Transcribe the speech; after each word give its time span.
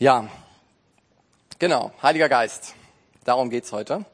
Ja, 0.00 0.28
genau, 1.58 1.90
Heiliger 2.00 2.28
Geist. 2.28 2.74
Darum 3.24 3.50
geht's 3.50 3.72
heute. 3.72 4.04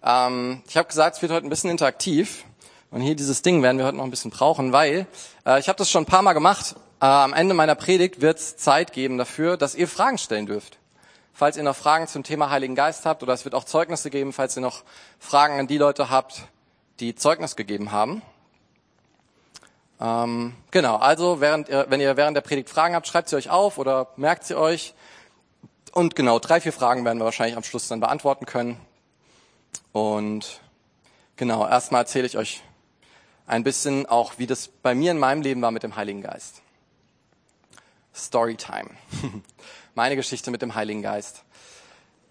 Ähm, 0.00 0.62
ich 0.68 0.76
habe 0.76 0.86
gesagt, 0.86 1.16
es 1.16 1.22
wird 1.22 1.32
heute 1.32 1.44
ein 1.44 1.50
bisschen 1.50 1.70
interaktiv. 1.70 2.44
Und 2.92 3.00
hier 3.00 3.16
dieses 3.16 3.42
Ding 3.42 3.60
werden 3.64 3.78
wir 3.78 3.84
heute 3.84 3.96
noch 3.96 4.04
ein 4.04 4.12
bisschen 4.12 4.30
brauchen, 4.30 4.72
weil 4.72 5.08
äh, 5.44 5.58
ich 5.58 5.68
habe 5.68 5.76
das 5.76 5.90
schon 5.90 6.04
ein 6.04 6.06
paar 6.06 6.22
Mal 6.22 6.34
gemacht. 6.34 6.76
Äh, 7.00 7.06
am 7.06 7.32
Ende 7.32 7.56
meiner 7.56 7.74
Predigt 7.74 8.20
wird 8.20 8.38
es 8.38 8.58
Zeit 8.58 8.92
geben 8.92 9.18
dafür, 9.18 9.56
dass 9.56 9.74
ihr 9.74 9.88
Fragen 9.88 10.18
stellen 10.18 10.46
dürft. 10.46 10.78
Falls 11.32 11.56
ihr 11.56 11.64
noch 11.64 11.74
Fragen 11.74 12.06
zum 12.06 12.22
Thema 12.22 12.50
Heiligen 12.50 12.76
Geist 12.76 13.04
habt, 13.04 13.24
oder 13.24 13.32
es 13.32 13.44
wird 13.44 13.56
auch 13.56 13.64
Zeugnisse 13.64 14.10
geben, 14.10 14.32
falls 14.32 14.56
ihr 14.56 14.62
noch 14.62 14.84
Fragen 15.18 15.58
an 15.58 15.66
die 15.66 15.78
Leute 15.78 16.10
habt, 16.10 16.42
die 17.00 17.16
Zeugnis 17.16 17.56
gegeben 17.56 17.90
haben. 17.90 18.22
Ähm, 20.00 20.54
genau, 20.70 20.94
also 20.96 21.40
während 21.40 21.68
ihr, 21.68 21.86
wenn 21.88 22.00
ihr 22.00 22.16
während 22.16 22.36
der 22.36 22.42
Predigt 22.42 22.70
Fragen 22.70 22.94
habt, 22.94 23.08
schreibt 23.08 23.28
sie 23.28 23.34
euch 23.34 23.50
auf 23.50 23.78
oder 23.78 24.06
merkt 24.16 24.44
sie 24.44 24.54
euch. 24.54 24.94
Und 25.92 26.14
genau, 26.14 26.38
drei, 26.38 26.60
vier 26.60 26.72
Fragen 26.72 27.04
werden 27.04 27.18
wir 27.18 27.24
wahrscheinlich 27.24 27.56
am 27.56 27.62
Schluss 27.62 27.88
dann 27.88 28.00
beantworten 28.00 28.46
können. 28.46 28.80
Und 29.92 30.60
genau, 31.36 31.66
erstmal 31.66 32.02
erzähle 32.02 32.26
ich 32.26 32.36
euch 32.36 32.62
ein 33.46 33.64
bisschen 33.64 34.06
auch, 34.06 34.34
wie 34.38 34.46
das 34.46 34.68
bei 34.68 34.94
mir 34.94 35.10
in 35.10 35.18
meinem 35.18 35.42
Leben 35.42 35.62
war 35.62 35.70
mit 35.70 35.82
dem 35.82 35.96
Heiligen 35.96 36.22
Geist. 36.22 36.62
Storytime. 38.14 38.90
Meine 39.94 40.16
Geschichte 40.16 40.50
mit 40.50 40.62
dem 40.62 40.74
Heiligen 40.74 41.02
Geist. 41.02 41.44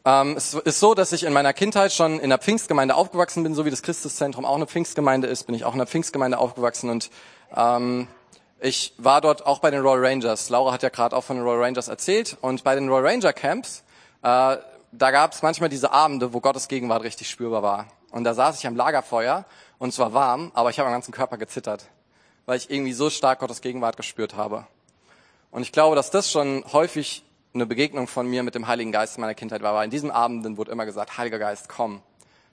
Ähm, 0.06 0.38
es 0.38 0.54
ist 0.54 0.80
so, 0.80 0.94
dass 0.94 1.12
ich 1.12 1.24
in 1.24 1.34
meiner 1.34 1.54
Kindheit 1.54 1.92
schon 1.92 2.20
in 2.20 2.30
der 2.30 2.40
Pfingstgemeinde 2.40 2.96
aufgewachsen 2.96 3.44
bin, 3.44 3.56
so 3.56 3.66
wie 3.66 3.70
das 3.70 3.82
Christuszentrum 3.82 4.46
auch 4.46 4.56
eine 4.56 4.68
Pfingstgemeinde 4.68 5.28
ist, 5.28 5.44
bin 5.44 5.56
ich 5.56 5.66
auch 5.66 5.74
in 5.74 5.80
der 5.80 5.88
Pfingstgemeinde 5.88 6.38
aufgewachsen 6.38 6.90
und 6.90 7.10
ähm, 7.56 8.08
ich 8.60 8.94
war 8.98 9.22
dort 9.22 9.46
auch 9.46 9.60
bei 9.60 9.72
den 9.72 9.82
Royal 9.82 10.06
Rangers. 10.06 10.50
Laura 10.50 10.72
hat 10.74 10.84
ja 10.84 10.90
gerade 10.90 11.16
auch 11.16 11.24
von 11.24 11.38
den 11.38 11.46
Royal 11.46 11.64
Rangers 11.64 11.88
erzählt. 11.88 12.38
Und 12.42 12.64
bei 12.64 12.76
den 12.76 12.90
Royal 12.90 13.08
Ranger 13.08 13.34
Camps, 13.34 13.84
äh, 14.24 14.58
da 14.92 15.12
gab 15.12 15.34
es 15.34 15.42
manchmal 15.42 15.70
diese 15.70 15.92
Abende, 15.92 16.34
wo 16.34 16.40
Gottes 16.40 16.68
Gegenwart 16.68 17.04
richtig 17.04 17.30
spürbar 17.30 17.62
war. 17.62 17.88
Und 18.12 18.24
da 18.24 18.34
saß 18.34 18.58
ich 18.58 18.66
am 18.66 18.76
Lagerfeuer 18.76 19.46
und 19.78 19.90
es 19.90 20.00
war 20.00 20.14
warm, 20.14 20.52
aber 20.54 20.70
ich 20.70 20.80
habe 20.80 20.88
am 20.88 20.94
ganzen 20.94 21.12
Körper 21.12 21.38
gezittert, 21.38 21.86
weil 22.46 22.58
ich 22.58 22.72
irgendwie 22.72 22.94
so 22.94 23.10
stark 23.10 23.40
Gottes 23.40 23.62
Gegenwart 23.62 23.98
gespürt 23.98 24.36
habe. 24.36 24.66
Und 25.52 25.62
ich 25.62 25.72
glaube, 25.72 25.96
dass 25.96 26.10
das 26.10 26.32
schon 26.32 26.64
häufig 26.72 27.24
eine 27.54 27.66
Begegnung 27.66 28.08
von 28.08 28.28
mir 28.28 28.44
mit 28.44 28.56
dem 28.56 28.68
Heiligen 28.68 28.92
Geist 28.92 29.18
in 29.18 29.22
meiner 29.22 29.34
Kindheit 29.36 29.62
war. 29.62 29.74
Weil 29.76 29.86
in 29.86 29.92
diesen 29.92 30.12
Abenden 30.12 30.58
wurde 30.58 30.72
immer 30.72 30.86
gesagt, 30.86 31.18
Heiliger 31.18 31.40
Geist, 31.40 31.70
komm, 31.70 32.02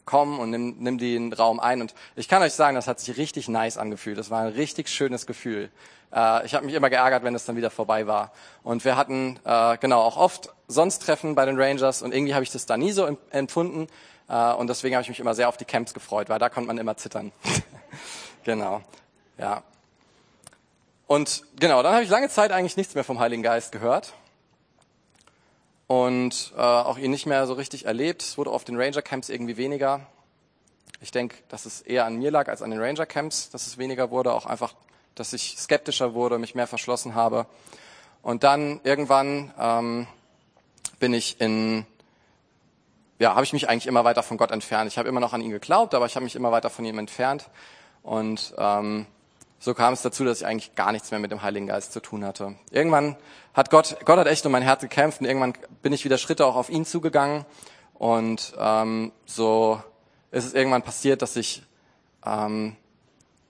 komm 0.05 0.38
und 0.38 0.50
nimm, 0.50 0.77
nimm 0.78 0.98
den 0.98 1.33
Raum 1.33 1.60
ein. 1.60 1.80
Und 1.80 1.94
ich 2.16 2.28
kann 2.28 2.42
euch 2.42 2.52
sagen, 2.52 2.74
das 2.74 2.86
hat 2.86 3.00
sich 3.00 3.16
richtig 3.16 3.48
nice 3.48 3.78
angefühlt. 3.78 4.19
Das 4.19 4.30
war 4.30 4.42
ein 4.42 4.52
richtig 4.52 4.88
schönes 4.88 5.27
Gefühl. 5.27 5.70
Äh, 6.12 6.47
ich 6.47 6.55
habe 6.55 6.66
mich 6.66 6.74
immer 6.74 6.91
geärgert, 6.91 7.24
wenn 7.24 7.34
es 7.34 7.44
dann 7.44 7.56
wieder 7.56 7.70
vorbei 7.70 8.06
war. 8.06 8.32
Und 8.62 8.84
wir 8.84 8.97
hatten 8.97 9.38
äh, 9.44 9.77
genau 9.78 10.00
auch 10.00 10.16
oft 10.16 10.50
sonst 10.69 11.00
Treffen 11.00 11.34
bei 11.34 11.44
den 11.44 11.60
Rangers 11.60 12.02
und 12.02 12.14
irgendwie 12.14 12.34
habe 12.34 12.42
ich 12.42 12.50
das 12.50 12.66
da 12.66 12.77
nie 12.77 12.92
so 12.92 13.19
empfunden. 13.30 13.88
Äh, 14.28 14.52
und 14.52 14.69
deswegen 14.69 14.94
habe 14.94 15.02
ich 15.02 15.08
mich 15.08 15.20
immer 15.20 15.34
sehr 15.34 15.48
auf 15.48 15.56
die 15.56 15.64
Camps 15.64 15.94
gefreut, 15.94 16.28
weil 16.28 16.38
da 16.38 16.48
konnte 16.48 16.69
man 16.69 16.78
immer 16.78 16.97
zittern. 16.97 17.32
genau. 18.44 18.82
Ja. 19.38 19.62
Und 21.06 21.44
genau, 21.58 21.82
dann 21.82 21.92
habe 21.94 22.05
ich 22.05 22.10
lange 22.10 22.28
Zeit 22.28 22.50
eigentlich 22.50 22.77
nichts 22.77 22.94
mehr 22.94 23.05
vom 23.05 23.19
Heiligen 23.19 23.42
Geist 23.42 23.72
gehört 23.72 24.14
und 25.87 26.53
äh, 26.57 26.61
auch 26.61 26.99
ihn 26.99 27.11
nicht 27.11 27.27
mehr 27.27 27.47
so 27.47 27.55
richtig 27.55 27.87
erlebt. 27.87 28.23
Es 28.23 28.39
wurde 28.39 28.51
auf 28.51 28.65
den 28.65 28.77
Ranger 28.77 29.03
Camps 29.03 29.29
irgendwie 29.29 29.57
weniger. 29.57 30.07
Ich 31.01 31.11
denke, 31.11 31.37
dass 31.49 31.67
es 31.67 31.83
eher 31.83 32.07
an 32.07 32.17
mir 32.17 32.31
lag 32.31 32.49
als 32.49 32.63
an 32.63 32.71
den 32.71 32.81
Ranger 32.81 33.07
Camps, 33.07 33.51
dass 33.51 33.67
es 33.67 33.77
weniger 33.77 34.11
wurde. 34.11 34.33
Auch 34.33 34.47
einfach, 34.47 34.75
dass 35.15 35.33
ich 35.33 35.57
skeptischer 35.59 36.15
wurde, 36.15 36.39
mich 36.39 36.55
mehr 36.55 36.67
verschlossen 36.67 37.15
habe. 37.15 37.47
Und 38.23 38.43
dann 38.43 38.81
irgendwann 38.85 39.53
ähm, 39.59 40.07
bin 40.99 41.12
ich 41.12 41.41
in, 41.43 41.85
ja, 43.19 43.35
habe 43.35 43.45
ich 43.45 43.53
mich 43.53 43.69
eigentlich 43.69 43.87
immer 43.87 44.05
weiter 44.05 44.23
von 44.23 44.39
Gott 44.39 44.51
entfernt. 44.51 44.91
Ich 44.91 44.97
habe 44.97 45.09
immer 45.09 45.21
noch 45.21 45.35
an 45.35 45.43
ihn 45.43 45.51
geglaubt, 45.51 45.95
aber 45.95 46.07
ich 46.07 46.17
habe 46.17 46.25
mich 46.25 46.37
immer 46.37 46.53
weiter 46.53 46.71
von 46.71 46.87
ihm 46.87 46.99
entfernt. 46.99 47.50
Und 48.03 48.55
ähm, 48.56 49.06
so 49.59 49.75
kam 49.75 49.94
es 49.94 50.03
dazu, 50.03 50.25
dass 50.25 50.41
ich 50.41 50.47
eigentlich 50.47 50.75
gar 50.75 50.92
nichts 50.92 51.10
mehr 51.10 51.20
mit 51.20 51.31
dem 51.31 51.42
Heiligen 51.42 51.66
Geist 51.66 51.92
zu 51.92 52.00
tun 52.00 52.25
hatte. 52.25 52.54
Irgendwann 52.70 53.16
hat 53.54 53.70
Gott, 53.70 53.97
Gott 54.04 54.19
hat 54.19 54.26
echt 54.26 54.44
um 54.44 54.53
mein 54.53 54.62
Herz 54.62 54.81
gekämpft 54.81 55.20
und 55.20 55.26
irgendwann 55.26 55.54
bin 55.82 55.92
ich 55.92 56.04
wieder 56.04 56.19
Schritte 56.19 56.47
auch 56.47 56.56
auf 56.56 56.69
ihn 56.69 56.84
zugegangen 56.84 57.47
und 57.94 58.53
ähm, 58.59 59.12
so 59.25 59.82
ist 60.31 60.44
es 60.44 60.54
irgendwann 60.54 60.82
passiert, 60.82 61.22
dass 61.22 61.37
ich 61.37 61.62
ähm, 62.26 62.76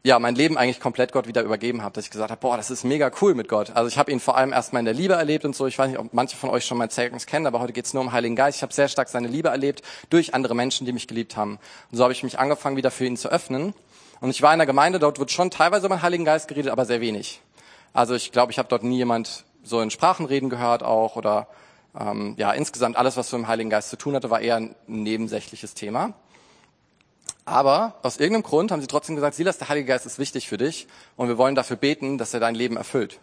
ja 0.04 0.19
mein 0.19 0.34
Leben 0.34 0.59
eigentlich 0.59 0.81
komplett 0.81 1.12
Gott 1.12 1.26
wieder 1.26 1.43
übergeben 1.43 1.82
habe, 1.82 1.94
dass 1.94 2.04
ich 2.04 2.10
gesagt 2.10 2.31
habe, 2.31 2.41
boah, 2.41 2.59
das 2.59 2.70
ist 2.70 2.84
mega 2.84 3.10
cool 3.22 3.34
mit 3.34 3.48
Gott. 3.48 3.70
Also 3.75 3.88
ich 3.88 3.97
habe 3.97 4.12
ihn 4.12 4.20
vor 4.20 4.37
allem 4.37 4.53
erstmal 4.53 4.81
in 4.81 4.84
der 4.84 4.94
Liebe 4.94 5.14
erlebt 5.14 5.47
und 5.47 5.56
so. 5.56 5.66
Ich 5.66 5.78
weiß 5.78 5.88
nicht, 5.88 5.98
ob 5.98 6.12
manche 6.12 6.37
von 6.37 6.50
euch 6.50 6.66
schon 6.66 6.76
mein 6.76 6.91
Zeugnis 6.91 7.25
kennen, 7.25 7.47
aber 7.47 7.60
heute 7.60 7.72
geht 7.72 7.87
es 7.87 7.94
nur 7.94 8.03
um 8.03 8.12
Heiligen 8.12 8.37
Geist. 8.37 8.59
Ich 8.59 8.62
habe 8.62 8.72
sehr 8.72 8.88
stark 8.88 9.09
seine 9.09 9.28
Liebe 9.28 9.48
erlebt 9.48 9.82
durch 10.10 10.34
andere 10.34 10.54
Menschen, 10.54 10.84
die 10.84 10.93
mich 10.93 11.09
geliebt 11.09 11.38
haben. 11.38 11.59
Und 11.91 11.97
so 11.97 12.03
habe 12.03 12.12
ich 12.12 12.22
mich 12.22 12.38
angefangen, 12.38 12.76
wieder 12.76 12.91
für 12.91 13.06
ihn 13.06 13.16
zu 13.16 13.31
öffnen. 13.31 13.72
Und 14.20 14.30
ich 14.30 14.42
war 14.42 14.52
in 14.52 14.58
der 14.58 14.66
Gemeinde, 14.66 14.98
dort 14.98 15.19
wird 15.19 15.30
schon 15.30 15.50
teilweise 15.50 15.86
über 15.86 15.97
den 15.97 16.02
Heiligen 16.02 16.25
Geist 16.25 16.48
geredet, 16.48 16.70
aber 16.70 16.84
sehr 16.84 17.00
wenig. 17.00 17.41
Also 17.92 18.14
ich 18.14 18.32
glaube, 18.32 18.52
ich 18.52 18.58
habe 18.58 18.69
dort 18.69 18.82
nie 18.82 18.97
jemand 18.97 19.44
so 19.62 19.80
in 19.80 19.91
Sprachen 19.91 20.26
reden 20.26 20.50
gehört 20.50 20.82
auch 20.82 21.16
oder 21.16 21.48
ähm, 21.98 22.34
ja, 22.36 22.52
insgesamt 22.52 22.97
alles, 22.97 23.16
was 23.16 23.30
so 23.30 23.36
mit 23.36 23.47
dem 23.47 23.48
Heiligen 23.48 23.70
Geist 23.70 23.91
zu 23.91 23.97
tun 23.97 24.14
hatte, 24.14 24.30
war 24.30 24.41
eher 24.41 24.56
ein 24.56 24.75
nebensächliches 24.86 25.75
Thema. 25.75 26.14
Aber 27.44 27.94
aus 28.02 28.16
irgendeinem 28.19 28.42
Grund 28.42 28.72
haben 28.72 28.80
sie 28.80 28.86
trotzdem 28.86 29.16
gesagt, 29.16 29.36
Silas, 29.36 29.58
der 29.58 29.69
Heilige 29.69 29.88
Geist 29.88 30.06
ist 30.06 30.19
wichtig 30.19 30.48
für 30.48 30.56
dich 30.56 30.86
und 31.16 31.28
wir 31.28 31.38
wollen 31.38 31.54
dafür 31.54 31.76
beten, 31.76 32.19
dass 32.19 32.32
er 32.34 32.41
dein 32.41 32.54
Leben 32.54 32.76
erfüllt. 32.76 33.20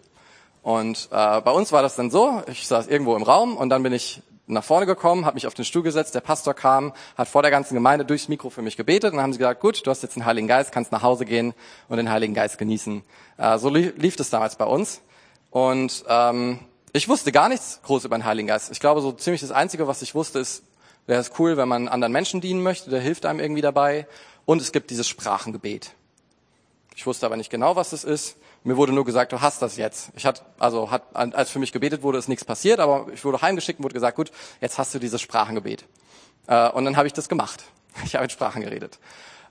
Und 0.62 1.09
äh, 1.12 1.41
bei 1.41 1.52
uns 1.52 1.72
war 1.72 1.81
das 1.81 1.96
dann 1.96 2.12
so, 2.12 2.44
ich 2.47 2.68
saß 2.68 2.88
irgendwo 2.88 3.16
im 3.16 3.23
Raum 3.23 3.58
und 3.58 3.69
dann 3.69 3.81
bin 3.81 3.94
ich 3.94 4.22
nach 4.54 4.64
vorne 4.64 4.86
gekommen, 4.86 5.26
habe 5.26 5.36
mich 5.36 5.48
auf 5.48 5.54
den 5.54 5.66
Stuhl 5.66 5.84
gesetzt, 5.84 6.16
der 6.16 6.22
Pastor 6.22 6.54
kam, 6.54 6.94
hat 7.16 7.28
vor 7.28 7.42
der 7.42 7.52
ganzen 7.52 7.74
Gemeinde 7.74 8.06
durchs 8.06 8.28
Mikro 8.28 8.50
für 8.50 8.62
mich 8.62 8.78
gebetet 8.78 9.12
und 9.12 9.18
dann 9.18 9.24
haben 9.24 9.34
sie 9.34 9.40
gesagt, 9.40 9.62
gut, 9.62 9.86
du 9.86 9.90
hast 9.90 10.04
jetzt 10.04 10.16
den 10.16 10.26
Heiligen 10.26 10.48
Geist, 10.48 10.72
kannst 10.72 10.92
nach 10.92 11.02
Hause 11.02 11.26
gehen 11.26 11.54
und 11.88 11.98
den 11.98 12.10
Heiligen 12.10 12.34
Geist 12.34 12.58
genießen. 12.58 13.04
Äh, 13.38 13.58
so 13.58 13.70
lief, 13.70 13.94
lief 13.98 14.16
das 14.16 14.30
damals 14.30 14.56
bei 14.56 14.66
uns. 14.66 15.02
Und 15.50 16.04
ähm, 16.08 16.60
ich 16.94 17.08
wusste 17.08 17.32
gar 17.32 17.50
nichts 17.50 17.80
groß 17.84 18.06
über 18.06 18.18
den 18.18 18.26
Heiligen 18.26 18.48
Geist. 18.48 18.72
Ich 18.72 18.80
glaube, 18.80 19.02
so 19.02 19.12
ziemlich 19.12 19.42
das 19.42 19.52
Einzige, 19.52 19.88
was 19.88 20.02
ich 20.02 20.16
wusste, 20.16 20.40
ist, 20.40 20.64
der 21.08 21.20
ist 21.20 21.40
cool, 21.40 21.58
wenn 21.58 21.68
man 21.68 21.88
anderen 21.88 22.12
Menschen 22.12 22.42
dienen 22.42 22.62
möchte, 22.62 22.90
der 22.90 23.00
hilft 23.00 23.26
einem 23.26 23.40
irgendwie 23.40 23.62
dabei. 23.62 24.08
Und 24.46 24.62
es 24.62 24.72
gibt 24.72 24.90
dieses 24.92 25.08
Sprachengebet. 25.08 25.92
Ich 26.96 27.06
wusste 27.06 27.26
aber 27.26 27.38
nicht 27.38 27.50
genau, 27.50 27.76
was 27.76 27.92
das 27.92 28.04
ist. 28.04 28.38
Mir 28.64 28.78
wurde 28.78 28.94
nur 28.94 29.06
gesagt, 29.06 29.32
du 29.32 29.42
hast 29.42 29.62
das 29.62 29.78
jetzt. 29.78 30.12
Ich 30.16 30.26
hatte, 30.26 30.44
also 30.60 30.92
hat, 30.92 31.04
als 31.14 31.50
für 31.50 31.58
mich 31.58 31.72
gebetet 31.72 32.04
wurde, 32.04 32.20
ist 32.20 32.30
nichts 32.30 32.46
passiert, 32.46 32.80
aber 32.80 33.08
ich 33.12 33.26
wurde 33.26 33.42
heimgeschickt 33.42 33.80
und 33.80 33.84
wurde 33.84 33.96
gesagt, 33.96 34.16
gut, 34.16 34.32
jetzt 34.60 34.78
hast 34.78 34.94
du 34.94 35.00
dieses 35.00 35.20
Sprachengebet. 35.20 35.86
Äh, 36.48 36.70
und 36.70 36.86
dann 36.86 36.96
habe 36.98 37.08
ich 37.08 37.14
das 37.14 37.30
gemacht. 37.30 37.64
Ich 38.06 38.16
habe 38.16 38.24
in 38.24 38.30
Sprachen 38.30 38.62
geredet. 38.62 39.00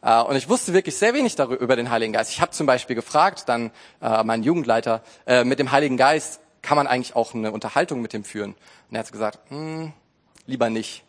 Äh, 0.02 0.22
und 0.22 0.36
ich 0.36 0.48
wusste 0.48 0.72
wirklich 0.72 0.96
sehr 0.96 1.12
wenig 1.12 1.36
darüber 1.36 1.60
über 1.60 1.76
den 1.76 1.90
Heiligen 1.90 2.12
Geist. 2.12 2.30
Ich 2.30 2.40
habe 2.40 2.52
zum 2.52 2.66
Beispiel 2.66 2.96
gefragt, 2.96 3.48
dann 3.48 3.70
äh, 4.00 4.22
meinen 4.24 4.42
Jugendleiter, 4.42 5.02
äh, 5.26 5.44
mit 5.44 5.58
dem 5.58 5.72
Heiligen 5.72 5.96
Geist 5.96 6.40
kann 6.62 6.76
man 6.76 6.86
eigentlich 6.86 7.16
auch 7.16 7.34
eine 7.34 7.52
Unterhaltung 7.52 8.00
mit 8.02 8.12
dem 8.12 8.24
führen? 8.24 8.54
Und 8.88 8.96
er 8.96 9.00
hat 9.00 9.12
gesagt, 9.12 9.38
hm, 9.48 9.92
lieber 10.46 10.70
nicht. 10.70 11.04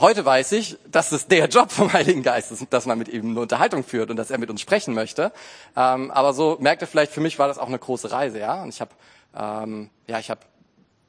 Heute 0.00 0.24
weiß 0.24 0.52
ich, 0.52 0.78
dass 0.86 1.10
es 1.10 1.26
der 1.26 1.48
Job 1.48 1.72
vom 1.72 1.92
Heiligen 1.92 2.22
Geist 2.22 2.52
ist, 2.52 2.64
dass 2.70 2.86
man 2.86 2.98
mit 2.98 3.08
ihm 3.08 3.30
eine 3.30 3.40
Unterhaltung 3.40 3.82
führt 3.82 4.10
und 4.10 4.16
dass 4.16 4.30
er 4.30 4.38
mit 4.38 4.48
uns 4.48 4.60
sprechen 4.60 4.94
möchte. 4.94 5.32
Ähm, 5.76 6.12
aber 6.12 6.34
so 6.34 6.56
merkte 6.60 6.86
vielleicht, 6.86 7.10
für 7.10 7.20
mich 7.20 7.40
war 7.40 7.48
das 7.48 7.58
auch 7.58 7.66
eine 7.66 7.80
große 7.80 8.12
Reise, 8.12 8.38
ja. 8.38 8.62
Und 8.62 8.68
ich 8.68 8.80
habe, 8.80 8.92
ähm, 9.36 9.90
ja, 10.06 10.20
ich 10.20 10.30
habe 10.30 10.40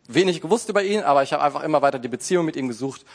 wenig 0.07 0.41
gewusst 0.41 0.69
über 0.69 0.81
ihn, 0.81 1.03
aber 1.03 1.21
ich 1.21 1.33
habe 1.33 1.43
einfach 1.43 1.61
immer 1.61 1.83
weiter 1.83 1.99
die 1.99 2.07
Beziehung 2.07 2.45
mit 2.45 2.55
ihm 2.55 2.67
gesucht. 2.67 3.05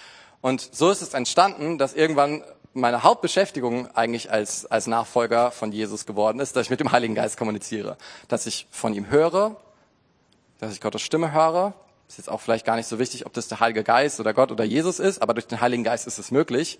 Und 0.41 0.61
so 0.61 0.91
ist 0.91 1.03
es 1.03 1.13
entstanden, 1.13 1.77
dass 1.77 1.93
irgendwann 1.93 2.45
meine 2.73 3.03
Hauptbeschäftigung 3.03 3.89
eigentlich 3.97 4.31
als, 4.31 4.67
als 4.67 4.87
Nachfolger 4.87 5.51
von 5.51 5.73
Jesus 5.73 6.07
geworden 6.07 6.39
ist, 6.39 6.55
dass 6.55 6.67
ich 6.67 6.71
mit 6.71 6.79
dem 6.79 6.93
Heiligen 6.93 7.17
Geist 7.17 7.37
kommuniziere. 7.37 7.97
Dass 8.29 8.47
ich 8.47 8.69
von 8.71 8.95
ihm 8.95 9.11
höre, 9.11 9.57
dass 10.61 10.73
ich 10.73 10.81
Gottes 10.81 11.03
Stimme 11.03 11.33
höre, 11.33 11.75
ist 12.15 12.19
jetzt 12.19 12.31
auch 12.31 12.41
vielleicht 12.41 12.65
gar 12.65 12.77
nicht 12.77 12.87
so 12.87 13.01
wichtig, 13.01 13.27
ob 13.27 13.33
das 13.33 13.49
der 13.49 13.59
Heilige 13.59 13.83
Geist 13.83 14.21
oder 14.21 14.33
Gott 14.33 14.53
oder 14.53 14.63
Jesus 14.63 15.01
ist, 15.01 15.21
aber 15.21 15.35
durch 15.35 15.49
den 15.49 15.61
Heiligen 15.61 15.83
Geist 15.83 16.07
ist 16.07 16.19
es 16.19 16.31
möglich. 16.31 16.79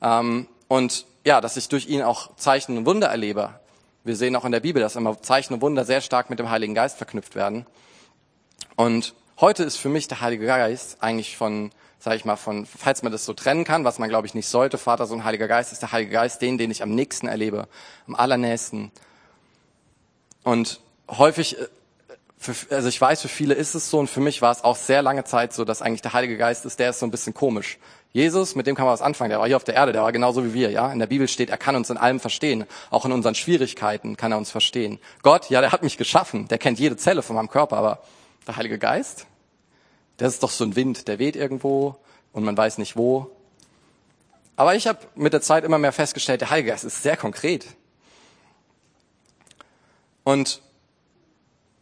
Ähm, 0.00 0.46
und 0.68 1.04
ja, 1.24 1.40
dass 1.40 1.56
ich 1.56 1.68
durch 1.68 1.88
ihn 1.88 2.02
auch 2.02 2.36
Zeichen 2.36 2.78
und 2.78 2.86
Wunder 2.86 3.08
erlebe. 3.08 3.58
Wir 4.04 4.14
sehen 4.14 4.36
auch 4.36 4.44
in 4.44 4.52
der 4.52 4.60
Bibel, 4.60 4.80
dass 4.80 4.94
immer 4.94 5.20
Zeichen 5.20 5.54
und 5.54 5.62
Wunder 5.62 5.84
sehr 5.84 6.00
stark 6.00 6.30
mit 6.30 6.38
dem 6.38 6.48
Heiligen 6.48 6.74
Geist 6.74 6.96
verknüpft 6.96 7.34
werden. 7.34 7.66
Und 8.76 9.14
heute 9.40 9.64
ist 9.64 9.78
für 9.78 9.88
mich 9.88 10.06
der 10.06 10.20
Heilige 10.20 10.46
Geist 10.46 10.98
eigentlich 11.02 11.36
von, 11.36 11.72
sage 11.98 12.14
ich 12.14 12.24
mal, 12.24 12.36
von, 12.36 12.64
falls 12.64 13.02
man 13.02 13.10
das 13.10 13.24
so 13.24 13.34
trennen 13.34 13.64
kann, 13.64 13.82
was 13.82 13.98
man 13.98 14.08
glaube 14.08 14.28
ich 14.28 14.34
nicht 14.34 14.46
sollte, 14.46 14.78
Vater, 14.78 15.06
Sohn, 15.06 15.24
Heiliger 15.24 15.48
Geist, 15.48 15.72
ist 15.72 15.82
der 15.82 15.90
Heilige 15.90 16.12
Geist 16.12 16.40
den, 16.40 16.56
den 16.56 16.70
ich 16.70 16.84
am 16.84 16.94
nächsten 16.94 17.26
erlebe, 17.26 17.66
am 18.06 18.14
allernächsten. 18.14 18.92
Und 20.44 20.78
häufig 21.10 21.56
für, 22.38 22.54
also 22.74 22.88
ich 22.88 23.00
weiß, 23.00 23.22
für 23.22 23.28
viele 23.28 23.54
ist 23.54 23.74
es 23.74 23.90
so 23.90 23.98
und 23.98 24.08
für 24.08 24.20
mich 24.20 24.40
war 24.42 24.52
es 24.52 24.62
auch 24.62 24.76
sehr 24.76 25.02
lange 25.02 25.24
Zeit 25.24 25.52
so, 25.52 25.64
dass 25.64 25.82
eigentlich 25.82 26.02
der 26.02 26.12
Heilige 26.12 26.36
Geist 26.36 26.64
ist, 26.64 26.78
der 26.78 26.90
ist 26.90 27.00
so 27.00 27.06
ein 27.06 27.10
bisschen 27.10 27.34
komisch. 27.34 27.78
Jesus, 28.12 28.54
mit 28.54 28.66
dem 28.66 28.74
kann 28.74 28.86
man 28.86 28.94
was 28.94 29.02
anfangen, 29.02 29.30
der 29.30 29.40
war 29.40 29.46
hier 29.46 29.56
auf 29.56 29.64
der 29.64 29.74
Erde, 29.74 29.92
der 29.92 30.02
war 30.02 30.12
genauso 30.12 30.44
wie 30.44 30.54
wir, 30.54 30.70
ja. 30.70 30.90
In 30.92 30.98
der 30.98 31.08
Bibel 31.08 31.28
steht, 31.28 31.50
er 31.50 31.58
kann 31.58 31.76
uns 31.76 31.90
in 31.90 31.98
allem 31.98 32.20
verstehen. 32.20 32.64
Auch 32.90 33.04
in 33.04 33.12
unseren 33.12 33.34
Schwierigkeiten 33.34 34.16
kann 34.16 34.32
er 34.32 34.38
uns 34.38 34.50
verstehen. 34.50 34.98
Gott, 35.22 35.50
ja, 35.50 35.60
der 35.60 35.72
hat 35.72 35.82
mich 35.82 35.98
geschaffen, 35.98 36.48
der 36.48 36.58
kennt 36.58 36.78
jede 36.78 36.96
Zelle 36.96 37.22
von 37.22 37.36
meinem 37.36 37.50
Körper, 37.50 37.76
aber 37.76 38.02
der 38.46 38.56
Heilige 38.56 38.78
Geist? 38.78 39.26
Das 40.16 40.32
ist 40.32 40.42
doch 40.42 40.50
so 40.50 40.64
ein 40.64 40.74
Wind, 40.74 41.06
der 41.06 41.18
weht 41.18 41.36
irgendwo 41.36 41.96
und 42.32 42.44
man 42.44 42.56
weiß 42.56 42.78
nicht 42.78 42.96
wo. 42.96 43.30
Aber 44.56 44.74
ich 44.74 44.86
habe 44.86 45.00
mit 45.14 45.32
der 45.32 45.42
Zeit 45.42 45.64
immer 45.64 45.78
mehr 45.78 45.92
festgestellt, 45.92 46.40
der 46.40 46.50
Heilige 46.50 46.70
Geist 46.70 46.84
ist 46.84 47.02
sehr 47.02 47.16
konkret. 47.16 47.66
Und 50.24 50.62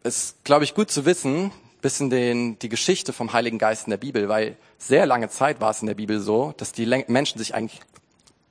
ist, 0.06 0.44
glaube 0.44 0.64
ich, 0.64 0.74
gut 0.74 0.90
zu 0.90 1.04
wissen, 1.04 1.50
bisschen 1.82 2.10
den, 2.10 2.58
die 2.58 2.68
Geschichte 2.68 3.12
vom 3.12 3.32
Heiligen 3.32 3.58
Geist 3.58 3.86
in 3.86 3.90
der 3.90 3.96
Bibel, 3.96 4.28
weil 4.28 4.56
sehr 4.78 5.06
lange 5.06 5.28
Zeit 5.28 5.60
war 5.60 5.70
es 5.70 5.80
in 5.80 5.86
der 5.86 5.94
Bibel 5.94 6.20
so, 6.20 6.52
dass 6.56 6.72
die 6.72 6.86
Menschen 6.86 7.38
sich 7.38 7.54
eigentlich 7.54 7.80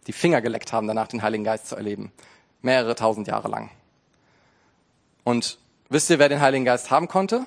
die 0.07 0.13
Finger 0.13 0.41
geleckt 0.41 0.71
haben, 0.71 0.87
danach 0.87 1.07
den 1.07 1.21
Heiligen 1.21 1.43
Geist 1.43 1.67
zu 1.67 1.75
erleben. 1.75 2.11
Mehrere 2.61 2.95
tausend 2.95 3.27
Jahre 3.27 3.47
lang. 3.47 3.71
Und 5.23 5.57
wisst 5.89 6.09
ihr, 6.09 6.19
wer 6.19 6.29
den 6.29 6.39
Heiligen 6.39 6.65
Geist 6.65 6.91
haben 6.91 7.07
konnte? 7.07 7.45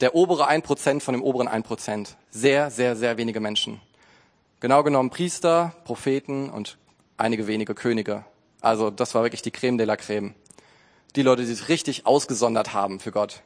Der 0.00 0.14
obere 0.14 0.46
ein 0.46 0.62
Prozent 0.62 1.02
von 1.02 1.14
dem 1.14 1.22
oberen 1.22 1.46
ein 1.46 1.62
Prozent. 1.62 2.16
Sehr, 2.30 2.70
sehr, 2.70 2.96
sehr 2.96 3.16
wenige 3.16 3.40
Menschen. 3.40 3.80
Genau 4.60 4.82
genommen 4.82 5.10
Priester, 5.10 5.74
Propheten 5.84 6.50
und 6.50 6.78
einige 7.16 7.46
wenige 7.46 7.74
Könige. 7.74 8.24
Also 8.60 8.90
das 8.90 9.14
war 9.14 9.22
wirklich 9.22 9.42
die 9.42 9.50
Creme 9.50 9.78
de 9.78 9.86
la 9.86 9.96
Creme. 9.96 10.34
Die 11.16 11.22
Leute, 11.22 11.42
die 11.42 11.54
sich 11.54 11.68
richtig 11.68 12.06
ausgesondert 12.06 12.72
haben 12.72 13.00
für 13.00 13.12
Gott. 13.12 13.42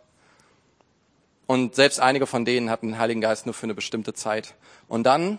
Und 1.46 1.74
selbst 1.74 2.00
einige 2.00 2.26
von 2.26 2.44
denen 2.44 2.70
hatten 2.70 2.88
den 2.88 2.98
Heiligen 2.98 3.20
Geist 3.20 3.46
nur 3.46 3.54
für 3.54 3.64
eine 3.64 3.74
bestimmte 3.74 4.12
Zeit. 4.12 4.54
Und 4.86 5.04
dann, 5.04 5.38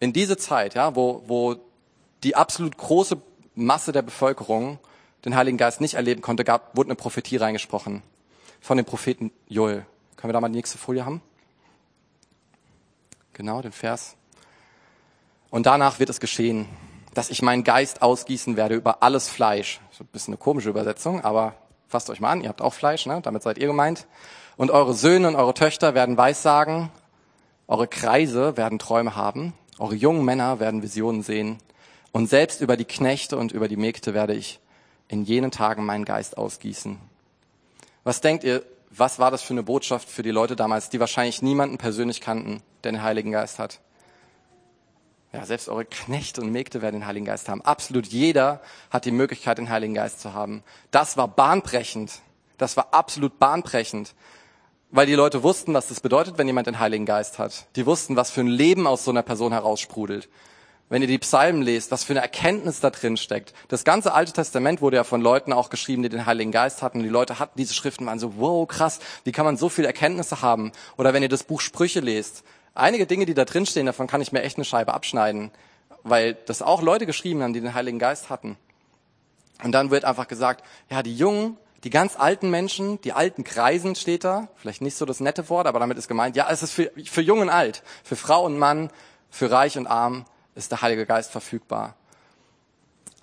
in 0.00 0.12
diese 0.12 0.36
Zeit, 0.36 0.74
ja, 0.74 0.96
wo, 0.96 1.22
wo 1.26 1.56
die 2.24 2.34
absolut 2.34 2.76
große 2.76 3.20
Masse 3.54 3.92
der 3.92 4.02
Bevölkerung 4.02 4.78
den 5.24 5.36
Heiligen 5.36 5.56
Geist 5.56 5.80
nicht 5.80 5.94
erleben 5.94 6.20
konnte, 6.20 6.44
gab, 6.44 6.76
wurde 6.76 6.88
eine 6.88 6.96
Prophetie 6.96 7.36
reingesprochen 7.36 8.02
von 8.60 8.76
dem 8.76 8.86
Propheten 8.86 9.30
Joel. 9.46 9.86
Können 10.16 10.30
wir 10.30 10.32
da 10.32 10.40
mal 10.40 10.48
die 10.48 10.56
nächste 10.56 10.78
Folie 10.78 11.04
haben? 11.04 11.22
Genau, 13.34 13.62
den 13.62 13.72
Vers. 13.72 14.16
Und 15.50 15.66
danach 15.66 15.98
wird 15.98 16.10
es 16.10 16.18
geschehen, 16.18 16.66
dass 17.14 17.30
ich 17.30 17.42
meinen 17.42 17.62
Geist 17.62 18.02
ausgießen 18.02 18.56
werde 18.56 18.74
über 18.74 19.02
alles 19.02 19.28
Fleisch. 19.28 19.80
Ein 20.00 20.06
bisschen 20.06 20.34
eine 20.34 20.38
komische 20.38 20.70
Übersetzung, 20.70 21.20
aber 21.20 21.54
fasst 21.86 22.10
euch 22.10 22.18
mal 22.18 22.30
an, 22.30 22.40
ihr 22.40 22.48
habt 22.48 22.62
auch 22.62 22.74
Fleisch, 22.74 23.06
ne? 23.06 23.20
damit 23.22 23.44
seid 23.44 23.58
ihr 23.58 23.68
gemeint. 23.68 24.06
Und 24.56 24.72
eure 24.72 24.92
Söhne 24.92 25.28
und 25.28 25.36
eure 25.36 25.54
Töchter 25.54 25.94
werden 25.94 26.16
Weissagen, 26.16 26.90
eure 27.68 27.86
Kreise 27.86 28.56
werden 28.56 28.80
Träume 28.80 29.14
haben, 29.14 29.52
eure 29.78 29.94
jungen 29.94 30.24
Männer 30.24 30.58
werden 30.58 30.82
Visionen 30.82 31.22
sehen. 31.22 31.58
Und 32.10 32.28
selbst 32.28 32.60
über 32.60 32.76
die 32.76 32.84
Knechte 32.84 33.36
und 33.36 33.52
über 33.52 33.68
die 33.68 33.76
Mägde 33.76 34.14
werde 34.14 34.34
ich 34.34 34.58
in 35.06 35.22
jenen 35.22 35.52
Tagen 35.52 35.84
meinen 35.84 36.04
Geist 36.04 36.38
ausgießen. 36.38 36.98
Was 38.02 38.20
denkt 38.20 38.42
ihr, 38.42 38.64
was 38.90 39.20
war 39.20 39.30
das 39.30 39.42
für 39.42 39.54
eine 39.54 39.62
Botschaft 39.62 40.08
für 40.08 40.24
die 40.24 40.30
Leute 40.32 40.56
damals, 40.56 40.90
die 40.90 40.98
wahrscheinlich 40.98 41.40
niemanden 41.40 41.78
persönlich 41.78 42.20
kannten, 42.20 42.62
der 42.82 42.92
den 42.92 43.02
Heiligen 43.02 43.30
Geist 43.30 43.60
hat? 43.60 43.80
Ja, 45.34 45.44
selbst 45.46 45.68
eure 45.68 45.84
Knechte 45.84 46.40
und 46.40 46.50
Mägde 46.50 46.80
werden 46.80 47.00
den 47.00 47.06
Heiligen 47.06 47.26
Geist 47.26 47.48
haben. 47.48 47.62
Absolut 47.62 48.06
jeder 48.06 48.60
hat 48.90 49.04
die 49.04 49.10
Möglichkeit, 49.10 49.58
den 49.58 49.68
Heiligen 49.68 49.94
Geist 49.94 50.20
zu 50.20 50.32
haben. 50.32 50.62
Das 50.90 51.16
war 51.16 51.28
bahnbrechend. 51.28 52.20
Das 52.56 52.76
war 52.76 52.88
absolut 52.92 53.38
bahnbrechend 53.38 54.14
weil 54.94 55.06
die 55.06 55.14
Leute 55.14 55.42
wussten, 55.42 55.74
was 55.74 55.88
das 55.88 55.98
bedeutet, 55.98 56.38
wenn 56.38 56.46
jemand 56.46 56.68
den 56.68 56.78
Heiligen 56.78 57.04
Geist 57.04 57.40
hat. 57.40 57.66
Die 57.74 57.84
wussten, 57.84 58.14
was 58.14 58.30
für 58.30 58.42
ein 58.42 58.46
Leben 58.46 58.86
aus 58.86 59.04
so 59.04 59.10
einer 59.10 59.24
Person 59.24 59.50
heraussprudelt. 59.50 60.28
Wenn 60.88 61.02
ihr 61.02 61.08
die 61.08 61.18
Psalmen 61.18 61.62
lest, 61.62 61.90
was 61.90 62.04
für 62.04 62.12
eine 62.12 62.20
Erkenntnis 62.20 62.78
da 62.78 62.90
drin 62.90 63.16
steckt. 63.16 63.54
Das 63.66 63.82
ganze 63.82 64.14
Alte 64.14 64.32
Testament 64.32 64.80
wurde 64.82 64.96
ja 64.96 65.02
von 65.02 65.20
Leuten 65.20 65.52
auch 65.52 65.68
geschrieben, 65.68 66.04
die 66.04 66.10
den 66.10 66.26
Heiligen 66.26 66.52
Geist 66.52 66.80
hatten. 66.80 66.98
Und 66.98 67.04
die 67.04 67.10
Leute 67.10 67.40
hatten 67.40 67.58
diese 67.58 67.74
Schriften, 67.74 68.06
waren 68.06 68.20
so, 68.20 68.36
wow, 68.36 68.68
krass, 68.68 69.00
wie 69.24 69.32
kann 69.32 69.44
man 69.44 69.56
so 69.56 69.68
viele 69.68 69.88
Erkenntnisse 69.88 70.42
haben? 70.42 70.70
Oder 70.96 71.12
wenn 71.12 71.24
ihr 71.24 71.28
das 71.28 71.42
Buch 71.42 71.60
Sprüche 71.60 71.98
lest, 71.98 72.44
einige 72.74 73.06
Dinge, 73.06 73.26
die 73.26 73.34
da 73.34 73.44
drin 73.44 73.66
stehen, 73.66 73.86
davon 73.86 74.06
kann 74.06 74.20
ich 74.20 74.32
mir 74.32 74.42
echt 74.42 74.56
eine 74.56 74.64
Scheibe 74.64 74.94
abschneiden. 74.94 75.50
Weil 76.02 76.34
das 76.34 76.60
auch 76.60 76.82
Leute 76.82 77.06
geschrieben 77.06 77.42
haben, 77.42 77.54
die 77.54 77.60
den 77.60 77.74
Heiligen 77.74 77.98
Geist 77.98 78.28
hatten. 78.28 78.58
Und 79.62 79.72
dann 79.72 79.90
wird 79.90 80.04
einfach 80.04 80.28
gesagt, 80.28 80.64
ja, 80.90 81.02
die 81.02 81.16
Jungen, 81.16 81.56
die 81.84 81.90
ganz 81.90 82.16
alten 82.16 82.50
Menschen, 82.50 83.00
die 83.02 83.12
alten 83.12 83.44
Kreisen 83.44 83.94
steht 83.94 84.24
da, 84.24 84.48
vielleicht 84.56 84.82
nicht 84.82 84.96
so 84.96 85.06
das 85.06 85.20
nette 85.20 85.48
Wort, 85.48 85.66
aber 85.66 85.78
damit 85.78 85.96
ist 85.96 86.08
gemeint, 86.08 86.36
ja, 86.36 86.48
es 86.50 86.62
ist 86.62 86.72
für, 86.72 86.90
für 87.04 87.22
Jung 87.22 87.40
und 87.40 87.50
Alt, 87.50 87.82
für 88.02 88.16
Frau 88.16 88.44
und 88.44 88.58
Mann, 88.58 88.90
für 89.30 89.50
Reich 89.50 89.78
und 89.78 89.86
Arm 89.86 90.24
ist 90.54 90.70
der 90.72 90.82
Heilige 90.82 91.06
Geist 91.06 91.30
verfügbar. 91.30 91.94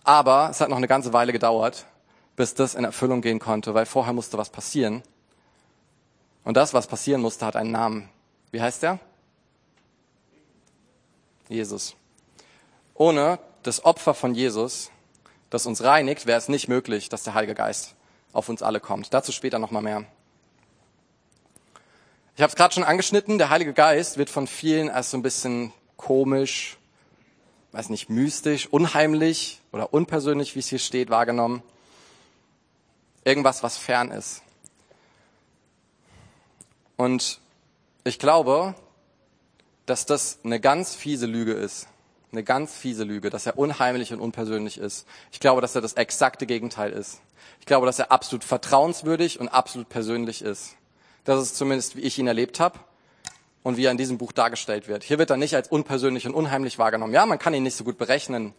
Aber 0.03 0.49
es 0.49 0.61
hat 0.61 0.69
noch 0.69 0.77
eine 0.77 0.87
ganze 0.87 1.13
Weile 1.13 1.31
gedauert, 1.31 1.85
bis 2.35 2.53
das 2.53 2.75
in 2.75 2.83
Erfüllung 2.83 3.21
gehen 3.21 3.39
konnte, 3.39 3.73
weil 3.73 3.85
vorher 3.85 4.13
musste 4.13 4.37
was 4.37 4.49
passieren. 4.49 5.03
Und 6.43 6.57
das, 6.57 6.73
was 6.73 6.87
passieren 6.87 7.21
musste, 7.21 7.45
hat 7.45 7.55
einen 7.55 7.71
Namen. 7.71 8.09
Wie 8.51 8.61
heißt 8.61 8.83
der? 8.83 8.99
Jesus. 11.51 11.95
Ohne 12.93 13.39
das 13.63 13.85
Opfer 13.85 14.13
von 14.13 14.33
Jesus, 14.33 14.91
das 15.49 15.65
uns 15.65 15.83
reinigt, 15.83 16.25
wäre 16.25 16.37
es 16.37 16.49
nicht 16.49 16.67
möglich, 16.67 17.09
dass 17.09 17.23
der 17.23 17.33
Heilige 17.33 17.55
Geist 17.55 17.95
auf 18.33 18.49
uns 18.49 18.61
alle 18.61 18.79
kommt. 18.79 19.13
Dazu 19.13 19.31
später 19.31 19.59
nochmal 19.59 19.81
mehr. 19.81 20.05
Ich 22.35 22.41
habe 22.41 22.49
es 22.49 22.55
gerade 22.55 22.73
schon 22.73 22.83
angeschnitten, 22.83 23.37
der 23.37 23.49
Heilige 23.49 23.73
Geist 23.73 24.17
wird 24.17 24.29
von 24.29 24.47
vielen 24.47 24.89
als 24.89 25.11
so 25.11 25.17
ein 25.17 25.21
bisschen 25.21 25.73
komisch, 25.97 26.77
weiß 27.73 27.89
nicht, 27.89 28.09
mystisch, 28.09 28.67
unheimlich 28.67 29.61
oder 29.71 29.93
unpersönlich, 29.93 30.55
wie 30.55 30.59
es 30.59 30.67
hier 30.67 30.79
steht, 30.79 31.09
wahrgenommen. 31.09 31.61
Irgendwas, 33.23 33.63
was 33.63 33.77
fern 33.77 34.11
ist. 34.11 34.41
Und 36.97 37.39
ich 38.03 38.17
glaube, 38.17 38.75
dass 39.91 40.05
das 40.05 40.39
eine 40.45 40.61
ganz 40.61 40.95
fiese 40.95 41.25
Lüge 41.25 41.51
ist. 41.51 41.85
Eine 42.31 42.45
ganz 42.45 42.73
fiese 42.73 43.03
Lüge, 43.03 43.29
dass 43.29 43.45
er 43.45 43.57
unheimlich 43.57 44.13
und 44.13 44.21
unpersönlich 44.21 44.77
ist. 44.77 45.05
Ich 45.33 45.41
glaube, 45.41 45.59
dass 45.59 45.75
er 45.75 45.81
das 45.81 45.93
exakte 45.93 46.45
Gegenteil 46.45 46.93
ist. 46.93 47.19
Ich 47.59 47.65
glaube, 47.65 47.87
dass 47.87 47.99
er 47.99 48.09
absolut 48.09 48.45
vertrauenswürdig 48.45 49.41
und 49.41 49.49
absolut 49.49 49.89
persönlich 49.89 50.43
ist. 50.43 50.77
Das 51.25 51.41
ist 51.41 51.57
zumindest, 51.57 51.97
wie 51.97 52.01
ich 52.03 52.17
ihn 52.17 52.27
erlebt 52.27 52.61
habe 52.61 52.79
und 53.63 53.75
wie 53.75 53.83
er 53.83 53.91
in 53.91 53.97
diesem 53.97 54.17
Buch 54.17 54.31
dargestellt 54.31 54.87
wird. 54.87 55.03
Hier 55.03 55.19
wird 55.19 55.29
er 55.29 55.35
nicht 55.35 55.55
als 55.55 55.67
unpersönlich 55.67 56.25
und 56.25 56.35
unheimlich 56.35 56.79
wahrgenommen. 56.79 57.13
Ja, 57.13 57.25
man 57.25 57.37
kann 57.37 57.53
ihn 57.53 57.63
nicht 57.63 57.75
so 57.75 57.83
gut 57.83 57.97
berechnen, 57.97 58.53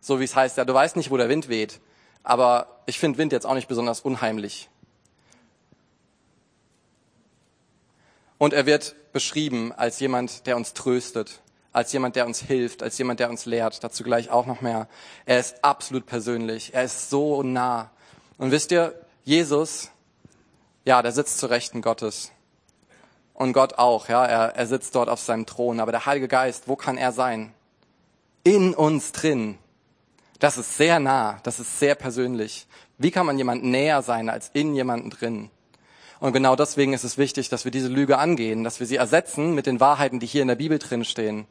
so 0.00 0.20
wie 0.20 0.24
es 0.24 0.34
heißt, 0.34 0.56
ja, 0.56 0.64
du 0.64 0.72
weißt 0.72 0.96
nicht, 0.96 1.10
wo 1.10 1.18
der 1.18 1.28
Wind 1.28 1.50
weht. 1.50 1.80
Aber 2.22 2.80
ich 2.86 2.98
finde 2.98 3.18
Wind 3.18 3.32
jetzt 3.32 3.44
auch 3.44 3.52
nicht 3.54 3.68
besonders 3.68 4.00
unheimlich. 4.00 4.70
Und 8.38 8.52
er 8.52 8.66
wird 8.66 8.94
beschrieben 9.12 9.72
als 9.72 9.98
jemand, 10.00 10.46
der 10.46 10.56
uns 10.56 10.72
tröstet, 10.72 11.40
als 11.72 11.92
jemand, 11.92 12.16
der 12.16 12.26
uns 12.26 12.40
hilft, 12.40 12.82
als 12.82 12.96
jemand, 12.98 13.20
der 13.20 13.30
uns 13.30 13.46
lehrt. 13.46 13.82
Dazu 13.82 14.04
gleich 14.04 14.30
auch 14.30 14.46
noch 14.46 14.60
mehr. 14.60 14.88
Er 15.26 15.40
ist 15.40 15.62
absolut 15.64 16.06
persönlich. 16.06 16.72
Er 16.72 16.84
ist 16.84 17.10
so 17.10 17.42
nah. 17.42 17.90
Und 18.38 18.52
wisst 18.52 18.70
ihr, 18.70 18.94
Jesus, 19.24 19.90
ja, 20.84 21.02
der 21.02 21.12
sitzt 21.12 21.38
zu 21.38 21.46
Rechten 21.46 21.82
Gottes. 21.82 22.30
Und 23.34 23.52
Gott 23.52 23.74
auch, 23.74 24.08
ja, 24.08 24.24
er, 24.24 24.56
er 24.56 24.66
sitzt 24.66 24.94
dort 24.94 25.08
auf 25.08 25.20
seinem 25.20 25.46
Thron. 25.46 25.80
Aber 25.80 25.92
der 25.92 26.06
Heilige 26.06 26.28
Geist, 26.28 26.66
wo 26.66 26.76
kann 26.76 26.96
er 26.96 27.12
sein? 27.12 27.52
In 28.44 28.74
uns 28.74 29.12
drin. 29.12 29.58
Das 30.38 30.56
ist 30.56 30.76
sehr 30.76 31.00
nah, 31.00 31.40
das 31.42 31.58
ist 31.58 31.80
sehr 31.80 31.96
persönlich. 31.96 32.68
Wie 32.96 33.10
kann 33.10 33.26
man 33.26 33.38
jemand 33.38 33.64
näher 33.64 34.02
sein 34.02 34.28
als 34.28 34.50
in 34.52 34.74
jemanden 34.74 35.10
drin? 35.10 35.50
Und 36.20 36.32
genau 36.32 36.56
deswegen 36.56 36.92
ist 36.92 37.04
es 37.04 37.18
wichtig, 37.18 37.48
dass 37.48 37.64
wir 37.64 37.70
diese 37.70 37.88
Lüge 37.88 38.18
angehen, 38.18 38.64
dass 38.64 38.80
wir 38.80 38.86
sie 38.86 38.96
ersetzen 38.96 39.54
mit 39.54 39.66
den 39.66 39.80
Wahrheiten, 39.80 40.18
die 40.20 40.26
hier 40.26 40.42
in 40.42 40.48
der 40.48 40.56
Bibel 40.56 40.78
drin 40.78 41.04
stehen. 41.04 41.46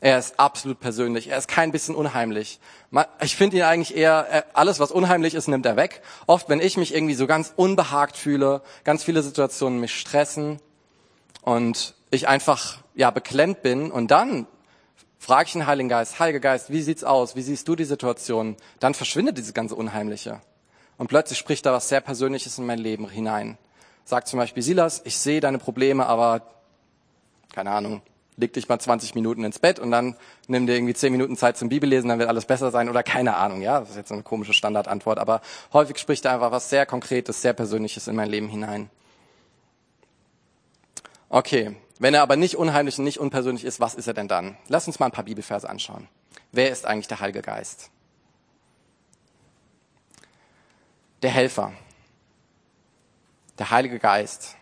Er 0.00 0.18
ist 0.18 0.38
absolut 0.38 0.78
persönlich. 0.78 1.28
Er 1.28 1.38
ist 1.38 1.48
kein 1.48 1.72
bisschen 1.72 1.96
unheimlich. 1.96 2.60
Ich 3.20 3.34
finde 3.34 3.56
ihn 3.56 3.64
eigentlich 3.64 3.96
eher, 3.96 4.44
alles 4.52 4.78
was 4.78 4.92
unheimlich 4.92 5.34
ist, 5.34 5.48
nimmt 5.48 5.66
er 5.66 5.76
weg. 5.76 6.02
Oft, 6.26 6.48
wenn 6.48 6.60
ich 6.60 6.76
mich 6.76 6.94
irgendwie 6.94 7.14
so 7.14 7.26
ganz 7.26 7.52
unbehagt 7.56 8.16
fühle, 8.16 8.62
ganz 8.84 9.02
viele 9.02 9.22
Situationen 9.22 9.80
mich 9.80 9.98
stressen 9.98 10.60
und 11.42 11.94
ich 12.10 12.28
einfach, 12.28 12.78
ja, 12.94 13.10
beklemmt 13.10 13.62
bin 13.62 13.90
und 13.90 14.12
dann 14.12 14.46
frage 15.18 15.48
ich 15.48 15.52
den 15.54 15.66
Heiligen 15.66 15.88
Geist, 15.88 16.20
Heiliger 16.20 16.38
Geist, 16.38 16.70
wie 16.70 16.80
sieht's 16.80 17.02
aus? 17.02 17.34
Wie 17.34 17.42
siehst 17.42 17.66
du 17.66 17.74
die 17.74 17.84
Situation? 17.84 18.56
Dann 18.78 18.94
verschwindet 18.94 19.36
dieses 19.36 19.52
ganze 19.52 19.74
Unheimliche. 19.74 20.40
Und 20.96 21.08
plötzlich 21.08 21.38
spricht 21.38 21.66
da 21.66 21.72
was 21.72 21.88
sehr 21.88 22.00
Persönliches 22.00 22.58
in 22.58 22.66
mein 22.66 22.78
Leben 22.78 23.08
hinein. 23.10 23.58
Sagt 24.08 24.26
zum 24.26 24.38
Beispiel, 24.38 24.62
Silas, 24.62 25.02
ich 25.04 25.18
sehe 25.18 25.40
deine 25.40 25.58
Probleme, 25.58 26.06
aber 26.06 26.40
keine 27.52 27.72
Ahnung, 27.72 28.00
leg 28.38 28.54
dich 28.54 28.66
mal 28.66 28.78
20 28.78 29.14
Minuten 29.14 29.44
ins 29.44 29.58
Bett 29.58 29.78
und 29.78 29.90
dann 29.90 30.16
nimm 30.46 30.66
dir 30.66 30.76
irgendwie 30.76 30.94
10 30.94 31.12
Minuten 31.12 31.36
Zeit 31.36 31.58
zum 31.58 31.68
Bibellesen, 31.68 32.08
dann 32.08 32.18
wird 32.18 32.30
alles 32.30 32.46
besser 32.46 32.70
sein 32.70 32.88
oder 32.88 33.02
keine 33.02 33.36
Ahnung, 33.36 33.60
ja. 33.60 33.80
Das 33.80 33.90
ist 33.90 33.96
jetzt 33.96 34.10
eine 34.10 34.22
komische 34.22 34.54
Standardantwort, 34.54 35.18
aber 35.18 35.42
häufig 35.74 35.98
spricht 35.98 36.24
er 36.24 36.32
einfach 36.32 36.52
was 36.52 36.70
sehr 36.70 36.86
Konkretes, 36.86 37.42
sehr 37.42 37.52
Persönliches 37.52 38.08
in 38.08 38.16
mein 38.16 38.30
Leben 38.30 38.48
hinein. 38.48 38.88
Okay. 41.28 41.76
Wenn 41.98 42.14
er 42.14 42.22
aber 42.22 42.36
nicht 42.36 42.56
unheimlich 42.56 42.98
und 42.98 43.04
nicht 43.04 43.20
unpersönlich 43.20 43.66
ist, 43.66 43.78
was 43.78 43.94
ist 43.94 44.06
er 44.06 44.14
denn 44.14 44.28
dann? 44.28 44.56
Lass 44.68 44.86
uns 44.86 44.98
mal 44.98 45.04
ein 45.04 45.12
paar 45.12 45.24
Bibelverse 45.24 45.68
anschauen. 45.68 46.08
Wer 46.50 46.70
ist 46.70 46.86
eigentlich 46.86 47.08
der 47.08 47.20
Heilige 47.20 47.42
Geist? 47.42 47.90
Der 51.20 51.30
Helfer. 51.30 51.74
Der 53.58 53.70
Heilige 53.70 53.98
Geist 53.98 54.56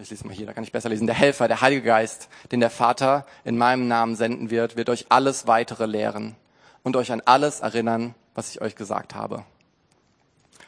ich 0.00 0.10
lese 0.10 0.26
mal 0.26 0.34
hier, 0.34 0.46
da 0.46 0.52
kann 0.52 0.62
ich 0.62 0.70
besser 0.70 0.88
lesen, 0.88 1.06
der 1.06 1.16
Helfer, 1.16 1.48
der 1.48 1.60
Heilige 1.60 1.82
Geist, 1.82 2.28
den 2.52 2.60
der 2.60 2.70
Vater 2.70 3.26
in 3.44 3.58
meinem 3.58 3.88
Namen 3.88 4.14
senden 4.14 4.50
wird, 4.50 4.76
wird 4.76 4.90
euch 4.90 5.06
alles 5.08 5.46
weitere 5.46 5.86
lehren 5.86 6.36
und 6.84 6.96
euch 6.96 7.10
an 7.10 7.20
alles 7.24 7.60
erinnern, 7.60 8.14
was 8.34 8.50
ich 8.50 8.60
euch 8.60 8.76
gesagt 8.76 9.14
habe. 9.14 9.44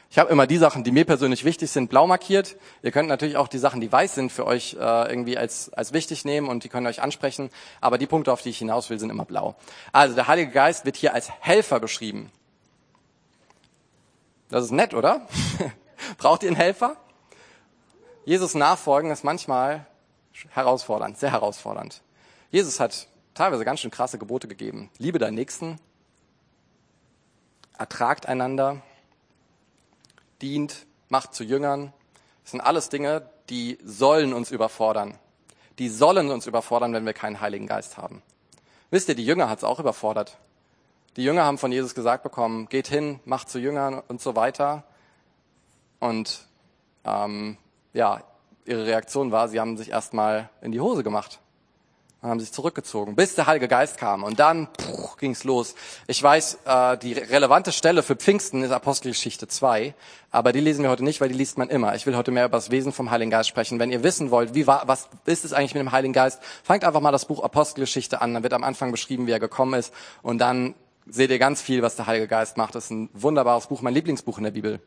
Ich 0.09 0.19
habe 0.19 0.29
immer 0.29 0.45
die 0.45 0.57
Sachen, 0.57 0.83
die 0.83 0.91
mir 0.91 1.05
persönlich 1.05 1.45
wichtig 1.45 1.71
sind, 1.71 1.89
blau 1.89 2.05
markiert. 2.05 2.57
Ihr 2.83 2.91
könnt 2.91 3.07
natürlich 3.07 3.37
auch 3.37 3.47
die 3.47 3.59
Sachen, 3.59 3.79
die 3.79 3.89
weiß 3.89 4.15
sind, 4.15 4.29
für 4.29 4.45
euch 4.45 4.73
äh, 4.73 5.09
irgendwie 5.09 5.37
als, 5.37 5.71
als 5.71 5.93
wichtig 5.93 6.25
nehmen 6.25 6.49
und 6.49 6.65
die 6.65 6.69
können 6.69 6.85
euch 6.85 7.01
ansprechen. 7.01 7.49
Aber 7.79 7.97
die 7.97 8.07
Punkte, 8.07 8.33
auf 8.33 8.41
die 8.41 8.49
ich 8.49 8.57
hinaus 8.57 8.89
will, 8.89 8.99
sind 8.99 9.09
immer 9.09 9.23
blau. 9.23 9.55
Also 9.93 10.13
der 10.13 10.27
Heilige 10.27 10.51
Geist 10.51 10.83
wird 10.83 10.97
hier 10.97 11.13
als 11.13 11.31
Helfer 11.39 11.79
beschrieben. 11.79 12.29
Das 14.49 14.65
ist 14.65 14.71
nett, 14.71 14.93
oder? 14.93 15.25
Braucht 16.17 16.43
ihr 16.43 16.49
einen 16.49 16.57
Helfer? 16.57 16.97
Jesus 18.25 18.53
nachfolgen 18.53 19.11
ist 19.11 19.23
manchmal 19.23 19.85
herausfordernd, 20.49 21.17
sehr 21.17 21.31
herausfordernd. 21.31 22.01
Jesus 22.51 22.79
hat 22.79 23.07
teilweise 23.33 23.65
ganz 23.65 23.79
schön 23.79 23.91
krasse 23.91 24.17
Gebote 24.17 24.47
gegeben. 24.47 24.89
Liebe 24.97 25.19
deinen 25.19 25.35
Nächsten, 25.35 25.79
ertragt 27.77 28.27
einander, 28.27 28.81
dient, 30.41 30.85
macht 31.09 31.33
zu 31.33 31.43
Jüngern. 31.43 31.93
Das 32.43 32.51
sind 32.51 32.61
alles 32.61 32.89
Dinge, 32.89 33.29
die 33.49 33.79
sollen 33.83 34.33
uns 34.33 34.51
überfordern. 34.51 35.17
Die 35.79 35.89
sollen 35.89 36.29
uns 36.29 36.45
überfordern, 36.45 36.93
wenn 36.93 37.05
wir 37.05 37.13
keinen 37.13 37.41
Heiligen 37.41 37.67
Geist 37.67 37.97
haben. 37.97 38.21
Wisst 38.91 39.09
ihr, 39.09 39.15
die 39.15 39.25
Jünger 39.25 39.49
hat 39.49 39.59
es 39.59 39.63
auch 39.63 39.79
überfordert. 39.79 40.37
Die 41.17 41.23
Jünger 41.23 41.43
haben 41.43 41.57
von 41.57 41.71
Jesus 41.71 41.95
gesagt 41.95 42.23
bekommen, 42.23 42.69
geht 42.69 42.87
hin, 42.87 43.19
macht 43.25 43.49
zu 43.49 43.59
Jüngern 43.59 44.01
und 44.07 44.21
so 44.21 44.35
weiter. 44.35 44.83
Und 45.99 46.45
ähm, 47.03 47.57
ja, 47.93 48.23
ihre 48.65 48.85
Reaktion 48.85 49.31
war, 49.31 49.47
sie 49.47 49.59
haben 49.59 49.77
sich 49.77 49.89
erstmal 49.89 50.49
in 50.61 50.71
die 50.71 50.79
Hose 50.79 51.03
gemacht 51.03 51.39
und 52.21 52.29
haben 52.29 52.39
sich 52.39 52.51
zurückgezogen, 52.51 53.15
bis 53.15 53.33
der 53.33 53.47
Heilige 53.47 53.67
Geist 53.67 53.97
kam. 53.97 54.23
Und 54.23 54.39
dann 54.39 54.67
ging 55.17 55.31
es 55.31 55.43
los. 55.43 55.73
Ich 56.05 56.21
weiß, 56.21 56.59
äh, 56.65 56.97
die 56.97 57.13
relevante 57.13 57.71
Stelle 57.71 58.03
für 58.03 58.15
Pfingsten 58.15 58.61
ist 58.63 58.71
Apostelgeschichte 58.71 59.47
2, 59.47 59.95
aber 60.29 60.51
die 60.51 60.59
lesen 60.59 60.83
wir 60.83 60.91
heute 60.91 61.03
nicht, 61.03 61.19
weil 61.19 61.29
die 61.29 61.35
liest 61.35 61.57
man 61.57 61.69
immer. 61.69 61.95
Ich 61.95 62.05
will 62.05 62.15
heute 62.15 62.31
mehr 62.31 62.45
über 62.45 62.57
das 62.57 62.69
Wesen 62.69 62.91
vom 62.91 63.09
Heiligen 63.09 63.31
Geist 63.31 63.49
sprechen. 63.49 63.79
Wenn 63.79 63.91
ihr 63.91 64.03
wissen 64.03 64.29
wollt, 64.29 64.53
wie 64.53 64.67
war, 64.67 64.87
was 64.87 65.09
ist 65.25 65.45
es 65.45 65.53
eigentlich 65.53 65.73
mit 65.73 65.81
dem 65.81 65.91
Heiligen 65.91 66.13
Geist, 66.13 66.39
fangt 66.63 66.83
einfach 66.83 67.01
mal 67.01 67.11
das 67.11 67.25
Buch 67.25 67.43
Apostelgeschichte 67.43 68.21
an. 68.21 68.35
Dann 68.35 68.43
wird 68.43 68.53
am 68.53 68.63
Anfang 68.63 68.91
beschrieben, 68.91 69.25
wie 69.25 69.31
er 69.31 69.39
gekommen 69.39 69.73
ist. 69.73 69.91
Und 70.21 70.37
dann 70.37 70.75
seht 71.07 71.31
ihr 71.31 71.39
ganz 71.39 71.61
viel, 71.61 71.81
was 71.81 71.95
der 71.95 72.05
Heilige 72.05 72.27
Geist 72.27 72.55
macht. 72.55 72.75
Das 72.75 72.85
ist 72.85 72.91
ein 72.91 73.09
wunderbares 73.13 73.67
Buch, 73.67 73.81
mein 73.81 73.95
Lieblingsbuch 73.95 74.37
in 74.37 74.43
der 74.43 74.51
Bibel. 74.51 74.79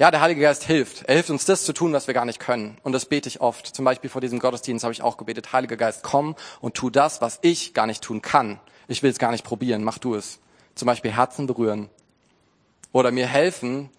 Ja, 0.00 0.12
der 0.12 0.20
Heilige 0.20 0.42
Geist 0.42 0.62
hilft. 0.62 1.02
Er 1.06 1.14
hilft 1.14 1.28
uns, 1.28 1.44
das 1.44 1.64
zu 1.64 1.72
tun, 1.72 1.92
was 1.92 2.06
wir 2.06 2.14
gar 2.14 2.24
nicht 2.24 2.38
können. 2.38 2.78
Und 2.84 2.92
das 2.92 3.06
bete 3.06 3.28
ich 3.28 3.40
oft. 3.40 3.66
Zum 3.66 3.84
Beispiel 3.84 4.08
vor 4.08 4.20
diesem 4.20 4.38
Gottesdienst 4.38 4.84
habe 4.84 4.92
ich 4.92 5.02
auch 5.02 5.16
gebetet, 5.16 5.52
Heiliger 5.52 5.76
Geist, 5.76 6.04
komm 6.04 6.36
und 6.60 6.74
tu 6.74 6.88
das, 6.88 7.20
was 7.20 7.40
ich 7.42 7.74
gar 7.74 7.88
nicht 7.88 8.00
tun 8.00 8.22
kann. 8.22 8.60
Ich 8.86 9.02
will 9.02 9.10
es 9.10 9.18
gar 9.18 9.32
nicht 9.32 9.44
probieren, 9.44 9.82
mach 9.82 9.98
du 9.98 10.14
es. 10.14 10.38
Zum 10.76 10.86
Beispiel 10.86 11.10
Herzen 11.10 11.48
berühren. 11.48 11.90
Oder 12.92 13.10
mir 13.10 13.26
helfen, 13.26 13.90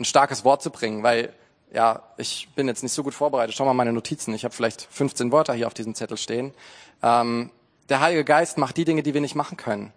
ein 0.00 0.06
starkes 0.06 0.46
Wort 0.46 0.62
zu 0.62 0.70
bringen, 0.70 1.02
weil 1.02 1.34
ja, 1.70 2.02
ich 2.16 2.48
bin 2.54 2.66
jetzt 2.66 2.82
nicht 2.82 2.92
so 2.92 3.02
gut 3.02 3.12
vorbereitet. 3.12 3.54
Schau 3.54 3.66
mal 3.66 3.74
meine 3.74 3.92
Notizen. 3.92 4.32
Ich 4.32 4.44
habe 4.44 4.54
vielleicht 4.54 4.88
15 4.90 5.30
Wörter 5.30 5.52
hier 5.52 5.66
auf 5.66 5.74
diesem 5.74 5.94
Zettel 5.94 6.16
stehen. 6.16 6.54
Ähm, 7.02 7.50
der 7.90 8.00
Heilige 8.00 8.24
Geist 8.24 8.56
macht 8.56 8.78
die 8.78 8.86
Dinge, 8.86 9.02
die 9.02 9.12
wir 9.12 9.20
nicht 9.20 9.34
machen 9.34 9.58
können. 9.58 9.92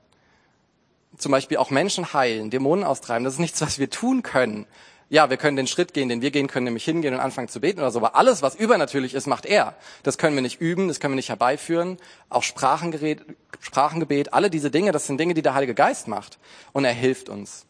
Zum 1.18 1.32
Beispiel 1.32 1.56
auch 1.56 1.70
Menschen 1.70 2.12
heilen, 2.12 2.50
Dämonen 2.50 2.84
austreiben. 2.84 3.24
Das 3.24 3.36
ist 3.36 3.40
nichts, 3.40 3.62
was 3.62 3.80
wir 3.80 3.90
tun 3.90 4.24
können 4.24 4.68
ja, 5.10 5.30
wir 5.30 5.38
können 5.38 5.56
den 5.56 5.68
Schritt 5.68 5.94
gehen, 5.94 6.10
den 6.10 6.22
wir 6.22 6.32
gehen 6.32 6.48
können, 6.48 6.66
nämlich 6.66 6.84
hingehen 6.84 7.14
und 7.14 7.20
anfangen 7.20 7.48
zu 7.48 7.62
beten 7.62 7.80
oder 7.80 7.92
so. 7.92 8.00
Aber 8.00 8.16
alles, 8.16 8.42
was 8.42 8.56
übernatürlich 8.56 9.14
ist, 9.14 9.26
macht 9.26 9.46
er. 9.46 9.76
Das 10.04 10.18
können 10.18 10.36
wir 10.36 10.42
nicht 10.42 10.60
üben, 10.60 10.90
das 10.90 11.00
können 11.00 11.14
wir 11.14 11.18
nicht 11.18 11.30
herbeiführen. 11.30 11.98
Auch 12.30 12.44
Sprachengerät, 12.44 13.22
Sprachengebet, 13.62 14.34
alle 14.34 14.50
diese 14.50 14.70
Dinge, 14.70 14.92
das 14.92 15.08
sind 15.08 15.20
Dinge, 15.20 15.34
die 15.34 15.42
der 15.42 15.54
Heilige 15.54 15.74
Geist 15.74 16.08
macht. 16.08 16.38
Und 16.74 16.84
er 16.84 16.94
hilft 16.94 17.30
uns. 17.30 17.66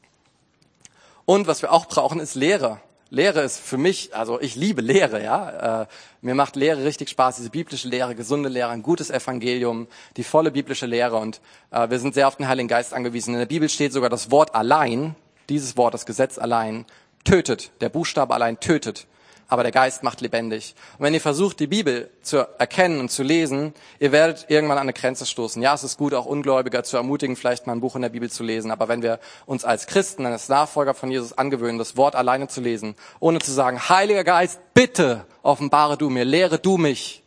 Und 1.25 1.46
was 1.46 1.62
wir 1.62 1.72
auch 1.72 1.86
brauchen, 1.86 2.20
ist 2.20 2.36
Lehre. 2.36 2.79
Lehre 3.10 3.41
ist 3.41 3.60
für 3.60 3.77
mich, 3.77 4.15
also 4.15 4.41
ich 4.41 4.56
liebe 4.56 4.82
Lehre, 4.82 5.24
ja. 5.24 5.82
Äh, 5.84 5.88
mir 6.22 6.36
macht 6.36 6.56
Lehre 6.56 6.84
richtig 6.84 7.10
Spaß, 7.10 7.38
diese 7.38 7.50
biblische 7.50 7.88
Lehre, 7.88 8.15
gesunde 8.15 8.50
Lehre, 8.50 8.70
ein 8.70 8.84
gutes 8.84 9.10
Evangelium, 9.10 9.88
die 10.17 10.24
volle 10.24 10.51
biblische 10.51 10.88
Lehre. 10.88 11.17
Und 11.17 11.39
äh, 11.72 11.89
wir 11.89 12.00
sind 12.00 12.15
sehr 12.15 12.27
auf 12.27 12.36
den 12.36 12.48
Heiligen 12.48 12.67
Geist 12.67 12.94
angewiesen. 12.94 13.34
In 13.34 13.39
der 13.39 13.46
Bibel 13.46 13.70
steht 13.70 13.94
sogar 13.94 14.10
das 14.10 14.32
Wort 14.32 14.56
allein, 14.56 15.15
dieses 15.50 15.77
Wort, 15.77 15.94
das 15.94 16.06
Gesetz 16.06 16.38
allein, 16.38 16.86
tötet. 17.24 17.71
Der 17.81 17.89
Buchstabe 17.89 18.33
allein 18.33 18.59
tötet. 18.59 19.07
Aber 19.50 19.63
der 19.63 19.71
Geist 19.71 20.03
macht 20.03 20.19
lebendig. 20.19 20.75
Und 20.97 21.05
wenn 21.05 21.13
ihr 21.13 21.21
versucht, 21.21 21.62
die 21.62 21.67
Bibel 21.67 22.09
zu 22.21 22.45
erkennen 22.59 23.00
und 23.00 23.09
zu 23.09 23.24
lesen, 23.24 23.74
ihr 23.97 24.12
werdet 24.12 24.47
irgendwann 24.50 24.77
an 24.77 24.83
eine 24.83 24.93
Grenze 24.93 25.25
stoßen. 25.25 25.62
Ja, 25.62 25.74
es 25.74 25.86
ist 25.86 25.97
gut, 25.97 26.13
auch 26.13 26.25
Ungläubiger 26.25 26.83
zu 26.83 26.97
ermutigen, 26.97 27.38
vielleicht 27.38 27.65
mal 27.65 27.74
ein 27.74 27.79
Buch 27.79 27.95
in 27.95 28.01
der 28.01 28.09
Bibel 28.09 28.29
zu 28.29 28.43
lesen. 28.43 28.71
Aber 28.71 28.89
wenn 28.89 29.01
wir 29.01 29.19
uns 29.45 29.63
als 29.63 29.88
Christen, 29.88 30.25
als 30.25 30.50
Nachfolger 30.50 30.93
von 30.93 31.09
Jesus 31.09 31.38
angewöhnen, 31.38 31.77
das 31.77 31.95
Wort 31.95 32.15
alleine 32.15 32.50
zu 32.50 32.59
lesen, 32.59 32.95
ohne 33.21 33.39
zu 33.39 33.51
sagen, 33.51 33.88
Heiliger 33.88 34.25
Geist, 34.25 34.59
bitte 34.74 35.25
offenbare 35.43 35.97
du 35.97 36.09
mir, 36.09 36.25
lehre 36.25 36.59
du 36.59 36.77
mich, 36.77 37.24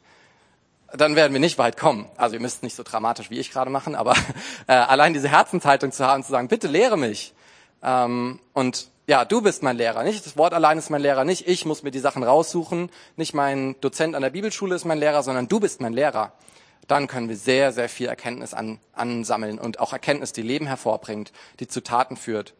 dann 0.93 1.17
werden 1.17 1.33
wir 1.33 1.41
nicht 1.41 1.57
weit 1.57 1.79
kommen. 1.79 2.07
Also 2.17 2.35
ihr 2.35 2.41
müsst 2.41 2.63
nicht 2.63 2.77
so 2.77 2.83
dramatisch 2.83 3.31
wie 3.31 3.39
ich 3.39 3.51
gerade 3.51 3.71
machen, 3.71 3.95
aber 3.95 4.15
äh, 4.67 4.73
allein 4.73 5.15
diese 5.15 5.29
Herzenshaltung 5.29 5.91
zu 5.91 6.07
haben, 6.07 6.23
zu 6.23 6.33
sagen, 6.33 6.49
bitte 6.49 6.69
lehre 6.69 6.99
mich. 6.99 7.33
Ähm, 7.83 8.41
und 8.53 8.89
ja, 9.11 9.25
du 9.25 9.43
bist 9.43 9.65
mein 9.65 9.77
Lehrer, 9.77 10.05
nicht 10.05 10.25
das 10.25 10.37
Wort 10.37 10.55
allein 10.55 10.79
ist 10.79 10.89
mein 10.89 11.03
Lehrer, 11.03 11.25
nicht 11.25 11.49
ich 11.49 11.67
muss 11.67 11.83
mir 11.83 11.91
die 11.91 11.99
Sachen 11.99 12.23
raussuchen, 12.23 12.91
nicht 13.17 13.35
mein 13.35 13.75
Dozent 13.81 14.15
an 14.15 14.23
der 14.23 14.31
Bibelschule 14.31 14.77
ist 14.77 14.85
mein 14.85 14.99
Lehrer, 14.99 15.25
sondern 15.25 15.49
du 15.49 15.59
bist 15.59 15.81
mein 15.81 15.93
Lehrer. 15.93 16.31
Dann 16.87 17.09
können 17.09 17.29
wir 17.29 17.37
sehr, 17.37 17.73
sehr 17.73 17.89
viel 17.89 18.07
Erkenntnis 18.07 18.55
an, 18.55 18.79
ansammeln 18.93 19.59
und 19.59 19.81
auch 19.81 19.93
Erkenntnis, 19.93 20.33
die 20.33 20.43
Leben 20.43 20.69
hervorbringt, 20.69 21.33
die 21.59 21.67
zu 21.67 21.83
Taten 21.83 22.17
führt. 22.17 22.55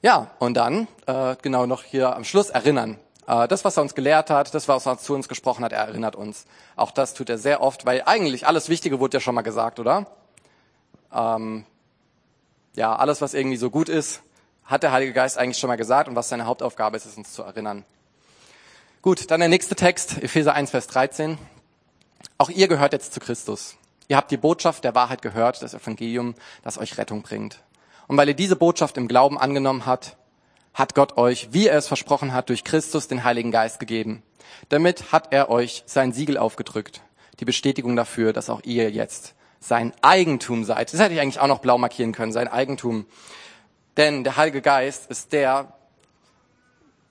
Ja, 0.00 0.30
und 0.38 0.54
dann 0.54 0.86
äh, 1.06 1.34
genau 1.42 1.66
noch 1.66 1.82
hier 1.82 2.14
am 2.14 2.22
Schluss 2.22 2.50
erinnern. 2.50 3.00
Äh, 3.26 3.48
das, 3.48 3.64
was 3.64 3.76
er 3.76 3.82
uns 3.82 3.96
gelehrt 3.96 4.30
hat, 4.30 4.54
das, 4.54 4.68
was 4.68 4.86
er 4.86 4.96
zu 4.96 5.12
uns 5.14 5.26
gesprochen 5.26 5.64
hat, 5.64 5.72
er 5.72 5.80
erinnert 5.80 6.14
uns. 6.14 6.46
Auch 6.76 6.92
das 6.92 7.14
tut 7.14 7.28
er 7.30 7.38
sehr 7.38 7.62
oft, 7.62 7.84
weil 7.84 8.04
eigentlich 8.06 8.46
alles 8.46 8.68
Wichtige 8.68 9.00
wurde 9.00 9.16
ja 9.16 9.20
schon 9.20 9.34
mal 9.34 9.42
gesagt, 9.42 9.80
oder? 9.80 10.06
Ähm, 11.12 11.66
ja, 12.76 12.94
alles, 12.94 13.20
was 13.20 13.34
irgendwie 13.34 13.56
so 13.56 13.68
gut 13.68 13.88
ist, 13.88 14.22
hat 14.64 14.82
der 14.82 14.92
Heilige 14.92 15.12
Geist 15.12 15.38
eigentlich 15.38 15.58
schon 15.58 15.68
mal 15.68 15.76
gesagt 15.76 16.08
und 16.08 16.16
was 16.16 16.28
seine 16.28 16.46
Hauptaufgabe 16.46 16.96
ist, 16.96 17.06
ist 17.06 17.18
uns 17.18 17.32
zu 17.32 17.42
erinnern. 17.42 17.84
Gut, 19.02 19.30
dann 19.30 19.40
der 19.40 19.48
nächste 19.48 19.74
Text, 19.74 20.22
Epheser 20.22 20.54
1, 20.54 20.70
Vers 20.70 20.86
13. 20.86 21.38
Auch 22.38 22.50
ihr 22.50 22.68
gehört 22.68 22.92
jetzt 22.92 23.12
zu 23.12 23.20
Christus. 23.20 23.76
Ihr 24.08 24.16
habt 24.16 24.30
die 24.30 24.36
Botschaft 24.36 24.84
der 24.84 24.94
Wahrheit 24.94 25.22
gehört, 25.22 25.62
das 25.62 25.74
Evangelium, 25.74 26.34
das 26.62 26.78
euch 26.78 26.98
Rettung 26.98 27.22
bringt. 27.22 27.60
Und 28.06 28.16
weil 28.16 28.28
ihr 28.28 28.34
diese 28.34 28.56
Botschaft 28.56 28.96
im 28.96 29.08
Glauben 29.08 29.38
angenommen 29.38 29.86
habt, 29.86 30.16
hat 30.74 30.94
Gott 30.94 31.16
euch, 31.16 31.48
wie 31.52 31.66
er 31.66 31.78
es 31.78 31.88
versprochen 31.88 32.32
hat, 32.32 32.48
durch 32.48 32.64
Christus 32.64 33.08
den 33.08 33.24
Heiligen 33.24 33.50
Geist 33.50 33.80
gegeben. 33.80 34.22
Damit 34.68 35.12
hat 35.12 35.32
er 35.32 35.50
euch 35.50 35.82
sein 35.86 36.12
Siegel 36.12 36.38
aufgedrückt, 36.38 37.02
die 37.40 37.44
Bestätigung 37.44 37.96
dafür, 37.96 38.32
dass 38.32 38.50
auch 38.50 38.62
ihr 38.64 38.90
jetzt 38.90 39.34
sein 39.60 39.92
Eigentum 40.02 40.64
seid. 40.64 40.92
Das 40.92 41.00
hätte 41.00 41.14
ich 41.14 41.20
eigentlich 41.20 41.40
auch 41.40 41.46
noch 41.46 41.60
blau 41.60 41.78
markieren 41.78 42.12
können, 42.12 42.32
sein 42.32 42.48
Eigentum. 42.48 43.06
Denn 43.96 44.24
der 44.24 44.36
Heilige 44.36 44.62
Geist 44.62 45.10
ist 45.10 45.32
der, 45.32 45.72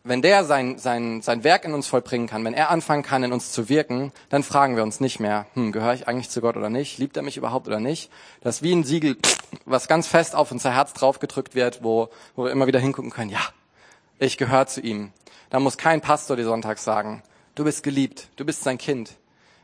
wenn 0.04 0.24
der 0.24 0.44
sein, 0.46 0.80
sein, 0.80 1.22
sein 1.22 1.44
Werk 1.44 1.64
in 1.64 1.74
uns 1.74 1.88
vollbringen 1.88 2.28
kann, 2.28 2.44
wenn 2.44 2.56
er 2.56 2.72
anfangen 2.72 3.04
kann, 3.04 3.24
in 3.24 3.32
uns 3.32 3.52
zu 3.52 3.70
wirken, 3.70 4.12
dann 4.30 4.42
fragen 4.42 4.76
wir 4.76 4.84
uns 4.84 5.00
nicht 5.00 5.20
mehr, 5.20 5.46
hm, 5.54 5.72
gehöre 5.72 5.94
ich 5.94 6.08
eigentlich 6.08 6.30
zu 6.30 6.42
Gott 6.42 6.58
oder 6.58 6.72
nicht? 6.72 6.98
Liebt 6.98 7.18
er 7.18 7.24
mich 7.24 7.38
überhaupt 7.38 7.68
oder 7.68 7.80
nicht? 7.80 8.12
Das 8.42 8.58
ist 8.58 8.64
wie 8.64 8.74
ein 8.74 8.84
Siegel, 8.84 9.18
was 9.66 9.88
ganz 9.88 10.08
fest 10.08 10.34
auf 10.36 10.52
unser 10.52 10.74
Herz 10.74 10.94
draufgedrückt 10.94 11.54
wird, 11.54 11.84
wo, 11.84 12.10
wo 12.36 12.46
wir 12.46 12.52
immer 12.52 12.66
wieder 12.66 12.80
hingucken 12.80 13.12
können, 13.12 13.30
ja, 13.30 13.42
ich 14.18 14.38
gehöre 14.38 14.66
zu 14.66 14.82
ihm. 14.82 15.14
Da 15.52 15.60
muss 15.60 15.78
kein 15.78 16.02
Pastor 16.02 16.36
die 16.36 16.44
Sonntags 16.44 16.84
sagen, 16.84 17.22
du 17.54 17.64
bist 17.64 17.84
geliebt, 17.84 18.30
du 18.38 18.46
bist 18.46 18.64
sein 18.64 18.80
Kind. 18.80 19.18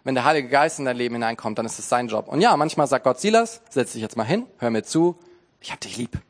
Wenn 0.03 0.13
der 0.13 0.23
Heilige 0.23 0.49
Geist 0.49 0.77
in 0.77 0.85
dein 0.85 0.97
Leben 0.97 1.15
hineinkommt, 1.15 1.57
dann 1.57 1.65
ist 1.65 1.79
es 1.79 1.89
sein 1.89 2.07
Job. 2.07 2.27
Und 2.27 2.41
ja, 2.41 2.55
manchmal 2.55 2.87
sagt 2.87 3.03
Gott, 3.03 3.19
Silas, 3.19 3.61
setz 3.69 3.93
dich 3.93 4.01
jetzt 4.01 4.15
mal 4.15 4.23
hin, 4.23 4.45
hör 4.59 4.69
mir 4.69 4.83
zu, 4.83 5.17
ich 5.59 5.71
hab 5.71 5.81
dich 5.81 5.97
lieb 5.97 6.21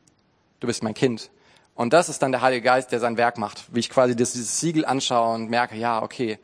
du 0.60 0.66
bist 0.66 0.82
mein 0.82 0.94
Kind. 0.94 1.30
Und 1.74 1.92
das 1.92 2.08
ist 2.08 2.22
dann 2.22 2.32
der 2.32 2.40
Heilige 2.40 2.62
Geist, 2.62 2.90
der 2.90 3.00
sein 3.00 3.16
Werk 3.16 3.38
macht, 3.38 3.64
wie 3.72 3.80
ich 3.80 3.90
quasi 3.90 4.16
dieses 4.16 4.60
Siegel 4.60 4.84
anschaue 4.84 5.34
und 5.34 5.48
merke, 5.48 5.76
ja, 5.76 6.02
okay, 6.02 6.38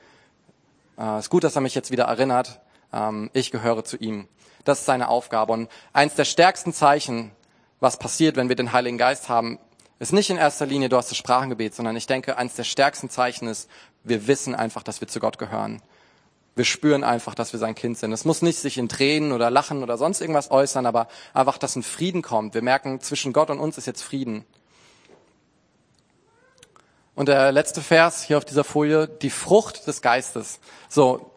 äh, 0.99 1.19
ist 1.19 1.31
gut, 1.31 1.45
dass 1.45 1.57
er 1.57 1.61
mich 1.61 1.75
jetzt 1.75 1.91
wieder 1.91 2.05
erinnert, 2.05 2.61
ähm, 2.93 3.31
ich 3.33 3.51
gehöre 3.51 3.85
zu 3.85 3.97
ihm. 3.97 4.29
Das 4.65 4.81
ist 4.81 4.87
seine 4.87 5.09
Aufgabe. 5.09 5.53
Und 5.53 5.69
eins 5.93 6.15
der 6.15 6.25
stärksten 6.25 6.73
Zeichen, 6.73 7.33
was 7.81 7.99
passiert, 7.99 8.37
wenn 8.37 8.49
wir 8.49 8.57
den 8.57 8.73
Heiligen 8.73 8.97
Geist 8.97 9.29
haben, 9.29 9.59
ist 9.99 10.13
nicht 10.13 10.31
in 10.31 10.37
erster 10.37 10.67
Linie, 10.67 10.89
du 10.89 10.97
hast 10.97 11.11
das 11.11 11.19
Sprachengebet, 11.19 11.75
sondern 11.75 11.97
ich 11.97 12.07
denke, 12.07 12.37
eins 12.37 12.55
der 12.55 12.65
stärksten 12.65 13.11
Zeichen 13.11 13.49
ist, 13.49 13.69
wir 14.03 14.27
wissen 14.27 14.55
einfach, 14.55 14.83
dass 14.83 15.01
wir 15.01 15.09
zu 15.09 15.21
Gott 15.21 15.39
gehören. 15.39 15.83
Wir 16.57 16.65
spüren 16.65 17.03
einfach, 17.03 17.35
dass 17.35 17.53
wir 17.53 17.59
sein 17.59 17.75
Kind 17.75 17.99
sind. 17.99 18.13
Es 18.13 18.25
muss 18.25 18.43
nicht 18.43 18.59
sich 18.59 18.79
in 18.79 18.89
Tränen 18.89 19.33
oder 19.33 19.51
Lachen 19.51 19.83
oder 19.83 19.99
sonst 19.99 20.21
irgendwas 20.21 20.51
äußern, 20.51 20.87
aber 20.87 21.09
einfach, 21.33 21.59
dass 21.59 21.75
ein 21.75 21.83
Frieden 21.83 22.23
kommt. 22.23 22.55
Wir 22.55 22.63
merken, 22.63 23.01
zwischen 23.01 23.33
Gott 23.33 23.51
und 23.51 23.59
uns 23.59 23.77
ist 23.77 23.87
jetzt 23.87 24.03
Frieden. 24.03 24.45
Und 27.17 27.29
der 27.29 27.53
letzte 27.53 27.81
Vers 27.81 28.23
hier 28.23 28.39
auf 28.39 28.45
dieser 28.45 28.65
Folie, 28.65 29.09
die 29.09 29.31
Frucht 29.31 29.87
des 29.87 30.03
Geistes. 30.03 30.61
So, 30.89 31.31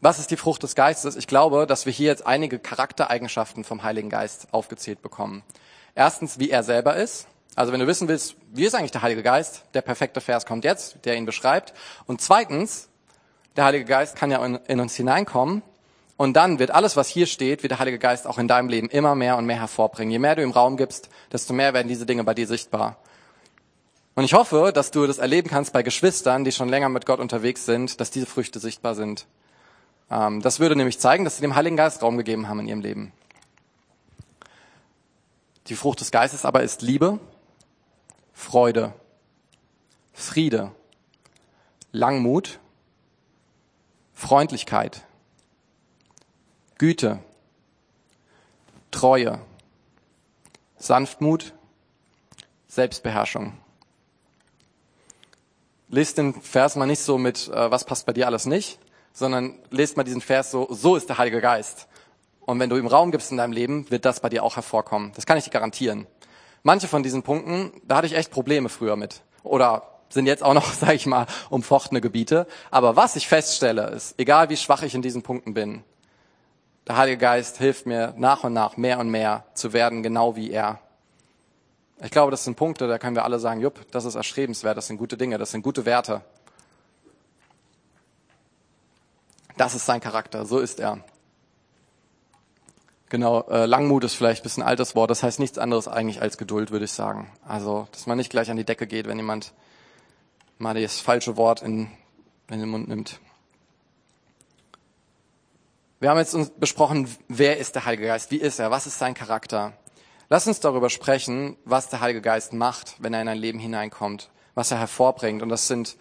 was 0.00 0.18
ist 0.18 0.30
die 0.30 0.36
Frucht 0.36 0.62
des 0.62 0.74
Geistes? 0.74 1.16
Ich 1.16 1.26
glaube, 1.26 1.66
dass 1.66 1.84
wir 1.84 1.92
hier 1.92 2.06
jetzt 2.06 2.26
einige 2.26 2.58
Charaktereigenschaften 2.58 3.64
vom 3.64 3.82
Heiligen 3.82 4.10
Geist 4.10 4.48
aufgezählt 4.52 5.02
bekommen. 5.02 5.42
Erstens, 5.94 6.38
wie 6.38 6.50
er 6.50 6.62
selber 6.62 6.96
ist. 6.96 7.26
Also 7.56 7.72
wenn 7.72 7.80
du 7.80 7.88
wissen 7.88 8.06
willst, 8.06 8.36
wie 8.52 8.64
ist 8.64 8.74
eigentlich 8.74 8.92
der 8.92 9.02
Heilige 9.02 9.22
Geist? 9.22 9.64
Der 9.74 9.82
perfekte 9.82 10.20
Vers 10.20 10.46
kommt 10.46 10.64
jetzt, 10.64 11.04
der 11.04 11.16
ihn 11.16 11.26
beschreibt. 11.26 11.74
Und 12.06 12.20
zweitens, 12.20 12.87
der 13.58 13.64
Heilige 13.64 13.86
Geist 13.86 14.14
kann 14.14 14.30
ja 14.30 14.44
in, 14.44 14.80
uns 14.80 14.94
hineinkommen 14.94 15.62
und 16.16 16.34
dann 16.34 16.60
wird 16.60 16.70
alles, 16.70 16.96
was 16.96 17.08
hier 17.08 17.26
steht, 17.26 17.64
wird 17.64 17.72
der 17.72 17.80
Heilige 17.80 17.98
Geist 17.98 18.24
auch 18.28 18.38
in 18.38 18.46
deinem 18.46 18.68
Leben 18.68 18.88
immer 18.88 19.16
mehr 19.16 19.36
und 19.36 19.46
mehr 19.46 19.58
hervorbringen. 19.58 20.12
Je 20.12 20.20
mehr 20.20 20.36
du 20.36 20.42
ihm 20.44 20.52
Raum 20.52 20.76
gibst, 20.76 21.08
desto 21.32 21.52
mehr 21.52 21.74
werden 21.74 21.88
diese 21.88 22.06
Dinge 22.06 22.22
bei 22.22 22.34
dir 22.34 22.46
sichtbar. 22.46 22.98
Und 24.14 24.22
ich 24.22 24.32
hoffe, 24.32 24.70
dass 24.72 24.92
du 24.92 25.08
das 25.08 25.18
erleben 25.18 25.50
kannst 25.50 25.72
bei 25.72 25.82
Geschwistern, 25.82 26.44
die 26.44 26.52
schon 26.52 26.68
länger 26.68 26.88
mit 26.88 27.04
Gott 27.04 27.18
unterwegs 27.18 27.66
sind, 27.66 28.00
dass 28.00 28.12
diese 28.12 28.26
Früchte 28.26 28.60
sichtbar 28.60 28.94
sind. 28.94 29.26
Ähm, 30.08 30.40
das 30.40 30.60
würde 30.60 30.76
nämlich 30.76 31.00
zeigen, 31.00 31.24
dass 31.24 31.36
sie 31.36 31.42
dem 31.42 31.56
Heiligen 31.56 31.76
Geist 31.76 32.00
Raum 32.00 32.16
gegeben 32.16 32.48
haben 32.48 32.60
in 32.60 32.68
ihrem 32.68 32.80
Leben. 32.80 33.12
Die 35.66 35.74
Frucht 35.74 35.98
des 35.98 36.12
Geistes 36.12 36.44
aber 36.44 36.62
ist 36.62 36.80
Liebe, 36.82 37.18
Freude, 38.32 38.92
Friede, 40.12 40.70
Langmut, 41.90 42.60
Freundlichkeit, 44.18 45.06
Güte, 46.76 47.20
Treue, 48.90 49.40
Sanftmut, 50.76 51.54
Selbstbeherrschung. 52.66 53.56
Lest 55.88 56.18
den 56.18 56.34
Vers 56.34 56.74
mal 56.74 56.86
nicht 56.86 56.98
so 56.98 57.16
mit, 57.16 57.46
äh, 57.46 57.70
was 57.70 57.84
passt 57.84 58.06
bei 58.06 58.12
dir 58.12 58.26
alles 58.26 58.44
nicht, 58.44 58.80
sondern 59.12 59.56
lest 59.70 59.96
mal 59.96 60.02
diesen 60.02 60.20
Vers 60.20 60.50
so, 60.50 60.66
so 60.68 60.96
ist 60.96 61.08
der 61.08 61.18
Heilige 61.18 61.40
Geist. 61.40 61.86
Und 62.40 62.58
wenn 62.58 62.70
du 62.70 62.76
ihm 62.76 62.88
Raum 62.88 63.12
gibst 63.12 63.30
in 63.30 63.36
deinem 63.36 63.52
Leben, 63.52 63.88
wird 63.88 64.04
das 64.04 64.18
bei 64.18 64.28
dir 64.28 64.42
auch 64.42 64.56
hervorkommen. 64.56 65.12
Das 65.14 65.26
kann 65.26 65.38
ich 65.38 65.44
dir 65.44 65.50
garantieren. 65.50 66.08
Manche 66.64 66.88
von 66.88 67.04
diesen 67.04 67.22
Punkten, 67.22 67.70
da 67.84 67.98
hatte 67.98 68.08
ich 68.08 68.16
echt 68.16 68.32
Probleme 68.32 68.68
früher 68.68 68.96
mit. 68.96 69.22
Oder 69.44 69.97
sind 70.08 70.26
jetzt 70.26 70.42
auch 70.42 70.54
noch, 70.54 70.72
sage 70.72 70.94
ich 70.94 71.06
mal, 71.06 71.26
umfochtene 71.50 72.00
Gebiete. 72.00 72.46
Aber 72.70 72.96
was 72.96 73.16
ich 73.16 73.28
feststelle, 73.28 73.88
ist, 73.90 74.18
egal 74.18 74.48
wie 74.48 74.56
schwach 74.56 74.82
ich 74.82 74.94
in 74.94 75.02
diesen 75.02 75.22
Punkten 75.22 75.54
bin, 75.54 75.84
der 76.86 76.96
Heilige 76.96 77.18
Geist 77.18 77.58
hilft 77.58 77.86
mir 77.86 78.14
nach 78.16 78.44
und 78.44 78.54
nach 78.54 78.76
mehr 78.76 78.98
und 78.98 79.10
mehr 79.10 79.44
zu 79.54 79.72
werden, 79.72 80.02
genau 80.02 80.36
wie 80.36 80.50
er. 80.50 80.80
Ich 82.00 82.10
glaube, 82.10 82.30
das 82.30 82.44
sind 82.44 82.56
Punkte, 82.56 82.88
da 82.88 82.98
können 82.98 83.16
wir 83.16 83.24
alle 83.24 83.38
sagen, 83.38 83.60
jupp, 83.60 83.90
das 83.90 84.04
ist 84.04 84.14
erstrebenswert, 84.14 84.76
das 84.76 84.86
sind 84.86 84.96
gute 84.96 85.16
Dinge, 85.16 85.36
das 85.36 85.50
sind 85.50 85.62
gute 85.62 85.84
Werte. 85.84 86.22
Das 89.56 89.74
ist 89.74 89.84
sein 89.84 90.00
Charakter, 90.00 90.46
so 90.46 90.60
ist 90.60 90.78
er. 90.78 91.04
Genau, 93.10 93.42
äh, 93.48 93.66
Langmut 93.66 94.04
ist 94.04 94.14
vielleicht 94.14 94.42
ein 94.42 94.44
bisschen 94.44 94.62
altes 94.62 94.94
Wort, 94.94 95.10
das 95.10 95.22
heißt 95.22 95.40
nichts 95.40 95.58
anderes 95.58 95.88
eigentlich 95.88 96.22
als 96.22 96.38
Geduld, 96.38 96.70
würde 96.70 96.84
ich 96.84 96.92
sagen. 96.92 97.30
Also, 97.46 97.88
dass 97.92 98.06
man 98.06 98.18
nicht 98.18 98.30
gleich 98.30 98.50
an 98.50 98.56
die 98.56 98.64
Decke 98.64 98.86
geht, 98.86 99.08
wenn 99.08 99.16
jemand 99.16 99.52
mal 100.58 100.80
das 100.80 101.00
falsche 101.00 101.36
Wort 101.36 101.62
in, 101.62 101.88
in 102.50 102.60
den 102.60 102.68
Mund 102.68 102.88
nimmt. 102.88 103.20
Wir 106.00 106.10
haben 106.10 106.18
jetzt 106.18 106.34
uns 106.34 106.50
besprochen, 106.50 107.08
wer 107.28 107.58
ist 107.58 107.74
der 107.74 107.84
Heilige 107.84 108.06
Geist? 108.06 108.30
Wie 108.30 108.36
ist 108.36 108.58
er? 108.58 108.70
Was 108.70 108.86
ist 108.86 108.98
sein 108.98 109.14
Charakter? 109.14 109.72
Lass 110.28 110.46
uns 110.46 110.60
darüber 110.60 110.90
sprechen, 110.90 111.56
was 111.64 111.88
der 111.88 112.00
Heilige 112.00 112.20
Geist 112.20 112.52
macht, 112.52 112.96
wenn 112.98 113.14
er 113.14 113.22
in 113.22 113.28
ein 113.28 113.38
Leben 113.38 113.58
hineinkommt, 113.58 114.30
was 114.54 114.70
er 114.70 114.78
hervorbringt. 114.78 115.42
Und 115.42 115.48
das 115.48 115.66
sind, 115.66 115.96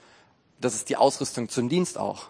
das 0.60 0.76
ist 0.76 0.90
die 0.90 0.98
Ausrüstung 0.98 1.50
zum 1.50 1.70
Dienst 1.70 1.98
auch. 1.98 2.28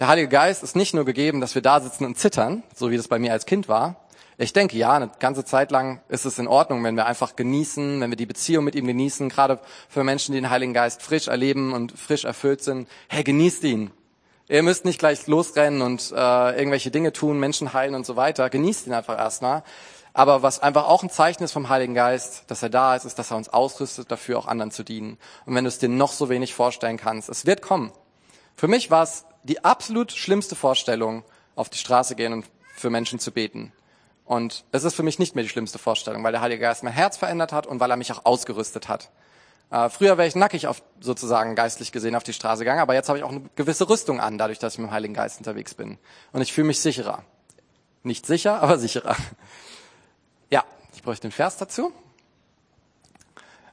Der 0.00 0.08
Heilige 0.08 0.28
Geist 0.28 0.62
ist 0.62 0.74
nicht 0.74 0.94
nur 0.94 1.04
gegeben, 1.04 1.40
dass 1.40 1.54
wir 1.54 1.62
da 1.62 1.80
sitzen 1.80 2.04
und 2.04 2.18
zittern, 2.18 2.62
so 2.74 2.90
wie 2.90 2.96
das 2.96 3.08
bei 3.08 3.18
mir 3.18 3.32
als 3.32 3.46
Kind 3.46 3.68
war, 3.68 3.96
ich 4.38 4.52
denke, 4.52 4.76
ja, 4.76 4.92
eine 4.92 5.10
ganze 5.18 5.44
Zeit 5.44 5.70
lang 5.70 6.00
ist 6.08 6.24
es 6.24 6.38
in 6.38 6.48
Ordnung, 6.48 6.82
wenn 6.84 6.96
wir 6.96 7.06
einfach 7.06 7.36
genießen, 7.36 8.00
wenn 8.00 8.10
wir 8.10 8.16
die 8.16 8.26
Beziehung 8.26 8.64
mit 8.64 8.74
ihm 8.74 8.86
genießen, 8.86 9.28
gerade 9.28 9.60
für 9.88 10.04
Menschen, 10.04 10.32
die 10.32 10.40
den 10.40 10.50
Heiligen 10.50 10.72
Geist 10.72 11.02
frisch 11.02 11.28
erleben 11.28 11.72
und 11.72 11.98
frisch 11.98 12.24
erfüllt 12.24 12.62
sind. 12.62 12.88
Hey, 13.08 13.24
genießt 13.24 13.64
ihn. 13.64 13.90
Ihr 14.48 14.62
müsst 14.62 14.84
nicht 14.84 14.98
gleich 14.98 15.26
losrennen 15.26 15.82
und 15.82 16.12
äh, 16.12 16.58
irgendwelche 16.58 16.90
Dinge 16.90 17.12
tun, 17.12 17.38
Menschen 17.38 17.72
heilen 17.72 17.94
und 17.94 18.04
so 18.04 18.16
weiter. 18.16 18.50
Genießt 18.50 18.86
ihn 18.86 18.92
einfach 18.92 19.18
erstmal. 19.18 19.62
Aber 20.14 20.42
was 20.42 20.60
einfach 20.60 20.88
auch 20.88 21.02
ein 21.02 21.10
Zeichen 21.10 21.42
ist 21.42 21.52
vom 21.52 21.68
Heiligen 21.68 21.94
Geist, 21.94 22.44
dass 22.48 22.62
er 22.62 22.68
da 22.68 22.94
ist, 22.94 23.04
ist, 23.04 23.18
dass 23.18 23.30
er 23.30 23.36
uns 23.36 23.48
ausrüstet, 23.48 24.10
dafür 24.10 24.38
auch 24.38 24.46
anderen 24.46 24.70
zu 24.70 24.82
dienen. 24.82 25.18
Und 25.46 25.54
wenn 25.54 25.64
du 25.64 25.68
es 25.68 25.78
dir 25.78 25.88
noch 25.88 26.12
so 26.12 26.28
wenig 26.28 26.54
vorstellen 26.54 26.98
kannst, 26.98 27.28
es 27.28 27.46
wird 27.46 27.62
kommen. 27.62 27.92
Für 28.54 28.68
mich 28.68 28.90
war 28.90 29.04
es 29.04 29.24
die 29.44 29.64
absolut 29.64 30.12
schlimmste 30.12 30.54
Vorstellung, 30.54 31.24
auf 31.54 31.68
die 31.68 31.78
Straße 31.78 32.14
gehen 32.14 32.32
und 32.32 32.46
für 32.74 32.90
Menschen 32.90 33.18
zu 33.18 33.32
beten. 33.32 33.72
Und 34.32 34.64
es 34.72 34.84
ist 34.84 34.94
für 34.94 35.02
mich 35.02 35.18
nicht 35.18 35.34
mehr 35.34 35.44
die 35.44 35.50
schlimmste 35.50 35.78
Vorstellung, 35.78 36.24
weil 36.24 36.32
der 36.32 36.40
Heilige 36.40 36.62
Geist 36.62 36.82
mein 36.84 36.94
Herz 36.94 37.18
verändert 37.18 37.52
hat 37.52 37.66
und 37.66 37.80
weil 37.80 37.90
er 37.90 37.98
mich 37.98 38.10
auch 38.12 38.24
ausgerüstet 38.24 38.88
hat. 38.88 39.10
Äh, 39.70 39.90
früher 39.90 40.16
wäre 40.16 40.26
ich 40.26 40.34
nackig 40.34 40.68
auf, 40.68 40.82
sozusagen 41.00 41.54
geistlich 41.54 41.92
gesehen 41.92 42.16
auf 42.16 42.22
die 42.22 42.32
Straße 42.32 42.60
gegangen, 42.60 42.80
aber 42.80 42.94
jetzt 42.94 43.10
habe 43.10 43.18
ich 43.18 43.24
auch 43.24 43.30
eine 43.30 43.42
gewisse 43.56 43.90
Rüstung 43.90 44.20
an, 44.20 44.38
dadurch, 44.38 44.58
dass 44.58 44.72
ich 44.72 44.78
mit 44.78 44.88
dem 44.88 44.92
Heiligen 44.94 45.12
Geist 45.12 45.36
unterwegs 45.36 45.74
bin. 45.74 45.98
Und 46.32 46.40
ich 46.40 46.50
fühle 46.50 46.66
mich 46.66 46.80
sicherer. 46.80 47.24
Nicht 48.04 48.24
sicher, 48.24 48.62
aber 48.62 48.78
sicherer. 48.78 49.16
Ja, 50.48 50.64
ich 50.94 51.02
bräuchte 51.02 51.28
den 51.28 51.32
Vers 51.32 51.58
dazu. 51.58 51.92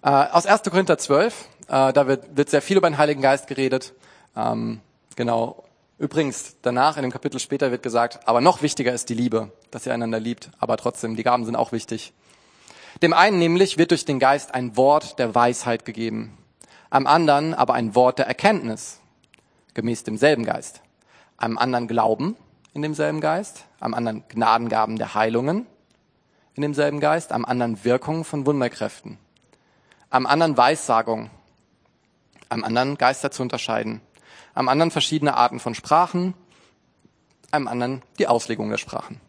Äh, 0.04 0.10
aus 0.10 0.46
1. 0.46 0.64
Korinther 0.64 0.98
12, 0.98 1.48
äh, 1.70 1.94
da 1.94 2.06
wird, 2.06 2.36
wird 2.36 2.50
sehr 2.50 2.62
viel 2.62 2.76
über 2.76 2.90
den 2.90 2.98
Heiligen 2.98 3.22
Geist 3.22 3.48
geredet. 3.48 3.94
Ähm, 4.36 4.82
genau, 5.16 5.64
Übrigens, 6.00 6.56
danach 6.62 6.96
in 6.96 7.04
dem 7.04 7.12
Kapitel 7.12 7.42
später 7.42 7.72
wird 7.72 7.84
gesagt, 7.84 8.26
aber 8.26 8.40
noch 8.40 8.62
wichtiger 8.62 8.94
ist 8.94 9.10
die 9.10 9.14
Liebe, 9.14 9.52
dass 9.70 9.86
ihr 9.86 9.94
einander 9.94 10.22
liebt, 10.22 10.50
aber 10.58 10.78
trotzdem, 10.78 11.18
die 11.18 11.24
Gaben 11.24 11.44
sind 11.44 11.58
auch 11.58 11.74
wichtig. 11.74 12.14
Dem 13.02 13.12
einen 13.12 13.38
nämlich 13.38 13.78
wird 13.78 13.92
durch 13.92 14.06
den 14.06 14.18
Geist 14.18 14.54
ein 14.54 14.78
Wort 14.78 15.20
der 15.20 15.36
Weisheit 15.36 15.84
gegeben, 15.84 16.38
am 16.90 17.06
anderen 17.06 17.54
aber 17.54 17.74
ein 17.74 17.96
Wort 17.96 18.18
der 18.18 18.28
Erkenntnis, 18.28 19.02
gemäß 19.74 20.06
demselben 20.06 20.46
Geist, 20.46 20.82
am 21.36 21.58
anderen 21.58 21.90
Glauben 21.90 22.38
in 22.74 22.82
demselben 22.82 23.20
Geist, 23.20 23.66
am 23.82 23.94
anderen 23.94 24.24
Gnadengaben 24.30 24.98
der 24.98 25.16
Heilungen 25.16 25.68
in 26.54 26.62
demselben 26.62 27.02
Geist, 27.02 27.34
am 27.34 27.44
anderen 27.44 27.84
Wirkungen 27.84 28.24
von 28.24 28.46
Wunderkräften, 28.46 29.18
am 30.10 30.26
anderen 30.26 30.56
Weissagung, 30.56 31.30
am 32.48 32.64
anderen 32.64 32.98
Geister 32.98 33.32
zu 33.32 33.42
unterscheiden, 33.42 34.00
am 34.54 34.70
anderen 34.70 34.92
verschiedene 34.92 35.36
Arten 35.36 35.60
von 35.60 35.76
Sprachen, 35.76 36.34
am 37.52 37.68
anderen 37.68 38.04
die 38.18 38.28
Auslegung 38.28 38.70
der 38.70 38.78
Sprachen. 38.78 39.20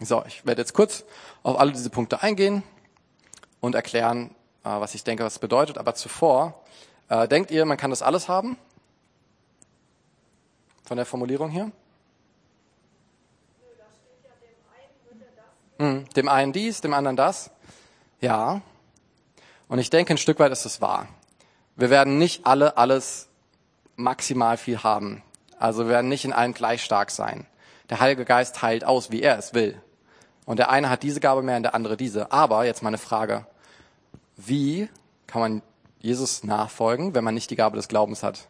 So, 0.00 0.24
ich 0.26 0.46
werde 0.46 0.62
jetzt 0.62 0.72
kurz 0.72 1.04
auf 1.42 1.58
alle 1.58 1.72
diese 1.72 1.90
Punkte 1.90 2.22
eingehen 2.22 2.62
und 3.60 3.74
erklären, 3.74 4.34
äh, 4.64 4.68
was 4.68 4.94
ich 4.94 5.04
denke, 5.04 5.24
was 5.24 5.34
es 5.34 5.38
bedeutet. 5.38 5.76
Aber 5.76 5.94
zuvor, 5.94 6.62
äh, 7.08 7.28
denkt 7.28 7.50
ihr, 7.50 7.64
man 7.66 7.76
kann 7.76 7.90
das 7.90 8.02
alles 8.02 8.28
haben? 8.28 8.56
Von 10.84 10.96
der 10.96 11.06
Formulierung 11.06 11.50
hier? 11.50 11.70
Hm, 15.78 16.04
dem 16.14 16.28
einen 16.28 16.52
dies, 16.52 16.82
dem 16.82 16.92
anderen 16.92 17.16
das. 17.16 17.50
Ja. 18.20 18.60
Und 19.68 19.78
ich 19.78 19.88
denke, 19.88 20.12
ein 20.12 20.18
Stück 20.18 20.38
weit 20.38 20.52
ist 20.52 20.66
es 20.66 20.82
wahr. 20.82 21.08
Wir 21.76 21.88
werden 21.88 22.18
nicht 22.18 22.44
alle 22.44 22.76
alles 22.76 23.29
maximal 24.02 24.56
viel 24.56 24.82
haben. 24.82 25.22
Also 25.58 25.84
wir 25.84 25.90
werden 25.90 26.08
nicht 26.08 26.24
in 26.24 26.32
allem 26.32 26.54
gleich 26.54 26.82
stark 26.82 27.10
sein. 27.10 27.46
Der 27.90 28.00
Heilige 28.00 28.24
Geist 28.24 28.62
heilt 28.62 28.84
aus, 28.84 29.10
wie 29.10 29.22
er 29.22 29.38
es 29.38 29.54
will. 29.54 29.80
Und 30.46 30.58
der 30.58 30.70
eine 30.70 30.88
hat 30.88 31.02
diese 31.02 31.20
Gabe 31.20 31.42
mehr 31.42 31.56
und 31.56 31.64
der 31.64 31.74
andere 31.74 31.96
diese. 31.96 32.32
Aber 32.32 32.64
jetzt 32.64 32.82
mal 32.82 32.88
eine 32.88 32.98
Frage. 32.98 33.46
Wie 34.36 34.88
kann 35.26 35.40
man 35.40 35.62
Jesus 36.00 36.44
nachfolgen, 36.44 37.14
wenn 37.14 37.24
man 37.24 37.34
nicht 37.34 37.50
die 37.50 37.56
Gabe 37.56 37.76
des 37.76 37.88
Glaubens 37.88 38.22
hat? 38.22 38.48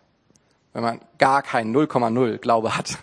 Wenn 0.72 0.82
man 0.82 1.00
gar 1.18 1.42
keinen 1.42 1.74
0,0 1.74 2.38
Glaube 2.38 2.76
hat? 2.76 2.98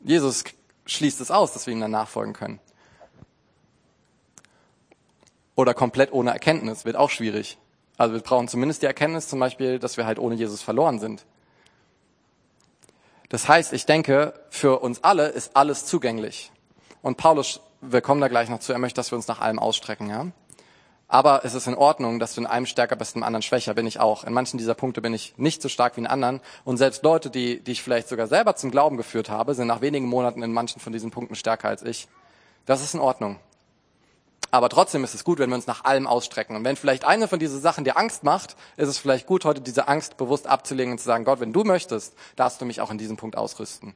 Jesus 0.00 0.44
schließt 0.86 1.20
es 1.20 1.30
aus, 1.30 1.52
dass 1.52 1.66
wir 1.66 1.72
ihm 1.72 1.80
dann 1.80 1.90
nachfolgen 1.92 2.32
können. 2.32 2.60
Oder 5.54 5.72
komplett 5.72 6.12
ohne 6.12 6.32
Erkenntnis 6.32 6.84
wird 6.84 6.96
auch 6.96 7.10
schwierig. 7.10 7.58
Also 7.96 8.14
wir 8.14 8.20
brauchen 8.20 8.48
zumindest 8.48 8.82
die 8.82 8.86
Erkenntnis 8.86 9.28
zum 9.28 9.40
Beispiel, 9.40 9.78
dass 9.78 9.96
wir 9.96 10.06
halt 10.06 10.18
ohne 10.18 10.34
Jesus 10.34 10.62
verloren 10.62 10.98
sind. 10.98 11.24
Das 13.28 13.48
heißt, 13.48 13.72
ich 13.72 13.86
denke, 13.86 14.34
für 14.50 14.80
uns 14.80 15.02
alle 15.02 15.28
ist 15.28 15.56
alles 15.56 15.84
zugänglich. 15.84 16.52
Und 17.02 17.16
Paulus, 17.16 17.60
wir 17.80 18.00
kommen 18.00 18.20
da 18.20 18.28
gleich 18.28 18.48
noch 18.48 18.60
zu, 18.60 18.72
er 18.72 18.78
möchte, 18.78 18.96
dass 18.96 19.10
wir 19.10 19.16
uns 19.16 19.26
nach 19.26 19.40
allem 19.40 19.58
ausstrecken, 19.58 20.08
ja. 20.08 20.26
Aber 21.08 21.44
es 21.44 21.54
ist 21.54 21.68
in 21.68 21.76
Ordnung, 21.76 22.18
dass 22.18 22.34
du 22.34 22.40
in 22.40 22.46
einem 22.46 22.66
stärker 22.66 22.96
bist, 22.96 23.14
im 23.14 23.22
anderen 23.22 23.42
schwächer, 23.42 23.74
bin 23.74 23.86
ich 23.86 24.00
auch. 24.00 24.24
In 24.24 24.32
manchen 24.32 24.58
dieser 24.58 24.74
Punkte 24.74 25.00
bin 25.00 25.14
ich 25.14 25.34
nicht 25.36 25.62
so 25.62 25.68
stark 25.68 25.96
wie 25.96 26.00
in 26.00 26.06
anderen. 26.08 26.40
Und 26.64 26.78
selbst 26.78 27.04
Leute, 27.04 27.30
die, 27.30 27.60
die 27.60 27.72
ich 27.72 27.82
vielleicht 27.82 28.08
sogar 28.08 28.26
selber 28.26 28.56
zum 28.56 28.72
Glauben 28.72 28.96
geführt 28.96 29.30
habe, 29.30 29.54
sind 29.54 29.68
nach 29.68 29.80
wenigen 29.80 30.06
Monaten 30.06 30.42
in 30.42 30.52
manchen 30.52 30.80
von 30.80 30.92
diesen 30.92 31.12
Punkten 31.12 31.36
stärker 31.36 31.68
als 31.68 31.82
ich. 31.82 32.08
Das 32.64 32.82
ist 32.82 32.94
in 32.94 33.00
Ordnung. 33.00 33.38
Aber 34.50 34.68
trotzdem 34.68 35.04
ist 35.04 35.14
es 35.14 35.24
gut, 35.24 35.38
wenn 35.38 35.50
wir 35.50 35.56
uns 35.56 35.66
nach 35.66 35.84
allem 35.84 36.06
ausstrecken. 36.06 36.56
Und 36.56 36.64
wenn 36.64 36.76
vielleicht 36.76 37.04
eine 37.04 37.28
von 37.28 37.38
diesen 37.38 37.60
Sachen 37.60 37.84
dir 37.84 37.96
Angst 37.96 38.24
macht, 38.24 38.56
ist 38.76 38.88
es 38.88 38.98
vielleicht 38.98 39.26
gut, 39.26 39.44
heute 39.44 39.60
diese 39.60 39.88
Angst 39.88 40.16
bewusst 40.16 40.46
abzulegen 40.46 40.92
und 40.92 40.98
zu 40.98 41.04
sagen, 41.04 41.24
Gott, 41.24 41.40
wenn 41.40 41.52
du 41.52 41.64
möchtest, 41.64 42.14
darfst 42.36 42.60
du 42.60 42.64
mich 42.64 42.80
auch 42.80 42.90
in 42.90 42.98
diesem 42.98 43.16
Punkt 43.16 43.36
ausrüsten. 43.36 43.94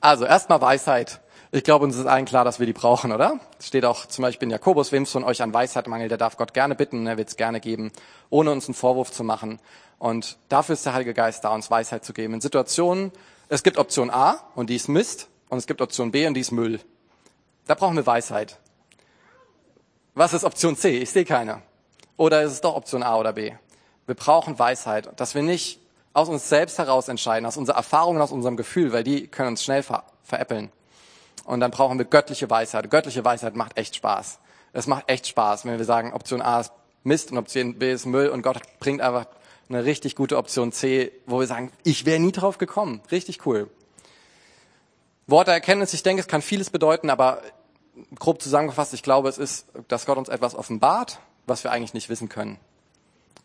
Also 0.00 0.24
erstmal 0.24 0.60
Weisheit. 0.60 1.20
Ich 1.52 1.64
glaube, 1.64 1.84
uns 1.84 1.96
ist 1.96 2.06
allen 2.06 2.24
klar, 2.24 2.44
dass 2.44 2.60
wir 2.60 2.66
die 2.66 2.72
brauchen, 2.72 3.12
oder? 3.12 3.38
Es 3.58 3.66
steht 3.66 3.84
auch 3.84 4.06
zum 4.06 4.22
Beispiel 4.22 4.46
in 4.46 4.50
Jakobus, 4.50 4.90
wem 4.90 5.02
es 5.02 5.12
von 5.12 5.22
euch 5.22 5.42
an 5.42 5.52
Weisheit 5.52 5.86
mangelt, 5.86 6.10
der 6.10 6.18
darf 6.18 6.38
Gott 6.38 6.54
gerne 6.54 6.74
bitten, 6.74 7.06
er 7.06 7.18
wird 7.18 7.28
es 7.28 7.36
gerne 7.36 7.60
geben, 7.60 7.92
ohne 8.30 8.50
uns 8.52 8.66
einen 8.66 8.74
Vorwurf 8.74 9.12
zu 9.12 9.22
machen. 9.22 9.60
Und 9.98 10.38
dafür 10.48 10.72
ist 10.72 10.86
der 10.86 10.94
Heilige 10.94 11.12
Geist 11.12 11.44
da, 11.44 11.50
uns 11.50 11.70
Weisheit 11.70 12.04
zu 12.04 12.14
geben. 12.14 12.34
In 12.34 12.40
Situationen, 12.40 13.12
es 13.48 13.62
gibt 13.62 13.76
Option 13.76 14.10
A 14.10 14.40
und 14.54 14.70
die 14.70 14.76
ist 14.76 14.88
Mist 14.88 15.28
und 15.50 15.58
es 15.58 15.66
gibt 15.66 15.82
Option 15.82 16.10
B 16.10 16.26
und 16.26 16.34
die 16.34 16.40
ist 16.40 16.52
Müll. 16.52 16.80
Da 17.66 17.74
brauchen 17.74 17.96
wir 17.96 18.06
Weisheit. 18.06 18.58
Was 20.14 20.34
ist 20.34 20.44
Option 20.44 20.76
C? 20.76 20.98
Ich 20.98 21.10
sehe 21.10 21.24
keine. 21.24 21.62
Oder 22.18 22.42
ist 22.42 22.52
es 22.52 22.60
doch 22.60 22.74
Option 22.74 23.02
A 23.02 23.16
oder 23.16 23.32
B? 23.32 23.52
Wir 24.06 24.14
brauchen 24.14 24.58
Weisheit, 24.58 25.08
dass 25.18 25.34
wir 25.34 25.42
nicht 25.42 25.80
aus 26.12 26.28
uns 26.28 26.50
selbst 26.50 26.78
heraus 26.78 27.08
entscheiden, 27.08 27.46
aus 27.46 27.56
unserer 27.56 27.76
Erfahrung, 27.76 28.20
aus 28.20 28.30
unserem 28.30 28.58
Gefühl, 28.58 28.92
weil 28.92 29.04
die 29.04 29.26
können 29.28 29.48
uns 29.48 29.64
schnell 29.64 29.82
ver 29.82 30.04
veräppeln. 30.22 30.70
Und 31.44 31.60
dann 31.60 31.70
brauchen 31.70 31.98
wir 31.98 32.04
göttliche 32.04 32.48
Weisheit. 32.50 32.90
Göttliche 32.90 33.24
Weisheit 33.24 33.56
macht 33.56 33.78
echt 33.78 33.96
Spaß. 33.96 34.38
Es 34.74 34.86
macht 34.86 35.08
echt 35.08 35.26
Spaß, 35.26 35.64
wenn 35.64 35.78
wir 35.78 35.84
sagen, 35.84 36.12
Option 36.12 36.42
A 36.42 36.60
ist 36.60 36.72
Mist 37.04 37.32
und 37.32 37.38
Option 37.38 37.78
B 37.78 37.92
ist 37.92 38.04
Müll 38.04 38.28
und 38.28 38.42
Gott 38.42 38.60
bringt 38.80 39.00
einfach 39.00 39.26
eine 39.68 39.84
richtig 39.84 40.14
gute 40.14 40.36
Option 40.36 40.72
C, 40.72 41.10
wo 41.26 41.40
wir 41.40 41.46
sagen, 41.46 41.72
ich 41.84 42.04
wäre 42.04 42.20
nie 42.20 42.32
drauf 42.32 42.58
gekommen. 42.58 43.00
Richtig 43.10 43.46
cool. 43.46 43.70
Worte 45.26 45.50
Erkenntnis, 45.50 45.94
ich 45.94 46.02
denke, 46.02 46.20
es 46.20 46.28
kann 46.28 46.42
vieles 46.42 46.68
bedeuten, 46.70 47.08
aber 47.08 47.42
grob 48.18 48.42
zusammengefasst, 48.42 48.94
ich 48.94 49.02
glaube, 49.02 49.28
es 49.28 49.38
ist, 49.38 49.66
dass 49.88 50.06
Gott 50.06 50.18
uns 50.18 50.28
etwas 50.28 50.54
offenbart, 50.54 51.20
was 51.46 51.64
wir 51.64 51.72
eigentlich 51.72 51.94
nicht 51.94 52.08
wissen 52.08 52.28
können 52.28 52.58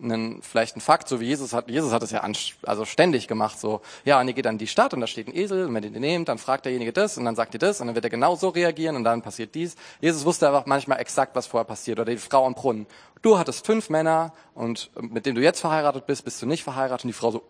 einen, 0.02 0.42
vielleicht 0.42 0.76
ein 0.78 0.82
Fakt, 0.82 1.08
so 1.08 1.20
wie 1.20 1.26
Jesus 1.26 1.54
hat, 1.54 1.70
Jesus 1.70 1.92
hat 1.92 2.04
es 2.04 2.12
ja 2.12 2.22
an, 2.22 2.36
also 2.64 2.86
ständig 2.86 3.28
gemacht, 3.28 3.60
so, 3.60 3.82
ja, 4.06 4.20
und 4.20 4.28
ihr 4.28 4.34
geht 4.34 4.46
in 4.46 4.58
die 4.58 4.68
Stadt 4.68 4.94
und 4.94 5.02
da 5.02 5.08
steht 5.08 5.28
ein 5.28 5.36
Esel, 5.36 5.66
und 5.66 5.74
wenn 5.74 5.84
ihr 5.84 5.90
den 5.90 6.02
nehmt, 6.02 6.30
dann 6.30 6.38
fragt 6.38 6.66
derjenige 6.66 6.94
das 6.94 7.18
und 7.18 7.26
dann 7.26 7.36
sagt 7.36 7.54
ihr 7.54 7.60
das 7.60 7.82
und 7.82 7.88
dann 7.88 7.96
wird 7.96 8.06
er 8.06 8.12
genau 8.12 8.36
so 8.36 8.50
reagieren 8.50 8.96
und 8.96 9.04
dann 9.04 9.22
passiert 9.22 9.56
dies. 9.56 9.76
Jesus 10.02 10.26
wusste 10.26 10.48
einfach 10.48 10.66
manchmal 10.66 11.00
exakt, 11.00 11.36
was 11.36 11.48
vorher 11.48 11.66
passiert 11.66 12.00
oder 12.00 12.12
die 12.12 12.18
Frau 12.18 12.46
am 12.46 12.54
Brunnen. 12.54 12.86
Du 13.22 13.38
hattest 13.40 13.66
fünf 13.66 13.90
Männer 13.90 14.34
und 14.54 14.92
mit 15.00 15.26
denen 15.26 15.36
du 15.36 15.42
jetzt 15.42 15.60
verheiratet 15.60 16.06
bist, 16.06 16.24
bist 16.24 16.42
du 16.42 16.46
nicht 16.46 16.64
verheiratet 16.64 17.06
und 17.06 17.10
die 17.10 17.14
Frau 17.14 17.32
so, 17.32 17.44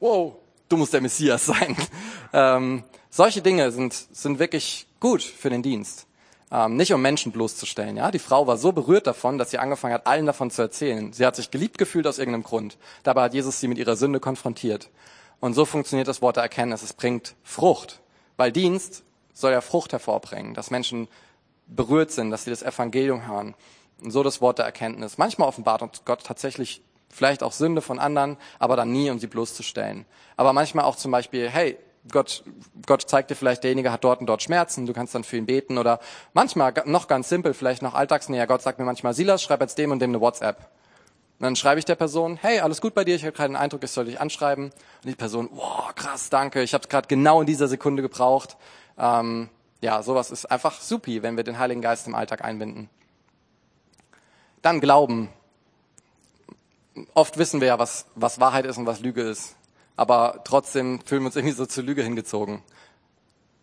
wow, 0.00 0.34
du 0.68 0.76
musst 0.76 0.92
der 0.92 1.00
Messias 1.00 1.46
sein. 1.46 1.76
ähm, 2.32 2.84
solche 3.10 3.42
Dinge 3.42 3.70
sind, 3.70 3.92
sind 3.92 4.38
wirklich 4.38 4.86
gut 4.98 5.22
für 5.22 5.50
den 5.50 5.62
Dienst 5.62 6.06
ähm, 6.52 6.76
nicht 6.76 6.92
um 6.92 7.00
Menschen 7.00 7.32
bloßzustellen. 7.32 7.96
Ja, 7.96 8.10
die 8.10 8.18
Frau 8.18 8.46
war 8.46 8.58
so 8.58 8.72
berührt 8.72 9.06
davon, 9.06 9.38
dass 9.38 9.50
sie 9.50 9.58
angefangen 9.58 9.94
hat, 9.94 10.06
allen 10.06 10.26
davon 10.26 10.50
zu 10.50 10.60
erzählen. 10.60 11.12
Sie 11.12 11.24
hat 11.24 11.34
sich 11.34 11.50
geliebt 11.50 11.78
gefühlt 11.78 12.06
aus 12.06 12.18
irgendeinem 12.18 12.44
Grund. 12.44 12.76
Dabei 13.02 13.22
hat 13.22 13.34
Jesus 13.34 13.58
sie 13.58 13.68
mit 13.68 13.78
ihrer 13.78 13.96
Sünde 13.96 14.20
konfrontiert. 14.20 14.90
Und 15.40 15.54
so 15.54 15.64
funktioniert 15.64 16.08
das 16.08 16.20
Wort 16.20 16.36
der 16.36 16.42
Erkenntnis. 16.42 16.82
Es 16.82 16.92
bringt 16.92 17.34
Frucht, 17.42 18.00
weil 18.36 18.52
Dienst 18.52 19.02
soll 19.32 19.52
ja 19.52 19.62
Frucht 19.62 19.92
hervorbringen, 19.92 20.52
dass 20.52 20.70
Menschen 20.70 21.08
berührt 21.66 22.10
sind, 22.10 22.30
dass 22.30 22.44
sie 22.44 22.50
das 22.50 22.62
Evangelium 22.62 23.26
hören. 23.26 23.54
Und 24.02 24.10
so 24.10 24.22
das 24.22 24.40
Wort 24.40 24.58
der 24.58 24.66
Erkenntnis. 24.66 25.16
Manchmal 25.16 25.48
offenbart 25.48 25.80
uns 25.80 26.04
Gott 26.04 26.22
tatsächlich 26.22 26.82
vielleicht 27.08 27.42
auch 27.42 27.52
Sünde 27.52 27.80
von 27.80 27.98
anderen, 27.98 28.36
aber 28.58 28.76
dann 28.76 28.92
nie, 28.92 29.10
um 29.10 29.18
sie 29.18 29.26
bloßzustellen. 29.26 30.04
Aber 30.36 30.52
manchmal 30.52 30.84
auch 30.84 30.96
zum 30.96 31.12
Beispiel, 31.12 31.48
hey, 31.48 31.78
Gott, 32.10 32.42
Gott 32.84 33.02
zeigt 33.02 33.30
dir 33.30 33.36
vielleicht, 33.36 33.62
derjenige 33.62 33.92
hat 33.92 34.02
dort 34.02 34.20
und 34.20 34.26
dort 34.26 34.42
Schmerzen, 34.42 34.86
du 34.86 34.92
kannst 34.92 35.14
dann 35.14 35.22
für 35.22 35.36
ihn 35.36 35.46
beten 35.46 35.78
oder 35.78 36.00
manchmal 36.32 36.74
noch 36.84 37.06
ganz 37.06 37.28
simpel, 37.28 37.54
vielleicht 37.54 37.82
noch 37.82 37.94
alltagsnäher. 37.94 38.46
Gott 38.48 38.62
sagt 38.62 38.78
mir 38.80 38.84
manchmal, 38.84 39.14
Silas, 39.14 39.42
schreib 39.42 39.60
jetzt 39.60 39.78
dem 39.78 39.92
und 39.92 40.00
dem 40.00 40.10
eine 40.10 40.20
WhatsApp. 40.20 40.58
Und 41.38 41.44
dann 41.44 41.56
schreibe 41.56 41.78
ich 41.78 41.84
der 41.84 41.94
Person, 41.94 42.38
hey, 42.40 42.60
alles 42.60 42.80
gut 42.80 42.94
bei 42.94 43.04
dir, 43.04 43.14
ich 43.14 43.22
habe 43.22 43.32
gerade 43.32 43.50
den 43.50 43.56
Eindruck, 43.56 43.84
ich 43.84 43.90
soll 43.90 44.06
dich 44.06 44.20
anschreiben. 44.20 44.66
Und 44.66 44.72
die 45.04 45.14
Person, 45.14 45.48
wow, 45.52 45.94
krass, 45.94 46.28
danke, 46.28 46.62
ich 46.62 46.74
habe 46.74 46.82
es 46.82 46.88
gerade 46.88 47.06
genau 47.06 47.40
in 47.40 47.46
dieser 47.46 47.68
Sekunde 47.68 48.02
gebraucht. 48.02 48.56
Ähm, 48.98 49.48
ja, 49.80 50.02
sowas 50.02 50.32
ist 50.32 50.46
einfach 50.46 50.80
supi, 50.80 51.22
wenn 51.22 51.36
wir 51.36 51.44
den 51.44 51.58
Heiligen 51.58 51.82
Geist 51.82 52.08
im 52.08 52.16
Alltag 52.16 52.44
einbinden. 52.44 52.88
Dann 54.60 54.80
Glauben. 54.80 55.28
Oft 57.14 57.38
wissen 57.38 57.60
wir 57.60 57.68
ja, 57.68 57.78
was, 57.78 58.06
was 58.16 58.40
Wahrheit 58.40 58.66
ist 58.66 58.76
und 58.76 58.86
was 58.86 59.00
Lüge 59.00 59.22
ist 59.22 59.56
aber 59.96 60.40
trotzdem 60.44 61.00
fühlen 61.04 61.22
wir 61.22 61.26
uns 61.26 61.36
irgendwie 61.36 61.54
so 61.54 61.66
zur 61.66 61.84
Lüge 61.84 62.02
hingezogen. 62.02 62.62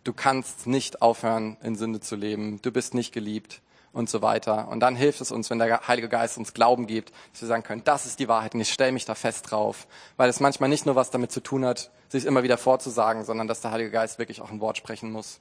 Du 0.04 0.12
kannst 0.12 0.66
nicht 0.66 1.02
aufhören, 1.02 1.56
in 1.62 1.76
Sünde 1.76 2.00
zu 2.00 2.16
leben. 2.16 2.60
Du 2.62 2.70
bist 2.70 2.94
nicht 2.94 3.12
geliebt 3.12 3.60
und 3.92 4.08
so 4.08 4.22
weiter. 4.22 4.68
Und 4.68 4.80
dann 4.80 4.96
hilft 4.96 5.20
es 5.20 5.32
uns, 5.32 5.50
wenn 5.50 5.58
der 5.58 5.86
Heilige 5.88 6.08
Geist 6.08 6.38
uns 6.38 6.54
Glauben 6.54 6.86
gibt, 6.86 7.12
dass 7.32 7.42
wir 7.42 7.48
sagen 7.48 7.62
können, 7.62 7.84
das 7.84 8.06
ist 8.06 8.18
die 8.18 8.28
Wahrheit 8.28 8.54
und 8.54 8.60
ich 8.60 8.72
stelle 8.72 8.92
mich 8.92 9.04
da 9.04 9.14
fest 9.14 9.50
drauf. 9.50 9.86
Weil 10.16 10.30
es 10.30 10.40
manchmal 10.40 10.68
nicht 10.68 10.86
nur 10.86 10.94
was 10.94 11.10
damit 11.10 11.32
zu 11.32 11.40
tun 11.40 11.64
hat, 11.64 11.90
sich 12.08 12.24
immer 12.24 12.42
wieder 12.42 12.56
vorzusagen, 12.56 13.24
sondern 13.24 13.48
dass 13.48 13.60
der 13.60 13.72
Heilige 13.72 13.90
Geist 13.90 14.18
wirklich 14.18 14.40
auch 14.40 14.50
ein 14.50 14.60
Wort 14.60 14.76
sprechen 14.76 15.12
muss. 15.12 15.40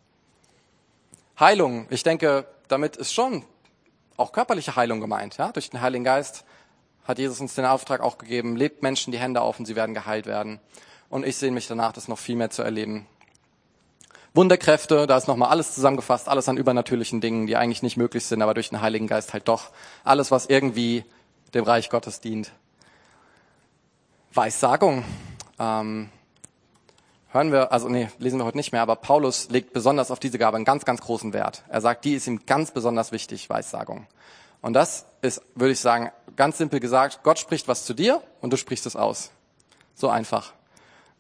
Heilung. 1.40 1.88
Ich 1.90 2.04
denke, 2.04 2.46
damit 2.68 2.98
ist 2.98 3.14
schon 3.14 3.46
auch 4.18 4.32
körperliche 4.34 4.76
Heilung 4.76 5.00
gemeint. 5.00 5.38
Ja? 5.38 5.52
Durch 5.52 5.70
den 5.70 5.82
Heiligen 5.82 6.04
Geist 6.04 6.44
hat 7.10 7.18
Jesus 7.18 7.42
uns 7.42 7.56
den 7.56 7.66
Auftrag 7.66 8.02
auch 8.02 8.20
gegeben, 8.20 8.56
lebt 8.56 8.84
Menschen 8.84 9.12
die 9.12 9.18
Hände 9.18 9.42
auf 9.42 9.60
und 9.60 9.66
sie 9.66 9.76
werden 9.76 9.96
geheilt 9.96 10.28
werden. 10.28 10.60
Und 11.10 11.26
ich 11.26 11.38
sehe 11.38 11.52
mich 11.52 11.68
danach, 11.68 11.92
das 11.92 12.08
noch 12.08 12.20
viel 12.20 12.36
mehr 12.36 12.52
zu 12.52 12.62
erleben. 12.62 13.08
Wunderkräfte, 14.36 15.08
da 15.08 15.18
ist 15.18 15.28
nochmal 15.28 15.50
alles 15.50 15.74
zusammengefasst, 15.74 16.30
alles 16.30 16.48
an 16.48 16.58
übernatürlichen 16.58 17.20
Dingen, 17.20 17.48
die 17.48 17.58
eigentlich 17.58 17.82
nicht 17.82 17.98
möglich 17.98 18.26
sind, 18.26 18.44
aber 18.44 18.54
durch 18.54 18.70
den 18.70 18.82
Heiligen 18.82 19.08
Geist 19.08 19.34
halt 19.34 19.48
doch. 19.48 19.72
Alles, 20.04 20.30
was 20.30 20.46
irgendwie 20.46 21.04
dem 21.56 21.64
Reich 21.64 21.90
Gottes 21.90 22.22
dient. 22.22 22.52
Weissagung. 24.32 25.04
Ähm, 25.58 26.10
hören 27.32 27.52
wir, 27.52 27.72
also 27.72 27.90
nee, 27.90 28.10
lesen 28.20 28.38
wir 28.38 28.46
heute 28.46 28.58
nicht 28.58 28.72
mehr, 28.72 28.84
aber 28.84 28.96
Paulus 28.96 29.50
legt 29.50 29.74
besonders 29.74 30.12
auf 30.12 30.20
diese 30.20 30.38
Gabe 30.38 30.58
einen 30.58 30.66
ganz, 30.66 30.86
ganz 30.86 31.02
großen 31.02 31.34
Wert. 31.34 31.64
Er 31.70 31.82
sagt, 31.82 32.06
die 32.06 32.14
ist 32.14 32.28
ihm 32.28 32.46
ganz 32.46 32.70
besonders 32.70 33.12
wichtig, 33.12 33.50
Weissagung. 33.50 34.06
Und 34.62 34.74
das 34.74 35.06
ist, 35.22 35.42
würde 35.56 35.72
ich 35.72 35.80
sagen, 35.80 36.12
ganz 36.40 36.58
simpel 36.58 36.80
gesagt, 36.80 37.20
Gott 37.24 37.38
spricht 37.38 37.68
was 37.68 37.84
zu 37.84 37.94
dir 37.94 38.24
und 38.40 38.54
du 38.54 38.58
sprichst 38.58 38.86
es 38.86 38.96
aus. 38.96 39.32
So 39.94 40.08
einfach. 40.08 40.54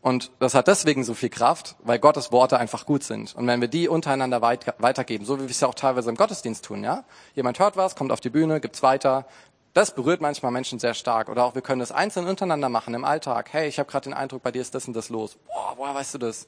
Und 0.01 0.31
das 0.39 0.55
hat 0.55 0.69
deswegen 0.69 1.03
so 1.03 1.13
viel 1.13 1.27
Kraft, 1.27 1.75
weil 1.83 1.99
Gottes 1.99 2.31
Worte 2.31 2.57
einfach 2.57 2.85
gut 2.85 3.03
sind. 3.03 3.35
Und 3.35 3.45
wenn 3.45 3.59
wir 3.59 3.67
die 3.67 3.89
untereinander 3.89 4.41
weitergeben, 4.41 5.25
so 5.25 5.35
wie 5.35 5.41
wir 5.41 5.49
es 5.49 5.59
ja 5.59 5.67
auch 5.67 5.75
teilweise 5.75 6.09
im 6.09 6.15
Gottesdienst 6.15 6.63
tun, 6.63 6.85
ja? 6.85 7.03
Jemand 7.35 7.59
hört 7.59 7.75
was, 7.75 7.97
kommt 7.97 8.13
auf 8.13 8.21
die 8.21 8.29
Bühne, 8.29 8.61
gibt's 8.61 8.81
weiter. 8.81 9.25
Das 9.73 9.93
berührt 9.93 10.21
manchmal 10.21 10.53
Menschen 10.53 10.79
sehr 10.79 10.93
stark. 10.93 11.27
Oder 11.27 11.43
auch 11.43 11.53
wir 11.53 11.61
können 11.61 11.81
das 11.81 11.91
einzeln 11.91 12.25
untereinander 12.25 12.69
machen 12.69 12.93
im 12.93 13.03
Alltag. 13.03 13.49
Hey, 13.51 13.67
ich 13.67 13.77
habe 13.77 13.91
gerade 13.91 14.05
den 14.05 14.13
Eindruck, 14.13 14.41
bei 14.41 14.53
dir 14.53 14.61
ist 14.61 14.73
das 14.73 14.87
und 14.87 14.93
das 14.93 15.09
los. 15.09 15.37
Boah, 15.47 15.73
woher 15.75 15.95
weißt 15.95 16.13
du 16.13 16.17
das? 16.19 16.47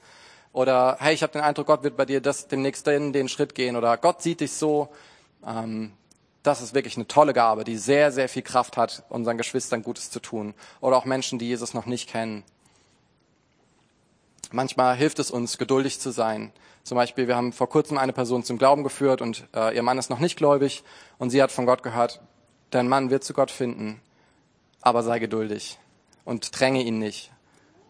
Oder 0.53 0.95
hey, 1.01 1.13
ich 1.13 1.23
habe 1.23 1.34
den 1.34 1.41
Eindruck, 1.41 1.67
Gott 1.67 1.84
wird 1.84 1.97
bei 1.97 2.05
dir 2.05 2.21
das 2.21 2.47
demnächst 2.47 2.88
den, 2.88 3.12
den 3.12 3.27
Schritt 3.27 3.53
gehen. 3.53 3.75
Oder 3.75 3.97
Gott 3.97 4.21
sieht 4.21 4.39
dich 4.39 4.53
so. 4.53 4.88
Ähm, 5.45 5.91
das 6.43 6.62
ist 6.62 6.73
wirklich 6.73 6.95
eine 6.95 7.08
tolle 7.08 7.34
Gabe, 7.34 7.63
die 7.63 7.77
sehr, 7.77 8.12
sehr 8.12 8.27
viel 8.27 8.41
Kraft 8.41 8.77
hat, 8.77 9.04
unseren 9.10 9.38
Geschwistern 9.38 9.84
Gutes 9.84 10.10
zu 10.10 10.19
tun. 10.19 10.54
Oder 10.80 10.97
auch 10.97 11.06
Menschen, 11.06 11.39
die 11.39 11.47
Jesus 11.47 11.73
noch 11.73 11.86
nicht 11.86 12.10
kennen. 12.10 12.43
Manchmal 14.51 14.95
hilft 14.95 15.19
es 15.19 15.32
uns, 15.32 15.58
geduldig 15.58 15.99
zu 15.99 16.12
sein. 16.12 16.51
Zum 16.84 16.95
Beispiel, 16.95 17.27
wir 17.27 17.36
haben 17.36 17.54
vor 17.54 17.69
kurzem 17.69 17.97
eine 17.97 18.12
Person 18.12 18.43
zum 18.43 18.58
Glauben 18.58 18.84
geführt 18.84 19.21
und 19.21 19.47
äh, 19.56 19.75
ihr 19.75 19.84
Mann 19.84 19.99
ist 19.99 20.10
noch 20.10 20.19
nicht 20.19 20.36
gläubig 20.36 20.84
und 21.19 21.30
sie 21.30 21.41
hat 21.41 21.51
von 21.51 21.65
Gott 21.65 21.84
gehört, 21.84 22.21
dein 22.71 22.89
Mann 22.89 23.12
wird 23.12 23.23
zu 23.23 23.34
Gott 23.34 23.51
finden, 23.51 24.01
aber 24.82 25.04
sei 25.04 25.19
geduldig 25.19 25.77
und 26.25 26.60
dränge 26.60 26.82
ihn 26.82 26.97
nicht. 26.97 27.32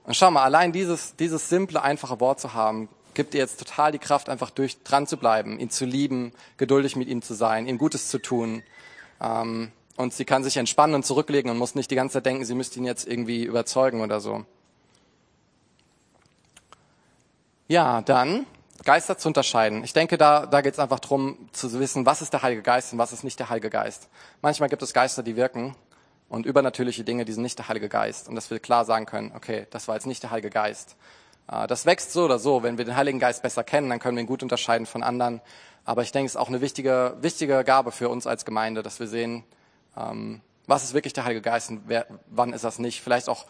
Und 0.04 0.16
schau 0.16 0.30
mal, 0.30 0.44
allein 0.44 0.74
dieses, 0.74 1.16
dieses 1.16 1.48
simple, 1.48 1.82
einfache 1.82 2.20
Wort 2.20 2.40
zu 2.40 2.54
haben, 2.54 2.90
gibt 3.14 3.34
dir 3.34 3.40
jetzt 3.40 3.60
total 3.60 3.92
die 3.92 4.00
Kraft, 4.00 4.30
einfach 4.30 4.50
durch 4.50 4.84
dran 4.84 5.08
zu 5.08 5.18
bleiben, 5.18 5.60
ihn 5.60 5.70
zu 5.70 5.86
lieben, 5.86 6.34
geduldig 6.58 6.96
mit 6.96 7.08
ihm 7.08 7.22
zu 7.22 7.34
sein, 7.34 7.68
ihm 7.68 7.78
Gutes 7.78 8.10
zu 8.10 8.20
tun. 8.20 8.64
Ähm, 9.20 9.72
und 9.98 10.14
sie 10.14 10.26
kann 10.26 10.44
sich 10.44 10.58
entspannen 10.58 10.96
und 10.96 11.06
zurücklegen 11.06 11.52
und 11.52 11.58
muss 11.58 11.76
nicht 11.76 11.92
die 11.92 11.96
ganze 11.96 12.14
Zeit 12.14 12.26
denken, 12.26 12.46
sie 12.46 12.56
müsste 12.56 12.80
ihn 12.80 12.86
jetzt 12.86 13.08
irgendwie 13.08 13.44
überzeugen 13.44 14.02
oder 14.02 14.20
so. 14.20 14.46
Ja, 17.68 18.02
dann 18.02 18.46
Geister 18.84 19.18
zu 19.18 19.28
unterscheiden. 19.28 19.84
Ich 19.84 19.94
denke, 19.94 20.18
da, 20.18 20.46
da 20.46 20.62
geht 20.62 20.74
es 20.74 20.80
einfach 20.80 21.00
drum 21.00 21.38
zu 21.52 21.72
wissen, 21.80 22.06
was 22.06 22.22
ist 22.22 22.34
der 22.34 22.42
Heilige 22.42 22.64
Geist 22.64 22.94
und 22.94 23.00
was 23.00 23.14
ist 23.14 23.24
nicht 23.24 23.40
der 23.40 23.50
Heilige 23.50 23.70
Geist. 23.70 24.10
Manchmal 24.42 24.70
gibt 24.70 24.82
es 24.82 24.94
Geister, 24.94 25.24
die 25.24 25.36
wirken 25.36 25.76
und 26.30 26.46
übernatürliche 26.46 27.04
Dinge, 27.04 27.26
die 27.26 27.34
sind 27.34 27.44
nicht 27.44 27.60
der 27.60 27.68
Heilige 27.68 27.90
Geist. 27.90 28.28
Und 28.28 28.36
dass 28.36 28.50
wir 28.50 28.60
klar 28.60 28.86
sagen 28.86 29.06
können, 29.06 29.32
okay, 29.36 29.68
das 29.70 29.88
war 29.88 29.96
jetzt 29.96 30.08
nicht 30.08 30.24
der 30.24 30.32
Heilige 30.32 30.50
Geist. 30.50 30.96
Äh, 31.50 31.68
das 31.68 31.86
wächst 31.86 32.12
so 32.14 32.26
oder 32.26 32.40
so. 32.40 32.64
Wenn 32.64 32.78
wir 32.78 32.86
den 32.86 32.96
Heiligen 32.96 33.20
Geist 33.20 33.44
besser 33.44 33.64
kennen, 33.64 33.90
dann 33.90 34.00
können 34.00 34.18
wir 34.18 34.24
ihn 34.24 34.28
gut 34.28 34.44
unterscheiden 34.44 34.86
von 34.86 35.04
anderen. 35.04 35.42
Aber 35.86 36.04
ich 36.04 36.12
denke, 36.12 36.28
es 36.28 36.34
ist 36.34 36.38
auch 36.38 36.50
eine 36.50 36.62
wichtige, 36.62 37.16
wichtige 37.22 37.64
Gabe 37.64 37.92
für 37.92 38.10
uns 38.10 38.28
als 38.28 38.46
Gemeinde, 38.46 38.84
dass 38.84 39.00
wir 39.00 39.08
sehen, 39.08 39.44
ähm, 39.98 40.42
was 40.68 40.84
ist 40.84 40.94
wirklich 40.94 41.14
der 41.14 41.26
Heilige 41.26 41.42
Geist 41.42 41.70
und 41.70 41.84
wer, 41.88 42.06
wann 42.28 42.54
ist 42.54 42.64
das 42.64 42.80
nicht. 42.80 43.02
Vielleicht 43.02 43.30
auch 43.30 43.46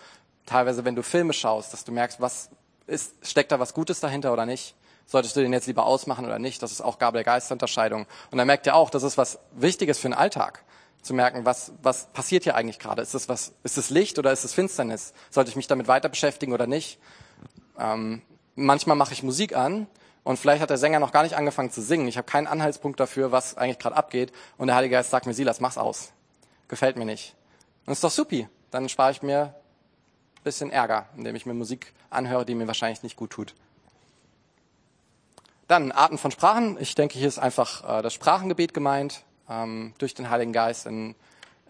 teilweise, 0.46 0.86
wenn 0.86 0.96
du 0.96 1.04
Filme 1.04 1.34
schaust, 1.34 1.74
dass 1.74 1.84
du 1.84 1.92
merkst, 1.92 2.22
was 2.22 2.50
ist, 2.88 3.14
steckt 3.22 3.52
da 3.52 3.60
was 3.60 3.74
Gutes 3.74 4.00
dahinter 4.00 4.34
oder 4.34 4.46
nicht. 4.46 4.76
Solltest 5.06 5.36
du 5.36 5.42
den 5.42 5.52
jetzt 5.52 5.68
lieber 5.68 5.86
ausmachen 5.86 6.26
oder 6.26 6.40
nicht? 6.40 6.64
Das 6.64 6.72
ist 6.72 6.82
auch 6.82 6.98
Gabe 6.98 7.18
der 7.18 7.26
Geisterunterscheidung. 7.26 8.06
Und 8.32 8.38
dann 8.38 8.48
merkt 8.48 8.66
ihr 8.66 8.76
auch, 8.76 8.90
das 8.90 9.04
ist 9.04 9.18
was 9.18 9.40
Wichtiges 9.52 10.00
für 10.00 10.08
den 10.08 10.14
Alltag. 10.14 10.64
Zu 11.02 11.14
merken, 11.14 11.46
was, 11.46 11.74
was 11.82 12.06
passiert 12.14 12.44
hier 12.44 12.56
eigentlich 12.56 12.80
gerade? 12.80 13.02
Ist 13.02 13.16
es 13.16 13.28
was, 13.28 13.54
ist 13.64 13.78
es 13.78 13.90
Licht 13.90 14.20
oder 14.20 14.32
ist 14.32 14.44
es 14.44 14.54
Finsternis? 14.54 15.14
Sollte 15.32 15.50
ich 15.50 15.56
mich 15.56 15.68
damit 15.68 15.88
weiter 15.88 16.10
beschäftigen 16.10 16.54
oder 16.54 16.68
nicht? 16.68 17.00
Ähm, 17.78 18.22
manchmal 18.56 18.96
mache 18.96 19.14
ich 19.14 19.24
Musik 19.24 19.56
an 19.56 19.88
und 20.24 20.38
vielleicht 20.38 20.62
hat 20.62 20.70
der 20.70 20.78
Sänger 20.78 21.00
noch 21.00 21.12
gar 21.12 21.24
nicht 21.24 21.36
angefangen 21.36 21.72
zu 21.72 21.82
singen. 21.82 22.08
Ich 22.08 22.18
habe 22.18 22.26
keinen 22.26 22.48
Anhaltspunkt 22.48 23.00
dafür, 23.00 23.32
was 23.32 23.58
eigentlich 23.58 23.80
gerade 23.80 23.96
abgeht. 23.96 24.32
Und 24.58 24.68
der 24.68 24.76
Heilige 24.76 24.94
Geist 24.94 25.10
sagt 25.10 25.26
mir, 25.26 25.34
Silas, 25.34 25.60
mach's 25.60 25.78
aus. 25.78 26.12
Gefällt 26.68 26.96
mir 26.96 27.06
nicht. 27.06 27.36
Und 27.86 27.94
ist 27.94 28.04
doch 28.04 28.12
supi. 28.12 28.48
Dann 28.70 28.88
spare 28.88 29.12
ich 29.12 29.22
mir 29.22 29.56
ein 30.36 30.44
bisschen 30.44 30.72
Ärger, 30.72 31.08
indem 31.18 31.36
ich 31.36 31.46
mir 31.46 31.54
Musik 31.54 31.94
anhöre, 32.10 32.46
die 32.46 32.56
mir 32.56 32.68
wahrscheinlich 32.68 33.04
nicht 33.04 33.16
gut 33.16 33.32
tut. 33.32 33.56
Dann 35.68 35.92
Arten 35.92 36.18
von 36.18 36.32
Sprachen. 36.32 36.78
Ich 36.80 36.96
denke, 36.96 37.18
hier 37.18 37.28
ist 37.28 37.40
einfach 37.40 38.00
äh, 38.00 38.02
das 38.02 38.14
Sprachengebet 38.14 38.74
gemeint, 38.74 39.24
ähm, 39.50 39.94
durch 39.98 40.14
den 40.14 40.30
Heiligen 40.30 40.54
Geist 40.54 40.86
in, 40.86 41.16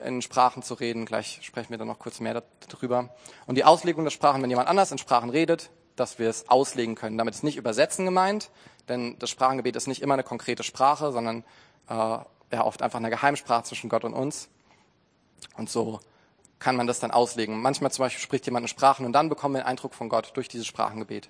in 0.03 0.21
Sprachen 0.21 0.61
zu 0.61 0.73
reden. 0.73 1.05
Gleich 1.05 1.39
sprechen 1.41 1.69
wir 1.69 1.77
dann 1.77 1.87
noch 1.87 1.99
kurz 1.99 2.19
mehr 2.19 2.43
darüber. 2.67 3.09
Und 3.45 3.55
die 3.55 3.63
Auslegung 3.63 4.03
der 4.03 4.11
Sprachen, 4.11 4.41
wenn 4.41 4.49
jemand 4.49 4.67
anders 4.67 4.91
in 4.91 4.97
Sprachen 4.97 5.29
redet, 5.29 5.69
dass 6.01 6.19
wir 6.19 6.29
es 6.29 6.49
auslegen 6.49 6.95
können. 6.95 7.17
Damit 7.17 7.35
ist 7.35 7.43
nicht 7.43 7.57
übersetzen 7.57 8.05
gemeint, 8.05 8.49
denn 8.89 9.17
das 9.19 9.29
Sprachengebet 9.29 9.75
ist 9.75 9.87
nicht 9.87 10.01
immer 10.01 10.15
eine 10.15 10.23
konkrete 10.23 10.63
Sprache, 10.63 11.11
sondern 11.11 11.43
äh, 11.87 11.93
ja 11.93 12.65
oft 12.65 12.81
einfach 12.81 12.99
eine 12.99 13.09
Geheimsprache 13.09 13.63
zwischen 13.63 13.89
Gott 13.89 14.03
und 14.03 14.13
uns. 14.13 14.49
Und 15.57 15.69
so 15.69 15.99
kann 16.59 16.75
man 16.75 16.87
das 16.87 16.99
dann 16.99 17.11
auslegen. 17.11 17.61
Manchmal 17.61 17.91
zum 17.91 18.03
Beispiel 18.03 18.21
spricht 18.21 18.45
jemand 18.45 18.63
in 18.63 18.67
Sprachen 18.67 19.05
und 19.05 19.13
dann 19.13 19.29
bekommen 19.29 19.55
wir 19.55 19.61
einen 19.61 19.69
Eindruck 19.69 19.93
von 19.93 20.09
Gott 20.09 20.31
durch 20.35 20.47
dieses 20.47 20.67
Sprachengebet. 20.67 21.29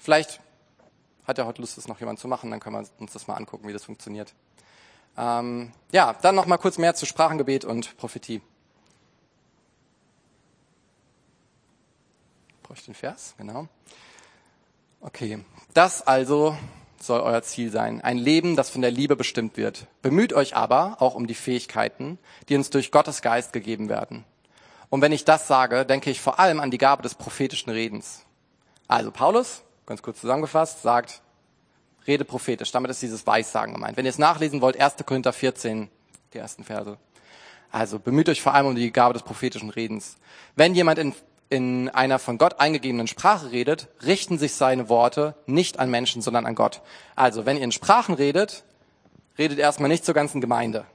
Vielleicht 0.00 0.40
hat 1.26 1.38
ja 1.38 1.46
heute 1.46 1.60
Lust, 1.60 1.76
das 1.76 1.88
noch 1.88 2.00
jemand 2.00 2.18
zu 2.18 2.28
machen, 2.28 2.50
dann 2.50 2.60
können 2.60 2.76
wir 2.76 2.86
uns 2.98 3.12
das 3.12 3.26
mal 3.26 3.34
angucken, 3.34 3.68
wie 3.68 3.72
das 3.72 3.84
funktioniert. 3.84 4.34
Ähm, 5.18 5.72
ja, 5.92 6.14
dann 6.22 6.34
noch 6.34 6.46
mal 6.46 6.58
kurz 6.58 6.78
mehr 6.78 6.94
zu 6.94 7.06
Sprachengebet 7.06 7.64
und 7.64 7.96
Prophetie. 7.96 8.40
Brauche 12.66 12.78
ich 12.78 12.84
den 12.84 12.94
Vers? 12.94 13.34
Genau. 13.38 13.68
Okay. 15.00 15.38
Das 15.72 16.04
also 16.04 16.56
soll 17.00 17.20
euer 17.20 17.42
Ziel 17.42 17.70
sein. 17.70 18.00
Ein 18.00 18.18
Leben, 18.18 18.56
das 18.56 18.70
von 18.70 18.82
der 18.82 18.90
Liebe 18.90 19.14
bestimmt 19.14 19.56
wird. 19.56 19.86
Bemüht 20.02 20.32
euch 20.32 20.56
aber 20.56 20.96
auch 20.98 21.14
um 21.14 21.28
die 21.28 21.36
Fähigkeiten, 21.36 22.18
die 22.48 22.56
uns 22.56 22.70
durch 22.70 22.90
Gottes 22.90 23.22
Geist 23.22 23.52
gegeben 23.52 23.88
werden. 23.88 24.24
Und 24.90 25.00
wenn 25.00 25.12
ich 25.12 25.24
das 25.24 25.46
sage, 25.46 25.86
denke 25.86 26.10
ich 26.10 26.20
vor 26.20 26.40
allem 26.40 26.58
an 26.58 26.72
die 26.72 26.78
Gabe 26.78 27.04
des 27.04 27.14
prophetischen 27.14 27.70
Redens. 27.70 28.24
Also 28.88 29.12
Paulus, 29.12 29.62
ganz 29.84 30.02
kurz 30.02 30.20
zusammengefasst, 30.20 30.82
sagt, 30.82 31.22
rede 32.08 32.24
prophetisch. 32.24 32.72
Damit 32.72 32.90
ist 32.90 33.00
dieses 33.00 33.24
Weissagen 33.28 33.74
gemeint. 33.74 33.96
Wenn 33.96 34.06
ihr 34.06 34.10
es 34.10 34.18
nachlesen 34.18 34.60
wollt, 34.60 34.80
1. 34.80 34.96
Korinther 35.06 35.32
14, 35.32 35.88
die 36.34 36.38
ersten 36.38 36.64
Verse. 36.64 36.98
Also 37.70 38.00
bemüht 38.00 38.28
euch 38.28 38.42
vor 38.42 38.54
allem 38.54 38.66
um 38.66 38.74
die 38.74 38.90
Gabe 38.90 39.12
des 39.12 39.22
prophetischen 39.22 39.70
Redens. 39.70 40.16
Wenn 40.56 40.74
jemand 40.74 40.98
in 40.98 41.14
in 41.48 41.88
einer 41.90 42.18
von 42.18 42.38
Gott 42.38 42.60
eingegebenen 42.60 43.06
Sprache 43.06 43.52
redet, 43.52 43.88
richten 44.04 44.38
sich 44.38 44.54
seine 44.54 44.88
Worte 44.88 45.34
nicht 45.46 45.78
an 45.78 45.90
Menschen, 45.90 46.22
sondern 46.22 46.46
an 46.46 46.54
Gott. 46.54 46.82
Also, 47.14 47.46
wenn 47.46 47.56
ihr 47.56 47.64
in 47.64 47.72
Sprachen 47.72 48.14
redet, 48.14 48.64
redet 49.38 49.58
erstmal 49.58 49.88
nicht 49.88 50.04
zur 50.04 50.14
ganzen 50.14 50.40
Gemeinde. 50.40 50.86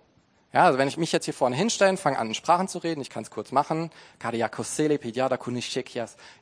Ja, 0.54 0.66
also 0.66 0.78
wenn 0.78 0.88
ich 0.90 0.98
mich 0.98 1.14
jetzt 1.14 1.26
hier 1.26 1.34
vorne 1.34 1.56
hinstelle, 1.56 1.96
fange 1.96 2.20
an, 2.20 2.28
in 2.28 2.34
Sprachen 2.34 2.68
zu 2.68 2.80
reden, 2.80 3.00
ich 3.00 3.10
kann 3.10 3.24
es 3.24 3.32
kurz 3.32 3.54
machen. 3.54 3.90
Ihr 4.22 4.50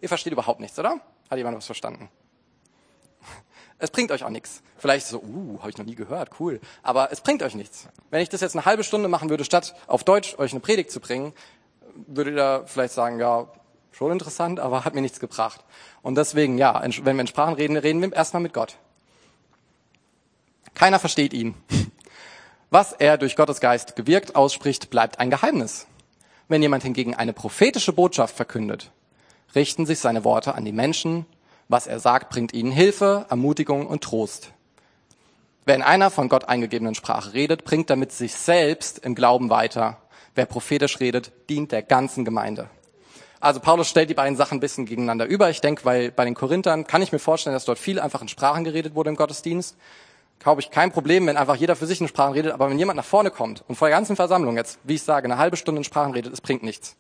versteht 0.08 0.34
überhaupt 0.34 0.60
nichts, 0.60 0.80
oder? 0.80 1.00
Hat 1.30 1.38
jemand 1.38 1.58
was 1.58 1.66
verstanden? 1.66 2.10
Es 3.82 3.92
bringt 3.92 4.12
euch 4.12 4.26
auch 4.26 4.30
nichts. 4.30 4.62
Vielleicht 4.78 5.08
so, 5.08 5.22
uh, 5.22 5.60
habe 5.60 5.70
ich 5.70 5.78
noch 5.78 5.86
nie 5.86 5.96
gehört, 5.96 6.32
cool. 6.42 6.60
Aber 6.84 7.14
es 7.14 7.22
bringt 7.22 7.42
euch 7.44 7.56
nichts. 7.56 7.88
Wenn 8.10 8.22
ich 8.22 8.28
das 8.28 8.42
jetzt 8.42 8.54
eine 8.54 8.66
halbe 8.66 8.84
Stunde 8.84 9.08
machen 9.08 9.30
würde, 9.30 9.46
statt 9.46 9.74
auf 9.88 10.04
Deutsch 10.04 10.38
euch 10.38 10.52
eine 10.52 10.60
Predigt 10.60 10.92
zu 10.92 11.00
bringen, 11.00 11.32
würdet 11.96 12.36
ihr 12.36 12.64
vielleicht 12.66 12.94
sagen, 12.94 13.22
ja, 13.22 13.48
Schon 13.92 14.12
interessant, 14.12 14.60
aber 14.60 14.86
hat 14.86 14.96
mir 14.96 15.02
nichts 15.02 15.20
gebracht. 15.20 15.64
Und 16.02 16.16
deswegen, 16.16 16.58
ja, 16.58 16.82
wenn 16.82 17.18
wir 17.18 17.22
in 17.22 17.28
Sprachen 17.28 17.56
reden, 17.56 17.78
reden 17.78 18.02
wir 18.02 18.14
erstmal 18.14 18.42
mit 18.42 18.54
Gott. 18.54 18.78
Keiner 20.74 21.00
versteht 21.00 21.34
ihn. 21.34 21.56
Was 22.70 22.94
er 22.94 23.18
durch 23.18 23.36
Gottes 23.36 23.60
Geist 23.60 23.96
gewirkt 23.96 24.36
ausspricht, 24.36 24.90
bleibt 24.90 25.20
ein 25.20 25.30
Geheimnis. 25.30 25.88
Wenn 26.48 26.62
jemand 26.62 26.84
hingegen 26.84 27.16
eine 27.16 27.34
prophetische 27.34 27.94
Botschaft 27.94 28.36
verkündet, 28.36 28.92
richten 29.56 29.86
sich 29.86 30.00
seine 30.00 30.24
Worte 30.24 30.56
an 30.56 30.66
die 30.66 30.72
Menschen. 30.72 31.26
Was 31.68 31.88
er 31.88 32.00
sagt, 32.00 32.30
bringt 32.30 32.54
ihnen 32.54 32.72
Hilfe, 32.72 33.26
Ermutigung 33.30 33.88
und 33.88 34.04
Trost. 34.04 34.52
Wer 35.66 35.76
in 35.76 35.82
einer 35.84 36.10
von 36.10 36.30
Gott 36.30 36.46
eingegebenen 36.46 36.96
Sprache 36.96 37.34
redet, 37.34 37.64
bringt 37.64 37.90
damit 37.90 38.12
sich 38.12 38.34
selbst 38.34 39.00
im 39.00 39.14
Glauben 39.14 39.50
weiter. 39.50 39.98
Wer 40.34 40.46
prophetisch 40.46 41.00
redet, 41.00 41.32
dient 41.50 41.72
der 41.72 41.84
ganzen 41.84 42.26
Gemeinde. 42.26 42.70
Also 43.42 43.62
Paulus 43.62 43.88
stellt 43.88 44.10
die 44.10 44.14
beiden 44.14 44.36
Sachen 44.36 44.58
ein 44.58 44.60
bisschen 44.60 44.86
gegeneinander 44.86 45.26
über. 45.26 45.50
Ich 45.50 45.62
denke, 45.62 45.86
weil 45.86 46.12
bei 46.12 46.26
den 46.26 46.36
Korinthern 46.36 46.86
kann 46.86 47.02
ich 47.02 47.12
mir 47.12 47.20
vorstellen, 47.20 47.54
dass 47.54 47.66
dort 47.66 47.80
viel 47.80 48.00
einfach 48.00 48.22
in 48.22 48.28
Sprachen 48.28 48.66
geredet 48.66 48.96
wurde 48.96 49.10
im 49.10 49.16
Gottesdienst. 49.16 49.78
Glaube 50.40 50.62
ich 50.62 50.72
kein 50.72 50.92
Problem, 50.92 51.26
wenn 51.28 51.38
einfach 51.38 51.56
jeder 51.56 51.76
für 51.76 51.86
sich 51.86 52.02
in 52.02 52.08
Sprachen 52.08 52.34
redet, 52.34 52.52
aber 52.54 52.70
wenn 52.70 52.80
jemand 52.80 52.98
nach 52.98 53.06
vorne 53.06 53.32
kommt 53.32 53.64
und 53.68 53.76
vor 53.76 53.88
der 53.88 53.98
ganzen 53.98 54.16
Versammlung 54.16 54.58
jetzt, 54.58 54.80
wie 54.84 54.96
ich 54.96 55.04
sage, 55.04 55.26
eine 55.26 55.38
halbe 55.38 55.58
Stunde 55.58 55.80
in 55.80 55.84
Sprachen 55.84 56.14
redet, 56.14 56.34
es 56.34 56.42
bringt 56.42 56.64
nichts. 56.64 56.96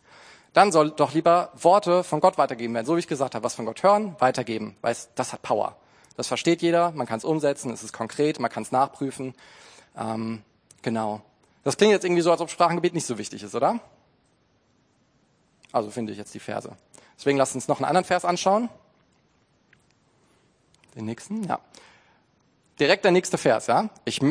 Dann 0.54 0.71
soll 0.71 0.91
doch 0.91 1.13
lieber 1.13 1.52
Worte 1.56 2.04
von 2.04 2.21
Gott 2.21 2.38
weitergeben 2.38 2.73
werden. 2.73 2.86
So 2.86 2.95
wie 2.95 2.99
ich 2.99 3.08
gesagt 3.08 3.36
habe, 3.36 3.43
was 3.43 3.56
von 3.56 3.65
Gott 3.65 3.84
hören, 3.84 4.15
weitergeben. 4.19 4.75
Weil 4.82 4.95
das 5.15 5.32
hat 5.32 5.41
Power. 5.41 5.75
Das 6.17 6.28
versteht 6.28 6.62
jeder, 6.62 6.91
man 6.91 7.08
kann 7.08 7.17
es 7.17 7.23
umsetzen, 7.23 7.71
es 7.71 7.84
ist 7.84 7.93
konkret, 7.93 8.39
man 8.39 8.52
kann 8.52 8.63
es 8.63 8.71
nachprüfen. 8.71 9.36
Ähm, 9.97 10.41
genau. 10.82 11.21
Das 11.63 11.78
klingt 11.78 11.93
jetzt 11.93 12.04
irgendwie 12.04 12.21
so, 12.21 12.32
als 12.32 12.41
ob 12.41 12.49
Sprachengebet 12.49 12.93
nicht 12.93 13.06
so 13.06 13.17
wichtig 13.17 13.43
ist, 13.43 13.56
oder? 13.56 13.80
Also 15.71 15.91
finde 15.91 16.12
ich 16.12 16.17
jetzt 16.17 16.34
die 16.34 16.39
Verse. 16.39 16.71
Deswegen 17.17 17.38
lasst 17.38 17.55
uns 17.55 17.67
noch 17.67 17.77
einen 17.77 17.86
anderen 17.86 18.05
Vers 18.05 18.25
anschauen. 18.25 18.69
Den 20.95 21.05
nächsten, 21.05 21.43
ja. 21.43 21.60
Direkt 22.79 23.03
der 23.03 23.12
nächste 23.12 23.38
Vers, 23.38 23.67
ja. 23.67 23.89
Ich, 24.05 24.21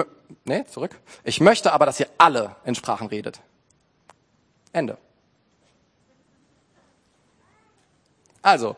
nee, 0.45 0.65
zurück. 0.65 0.99
Ich 1.23 1.41
möchte 1.41 1.73
aber, 1.73 1.87
dass 1.87 2.01
ihr 2.01 2.09
alle 2.17 2.57
in 2.65 2.75
Sprachen 2.75 3.07
redet. 3.09 3.41
Ende. 4.73 4.99
Also, 8.43 8.77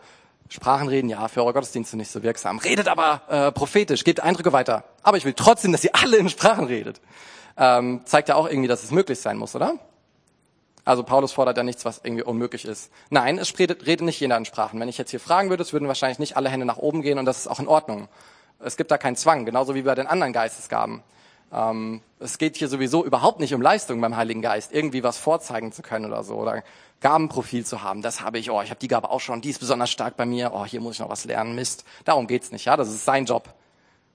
Sprachen 0.49 0.88
reden, 0.88 1.09
ja, 1.09 1.29
für 1.29 1.44
eure 1.44 1.53
Gottesdienste 1.53 1.96
nicht 1.96 2.11
so 2.11 2.25
wirksam. 2.25 2.59
Redet 2.59 2.88
aber 2.88 3.23
äh, 3.29 3.53
prophetisch, 3.53 4.03
gebt 4.03 4.20
Eindrücke 4.20 4.53
weiter. 4.53 4.85
Aber 5.03 5.16
ich 5.16 5.25
will 5.25 5.35
trotzdem, 5.35 5.70
dass 5.70 5.85
ihr 5.85 5.94
alle 5.94 6.16
in 6.16 6.29
Sprachen 6.29 6.64
redet. 6.64 7.01
Ähm, 7.57 8.01
zeigt 8.05 8.29
ja 8.29 8.35
auch 8.35 8.49
irgendwie, 8.49 8.68
dass 8.68 8.83
es 8.83 8.90
möglich 8.90 9.20
sein 9.20 9.37
muss, 9.37 9.55
oder? 9.55 9.79
Also 10.85 11.03
Paulus 11.03 11.33
fordert 11.33 11.57
ja 11.57 11.62
nichts, 11.62 11.85
was 11.85 12.01
irgendwie 12.03 12.23
unmöglich 12.23 12.64
ist. 12.64 12.90
Nein, 13.11 13.38
es 13.38 13.59
redet, 13.59 14.03
nicht 14.03 14.21
jeder 14.21 14.37
in 14.37 14.45
Sprachen. 14.45 14.81
Wenn 14.81 14.88
ich 14.88 14.99
jetzt 14.99 15.11
hier 15.11 15.21
fragen 15.21 15.51
würde, 15.51 15.62
es 15.62 15.73
würden 15.73 15.88
wahrscheinlich 15.88 16.19
nicht 16.19 16.37
alle 16.37 16.49
Hände 16.49 16.66
nach 16.66 16.79
oben 16.79 17.03
gehen 17.03 17.19
und 17.19 17.27
das 17.27 17.38
ist 17.38 17.47
auch 17.49 17.61
in 17.61 17.69
Ordnung. 17.69 18.09
Es 18.59 18.77
gibt 18.77 18.90
da 18.90 18.99
keinen 18.99 19.16
Zwang, 19.16 19.45
genauso 19.45 19.75
wie 19.75 19.83
bei 19.83 19.95
den 19.95 20.07
anderen 20.07 20.33
Geistesgaben. 20.33 21.03
Ähm, 21.53 22.03
es 22.19 22.38
geht 22.38 22.57
hier 22.57 22.69
sowieso 22.69 23.05
überhaupt 23.05 23.40
nicht 23.40 23.55
um 23.55 23.62
Leistung 23.62 24.01
beim 24.01 24.16
Heiligen 24.16 24.43
Geist, 24.43 24.73
irgendwie 24.73 25.03
was 25.03 25.19
vorzeigen 25.19 25.73
zu 25.73 25.83
können 25.83 26.07
oder 26.07 26.23
so 26.23 26.35
oder 26.35 26.62
Gabenprofil 27.01 27.64
zu 27.64 27.83
haben. 27.83 28.03
Das 28.03 28.21
habe 28.21 28.38
ich, 28.38 28.51
oh, 28.51 28.62
ich 28.62 28.71
habe 28.71 28.81
die 28.81 28.88
Gabe 28.88 29.11
auch 29.11 29.21
schon, 29.21 29.40
die 29.40 29.51
ist 29.51 29.59
besonders 29.59 29.90
stark 29.90 30.16
bei 30.16 30.27
mir, 30.27 30.53
oh, 30.55 30.64
hier 30.64 30.81
muss 30.81 30.95
ich 30.95 31.01
noch 31.01 31.09
was 31.09 31.25
lernen, 31.25 31.55
Mist. 31.55 31.85
Darum 32.05 32.27
geht's 32.27 32.53
nicht, 32.53 32.66
ja, 32.66 32.77
das 32.77 32.88
ist 32.88 33.05
sein 33.05 33.25
Job. 33.25 33.53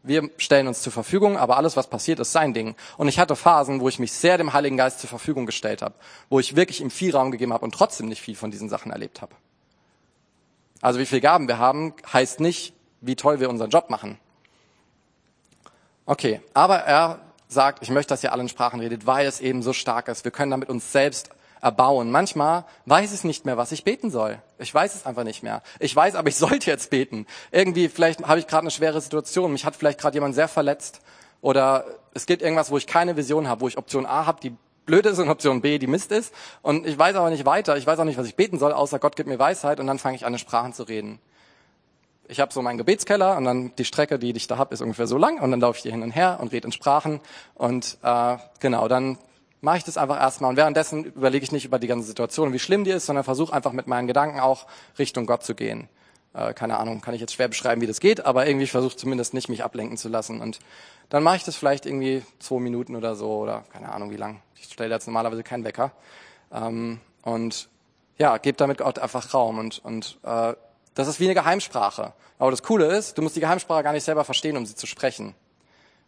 Wir 0.07 0.29
stellen 0.37 0.67
uns 0.67 0.81
zur 0.81 0.93
Verfügung, 0.93 1.35
aber 1.37 1.57
alles, 1.57 1.75
was 1.75 1.87
passiert, 1.87 2.19
ist 2.19 2.31
sein 2.31 2.53
Ding. 2.53 2.75
Und 2.97 3.07
ich 3.07 3.17
hatte 3.17 3.35
Phasen, 3.35 3.81
wo 3.81 3.89
ich 3.89 3.97
mich 3.97 4.11
sehr 4.11 4.37
dem 4.37 4.53
Heiligen 4.53 4.77
Geist 4.77 4.99
zur 4.99 5.09
Verfügung 5.09 5.45
gestellt 5.45 5.81
habe, 5.81 5.95
wo 6.29 6.39
ich 6.39 6.55
wirklich 6.55 6.81
ihm 6.81 6.91
viel 6.91 7.15
Raum 7.15 7.31
gegeben 7.31 7.53
habe 7.53 7.65
und 7.65 7.73
trotzdem 7.73 8.07
nicht 8.07 8.21
viel 8.21 8.35
von 8.35 8.51
diesen 8.51 8.69
Sachen 8.69 8.91
erlebt 8.91 9.21
habe. 9.21 9.33
Also 10.81 10.99
wie 10.99 11.05
viel 11.05 11.21
Gaben 11.21 11.47
wir 11.47 11.57
haben, 11.57 11.93
heißt 12.13 12.39
nicht, 12.39 12.73
wie 13.01 13.15
toll 13.15 13.39
wir 13.39 13.49
unseren 13.49 13.71
Job 13.71 13.89
machen. 13.89 14.19
Okay, 16.05 16.41
aber 16.53 16.77
er 16.77 17.21
sagt, 17.47 17.81
ich 17.81 17.89
möchte, 17.89 18.09
dass 18.09 18.23
ihr 18.23 18.31
alle 18.31 18.43
in 18.43 18.49
Sprachen 18.49 18.79
redet, 18.79 19.07
weil 19.07 19.25
es 19.25 19.39
eben 19.39 19.63
so 19.63 19.73
stark 19.73 20.07
ist. 20.07 20.23
Wir 20.23 20.31
können 20.31 20.51
damit 20.51 20.69
uns 20.69 20.91
selbst 20.91 21.29
erbauen. 21.61 22.11
Manchmal 22.11 22.65
weiß 22.85 23.13
ich 23.13 23.23
nicht 23.23 23.45
mehr, 23.45 23.57
was 23.57 23.71
ich 23.71 23.83
beten 23.83 24.11
soll. 24.11 24.39
Ich 24.59 24.73
weiß 24.73 24.95
es 24.95 25.05
einfach 25.05 25.23
nicht 25.23 25.43
mehr. 25.43 25.61
Ich 25.79 25.95
weiß, 25.95 26.15
aber 26.15 26.29
ich 26.29 26.35
sollte 26.37 26.69
jetzt 26.69 26.89
beten. 26.89 27.25
Irgendwie, 27.51 27.89
vielleicht 27.89 28.25
habe 28.25 28.39
ich 28.39 28.47
gerade 28.47 28.61
eine 28.61 28.71
schwere 28.71 29.01
Situation. 29.01 29.51
Mich 29.51 29.65
hat 29.65 29.75
vielleicht 29.75 29.99
gerade 29.99 30.15
jemand 30.15 30.35
sehr 30.35 30.47
verletzt. 30.47 31.01
Oder 31.41 31.85
es 32.13 32.25
gibt 32.25 32.41
irgendwas, 32.41 32.71
wo 32.71 32.77
ich 32.77 32.87
keine 32.87 33.17
Vision 33.17 33.47
habe, 33.47 33.61
wo 33.61 33.67
ich 33.67 33.77
Option 33.77 34.05
A 34.05 34.25
habe, 34.25 34.39
die 34.41 34.55
blöd 34.85 35.05
ist 35.05 35.19
und 35.19 35.29
Option 35.29 35.61
B, 35.61 35.79
die 35.79 35.87
Mist 35.87 36.11
ist. 36.11 36.33
Und 36.61 36.85
ich 36.85 36.97
weiß 36.97 37.15
aber 37.15 37.29
nicht 37.29 37.45
weiter. 37.45 37.77
Ich 37.77 37.87
weiß 37.87 37.99
auch 37.99 38.05
nicht, 38.05 38.17
was 38.17 38.27
ich 38.27 38.35
beten 38.35 38.59
soll, 38.59 38.71
außer 38.71 38.99
Gott 38.99 39.15
gibt 39.15 39.27
mir 39.27 39.39
Weisheit. 39.39 39.79
Und 39.79 39.87
dann 39.87 39.99
fange 39.99 40.15
ich 40.15 40.25
an, 40.25 40.33
in 40.33 40.39
Sprachen 40.39 40.73
zu 40.73 40.83
reden. 40.83 41.19
Ich 42.27 42.39
habe 42.39 42.51
so 42.51 42.61
meinen 42.61 42.77
Gebetskeller 42.77 43.37
und 43.37 43.45
dann 43.45 43.75
die 43.75 43.85
Strecke, 43.85 44.17
die 44.17 44.31
ich 44.31 44.47
da 44.47 44.57
habe, 44.57 44.73
ist 44.73 44.81
ungefähr 44.81 45.05
so 45.05 45.17
lang. 45.17 45.39
Und 45.39 45.51
dann 45.51 45.59
laufe 45.59 45.77
ich 45.77 45.83
hier 45.83 45.91
hin 45.91 46.01
und 46.01 46.11
her 46.11 46.39
und 46.41 46.51
rede 46.51 46.67
in 46.67 46.71
Sprachen. 46.71 47.19
Und 47.53 47.97
äh, 48.01 48.37
genau, 48.59 48.87
dann 48.87 49.17
mache 49.61 49.77
ich 49.77 49.83
das 49.83 49.97
einfach 49.97 50.19
erstmal. 50.19 50.51
Und 50.51 50.57
währenddessen 50.57 51.05
überlege 51.05 51.43
ich 51.43 51.51
nicht 51.51 51.65
über 51.65 51.79
die 51.79 51.87
ganze 51.87 52.07
Situation, 52.07 52.53
wie 52.53 52.59
schlimm 52.59 52.83
die 52.83 52.91
ist, 52.91 53.05
sondern 53.05 53.23
versuche 53.23 53.53
einfach 53.53 53.71
mit 53.71 53.87
meinen 53.87 54.07
Gedanken 54.07 54.39
auch 54.39 54.67
Richtung 54.99 55.25
Gott 55.25 55.43
zu 55.43 55.55
gehen. 55.55 55.89
Äh, 56.33 56.53
keine 56.53 56.77
Ahnung, 56.79 57.01
kann 57.01 57.13
ich 57.13 57.21
jetzt 57.21 57.33
schwer 57.33 57.47
beschreiben, 57.47 57.81
wie 57.81 57.87
das 57.87 57.99
geht, 57.99 58.25
aber 58.25 58.45
irgendwie 58.45 58.67
versuche 58.67 58.95
zumindest 58.95 59.33
nicht, 59.33 59.49
mich 59.49 59.63
ablenken 59.63 59.97
zu 59.97 60.09
lassen. 60.09 60.41
Und 60.41 60.59
dann 61.09 61.23
mache 61.23 61.37
ich 61.37 61.43
das 61.43 61.55
vielleicht 61.55 61.85
irgendwie 61.85 62.23
zwei 62.39 62.59
Minuten 62.59 62.95
oder 62.95 63.15
so 63.15 63.37
oder 63.37 63.63
keine 63.71 63.91
Ahnung 63.91 64.11
wie 64.11 64.17
lang. 64.17 64.41
Ich 64.55 64.65
stelle 64.65 64.93
jetzt 64.93 65.07
normalerweise 65.07 65.43
keinen 65.43 65.63
Wecker. 65.63 65.91
Ähm, 66.51 66.99
und 67.21 67.69
ja, 68.17 68.37
gebe 68.37 68.57
damit 68.57 68.79
Gott 68.79 68.99
einfach 68.99 69.33
Raum. 69.33 69.59
Und, 69.59 69.79
und 69.83 70.19
äh, 70.23 70.53
das 70.93 71.07
ist 71.07 71.19
wie 71.19 71.25
eine 71.25 71.33
Geheimsprache. 71.33 72.13
Aber 72.37 72.51
das 72.51 72.63
Coole 72.63 72.85
ist, 72.85 73.17
du 73.17 73.21
musst 73.21 73.35
die 73.35 73.41
Geheimsprache 73.41 73.83
gar 73.83 73.93
nicht 73.93 74.03
selber 74.03 74.23
verstehen, 74.23 74.57
um 74.57 74.65
sie 74.65 74.75
zu 74.75 74.87
sprechen. 74.87 75.35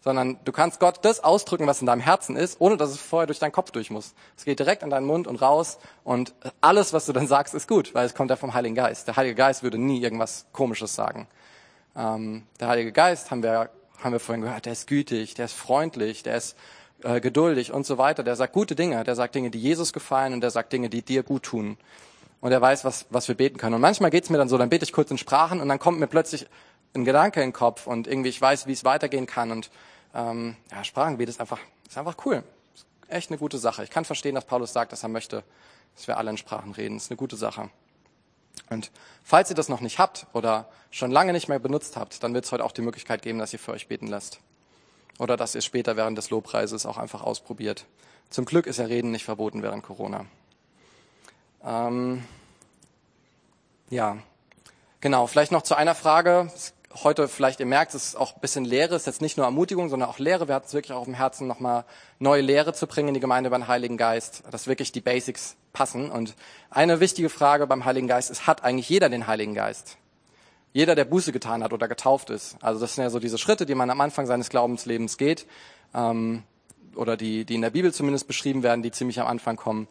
Sondern 0.02 0.40
du 0.46 0.52
kannst 0.52 0.80
Gott 0.80 1.00
das 1.02 1.24
ausdrücken, 1.24 1.68
was 1.68 1.82
in 1.82 1.88
deinem 1.88 2.02
Herzen 2.02 2.36
ist, 2.36 2.62
ohne 2.62 2.78
dass 2.78 2.92
es 2.92 2.98
vorher 2.98 3.28
durch 3.28 3.40
deinen 3.40 3.52
Kopf 3.52 3.72
durch 3.72 3.90
muss. 3.90 4.14
Es 4.38 4.46
geht 4.46 4.60
direkt 4.60 4.84
in 4.84 4.90
deinen 4.90 5.06
Mund 5.06 5.28
und 5.28 5.42
raus 5.42 5.80
und 6.04 6.34
alles, 6.62 6.94
was 6.94 7.06
du 7.08 7.14
dann 7.14 7.28
sagst, 7.28 7.54
ist 7.54 7.68
gut, 7.68 7.94
weil 7.94 8.06
es 8.06 8.14
kommt 8.14 8.30
ja 8.30 8.36
vom 8.36 8.54
Heiligen 8.54 8.76
Geist. 8.76 9.08
Der 9.08 9.18
Heilige 9.18 9.36
Geist 9.36 9.64
würde 9.64 9.78
nie 9.78 10.02
irgendwas 10.02 10.46
Komisches 10.54 10.96
sagen. 10.96 11.28
Ähm, 11.96 12.44
der 12.60 12.68
Heilige 12.70 12.92
Geist, 12.92 13.32
haben 13.32 13.44
wir, 13.44 13.70
haben 14.02 14.12
wir 14.12 14.20
vorhin 14.20 14.44
gehört, 14.44 14.66
der 14.66 14.74
ist 14.74 14.88
gütig, 14.88 15.34
der 15.34 15.46
ist 15.46 15.54
freundlich, 15.54 16.24
der 16.24 16.38
ist 16.38 16.56
äh, 17.04 17.20
geduldig 17.20 17.74
und 17.74 17.86
so 17.86 17.98
weiter. 17.98 18.24
Der 18.24 18.36
sagt 18.36 18.54
gute 18.54 18.76
Dinge, 18.76 19.04
der 19.04 19.16
sagt 19.16 19.36
Dinge, 19.36 19.50
die 19.50 19.60
Jesus 19.60 19.94
gefallen 19.94 20.34
und 20.34 20.42
der 20.42 20.52
sagt 20.52 20.72
Dinge, 20.74 20.90
die 20.90 21.02
dir 21.02 21.24
gut 21.24 21.44
tun 21.44 21.78
und 22.42 22.52
er 22.52 22.62
weiß, 22.62 22.86
was, 22.86 23.06
was 23.10 23.28
wir 23.28 23.36
beten 23.36 23.58
können. 23.58 23.76
Und 23.76 23.82
manchmal 23.82 24.12
geht's 24.12 24.30
mir 24.30 24.38
dann 24.38 24.50
so, 24.50 24.58
dann 24.58 24.70
bete 24.70 24.84
ich 24.84 24.94
kurz 24.94 25.12
in 25.12 25.18
Sprachen 25.18 25.60
und 25.60 25.68
dann 25.70 25.80
kommt 25.80 26.00
mir 26.00 26.08
plötzlich 26.08 26.48
ein 26.98 27.06
Gedanke 27.06 27.40
den 27.40 27.54
Kopf 27.54 27.88
und 27.88 28.08
irgendwie 28.08 28.30
ich 28.30 28.42
weiß, 28.42 28.68
wie 28.68 28.74
es 28.74 28.84
weitergehen 28.84 29.28
kann. 29.28 29.52
Und 29.52 29.70
ähm, 30.14 30.56
ja, 30.72 30.84
Sprachengebet 30.84 31.30
ist 31.30 31.40
einfach, 31.40 31.60
ist 31.88 31.98
einfach 31.98 32.18
cool. 32.26 32.44
Ist 32.76 32.86
echt 33.08 33.30
eine 33.32 33.38
gute 33.38 33.58
Sache. 33.58 33.84
Ich 33.84 33.90
kann 33.90 34.06
verstehen, 34.06 34.36
dass 34.36 34.46
Paulus 34.46 34.74
sagt, 34.74 34.92
dass 34.92 35.04
er 35.04 35.10
möchte, 35.10 35.44
dass 35.96 36.08
wir 36.08 36.18
alle 36.18 36.32
in 36.32 36.38
Sprachen 36.38 36.72
reden. 36.74 36.98
Ist 36.98 37.12
eine 37.12 37.18
gute 37.18 37.38
Sache. 37.38 37.70
Und 38.70 38.92
falls 39.24 39.50
ihr 39.50 39.56
das 39.56 39.70
noch 39.70 39.82
nicht 39.82 40.00
habt 40.00 40.28
oder 40.34 40.68
schon 40.92 41.12
lange 41.12 41.34
nicht 41.34 41.48
mehr 41.48 41.60
benutzt 41.60 41.96
habt, 41.96 42.24
dann 42.24 42.34
wird 42.34 42.46
es 42.46 42.52
heute 42.52 42.66
auch 42.66 42.72
die 42.72 42.82
Möglichkeit 42.82 43.22
geben, 43.22 43.40
dass 43.40 43.54
ihr 43.54 43.60
für 43.60 43.72
euch 43.72 43.88
beten 43.88 44.08
lasst. 44.08 44.40
Oder 45.20 45.38
dass 45.38 45.56
ihr 45.56 45.62
später 45.62 45.96
während 45.96 46.18
des 46.18 46.30
Lobpreises 46.30 46.86
auch 46.86 46.98
einfach 46.98 47.24
ausprobiert. 47.24 47.86
Zum 48.30 48.46
Glück 48.46 48.68
ist 48.68 48.78
ja 48.78 48.86
Reden 48.86 49.12
nicht 49.12 49.24
verboten 49.24 49.64
während 49.64 49.84
Corona. 49.84 50.26
Ähm, 51.64 52.24
ja, 53.90 54.18
genau. 55.02 55.28
Vielleicht 55.28 55.52
noch 55.52 55.64
zu 55.64 55.76
einer 55.76 55.96
Frage. 55.96 56.52
Heute 57.04 57.28
vielleicht, 57.28 57.60
ihr 57.60 57.66
merkt, 57.66 57.94
es 57.94 58.10
ist 58.10 58.16
auch 58.16 58.36
ein 58.36 58.42
bisschen 58.42 58.66
Lehre, 58.66 58.96
es 58.96 59.04
ist 59.04 59.06
jetzt 59.06 59.22
nicht 59.22 59.38
nur 59.38 59.46
Ermutigung, 59.46 59.90
sondern 59.90 60.10
auch 60.10 60.20
Lehre. 60.20 60.48
Wir 60.48 60.56
hatten 60.56 60.68
es 60.68 60.74
wirklich 60.74 60.94
auch 60.94 61.00
auf 61.00 61.06
dem 61.06 61.14
Herzen, 61.14 61.48
nochmal 61.48 61.86
neue 62.20 62.42
Lehre 62.42 62.74
zu 62.74 62.88
bringen 62.88 63.10
in 63.10 63.14
die 63.14 63.20
Gemeinde 63.20 63.50
über 63.50 63.58
den 63.58 63.68
Heiligen 63.68 63.98
Geist, 63.98 64.44
dass 64.50 64.68
wirklich 64.68 64.92
die 64.92 65.02
Basics 65.02 65.58
passen. 65.74 66.10
Und 66.10 66.36
eine 66.70 67.00
wichtige 67.00 67.30
Frage 67.30 67.68
beim 67.68 67.86
Heiligen 67.86 68.08
Geist 68.08 68.32
ist, 68.32 68.48
hat 68.48 68.64
eigentlich 68.64 68.90
jeder 68.90 69.10
den 69.10 69.28
Heiligen 69.28 69.54
Geist? 69.54 69.98
Jeder, 70.74 70.96
der 70.96 71.06
Buße 71.06 71.32
getan 71.32 71.64
hat 71.64 71.74
oder 71.74 71.88
getauft 71.88 72.30
ist. 72.30 72.56
Also 72.62 72.80
das 72.80 72.96
sind 72.96 73.04
ja 73.04 73.10
so 73.10 73.20
diese 73.20 73.38
Schritte, 73.38 73.66
die 73.66 73.76
man 73.76 73.90
am 73.90 74.02
Anfang 74.02 74.26
seines 74.26 74.50
Glaubenslebens 74.50 75.18
geht, 75.18 75.46
ähm, 75.94 76.44
oder 76.96 77.16
die, 77.16 77.46
die 77.46 77.56
in 77.56 77.62
der 77.62 77.70
Bibel 77.70 77.94
zumindest 77.94 78.28
beschrieben 78.28 78.64
werden, 78.64 78.82
die 78.82 78.92
ziemlich 78.92 79.20
am 79.20 79.28
Anfang 79.28 79.56
kommen 79.56 79.88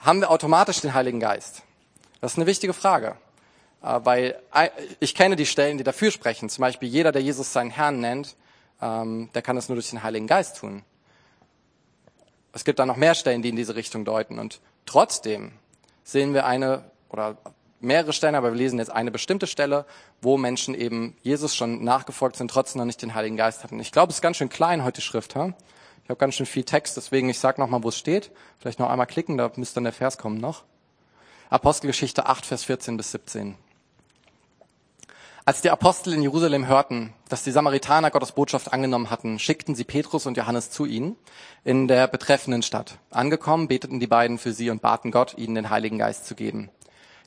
haben 0.00 0.20
wir 0.20 0.30
automatisch 0.30 0.80
den 0.80 0.94
Heiligen 0.94 1.20
Geist? 1.20 1.62
Das 2.20 2.32
ist 2.32 2.38
eine 2.38 2.46
wichtige 2.46 2.72
Frage. 2.72 3.16
Äh, 3.82 4.00
weil 4.04 4.40
ich 4.98 5.14
kenne 5.14 5.36
die 5.36 5.46
Stellen, 5.46 5.78
die 5.78 5.84
dafür 5.84 6.10
sprechen. 6.10 6.48
Zum 6.48 6.62
Beispiel 6.62 6.88
jeder, 6.88 7.12
der 7.12 7.22
Jesus 7.22 7.52
seinen 7.52 7.70
Herrn 7.70 8.00
nennt, 8.00 8.36
ähm, 8.80 9.30
der 9.34 9.42
kann 9.42 9.56
das 9.56 9.68
nur 9.68 9.76
durch 9.76 9.90
den 9.90 10.02
Heiligen 10.02 10.26
Geist 10.26 10.58
tun. 10.58 10.82
Es 12.52 12.64
gibt 12.64 12.78
da 12.78 12.86
noch 12.86 12.96
mehr 12.96 13.14
Stellen, 13.14 13.42
die 13.42 13.50
in 13.50 13.56
diese 13.56 13.76
Richtung 13.76 14.04
deuten. 14.04 14.38
Und 14.38 14.60
trotzdem 14.86 15.52
sehen 16.02 16.34
wir 16.34 16.46
eine 16.46 16.84
oder 17.08 17.36
mehrere 17.80 18.12
Stellen, 18.12 18.34
aber 18.34 18.52
wir 18.52 18.58
lesen 18.58 18.78
jetzt 18.78 18.90
eine 18.90 19.10
bestimmte 19.10 19.46
Stelle, 19.46 19.86
wo 20.20 20.36
Menschen 20.36 20.74
eben 20.74 21.16
Jesus 21.22 21.56
schon 21.56 21.82
nachgefolgt 21.82 22.36
sind, 22.36 22.50
trotzdem 22.50 22.80
noch 22.80 22.86
nicht 22.86 23.00
den 23.00 23.14
Heiligen 23.14 23.36
Geist 23.36 23.64
hatten. 23.64 23.80
Ich 23.80 23.92
glaube, 23.92 24.10
es 24.10 24.16
ist 24.16 24.22
ganz 24.22 24.36
schön 24.36 24.50
klein 24.50 24.84
heute 24.84 25.00
Schrift. 25.00 25.34
Hm? 25.34 25.54
Ich 26.04 26.10
habe 26.10 26.18
ganz 26.18 26.34
schön 26.34 26.46
viel 26.46 26.64
Text, 26.64 26.96
deswegen 26.96 27.28
ich 27.30 27.38
sage 27.38 27.60
nochmal, 27.60 27.82
wo 27.82 27.88
es 27.88 27.96
steht. 27.96 28.30
Vielleicht 28.58 28.78
noch 28.78 28.90
einmal 28.90 29.06
klicken, 29.06 29.38
da 29.38 29.50
müsste 29.56 29.76
dann 29.76 29.84
der 29.84 29.92
Vers 29.92 30.18
kommen 30.18 30.38
noch. 30.38 30.64
Apostelgeschichte 31.48 32.26
8, 32.26 32.46
Vers 32.46 32.64
14 32.64 32.96
bis 32.96 33.12
17. 33.12 33.56
Als 35.46 35.62
die 35.62 35.70
Apostel 35.70 36.12
in 36.12 36.22
Jerusalem 36.22 36.66
hörten, 36.66 37.14
dass 37.30 37.42
die 37.42 37.50
Samaritaner 37.50 38.10
Gottes 38.10 38.32
Botschaft 38.32 38.74
angenommen 38.74 39.08
hatten, 39.08 39.38
schickten 39.38 39.74
sie 39.74 39.84
Petrus 39.84 40.26
und 40.26 40.36
Johannes 40.36 40.70
zu 40.70 40.84
ihnen 40.84 41.16
in 41.64 41.88
der 41.88 42.08
betreffenden 42.08 42.62
Stadt. 42.62 42.98
Angekommen, 43.10 43.66
beteten 43.66 44.00
die 44.00 44.06
beiden 44.06 44.36
für 44.36 44.52
sie 44.52 44.68
und 44.68 44.82
baten 44.82 45.10
Gott, 45.10 45.38
ihnen 45.38 45.54
den 45.54 45.70
Heiligen 45.70 45.96
Geist 45.96 46.26
zu 46.26 46.34
geben. 46.34 46.68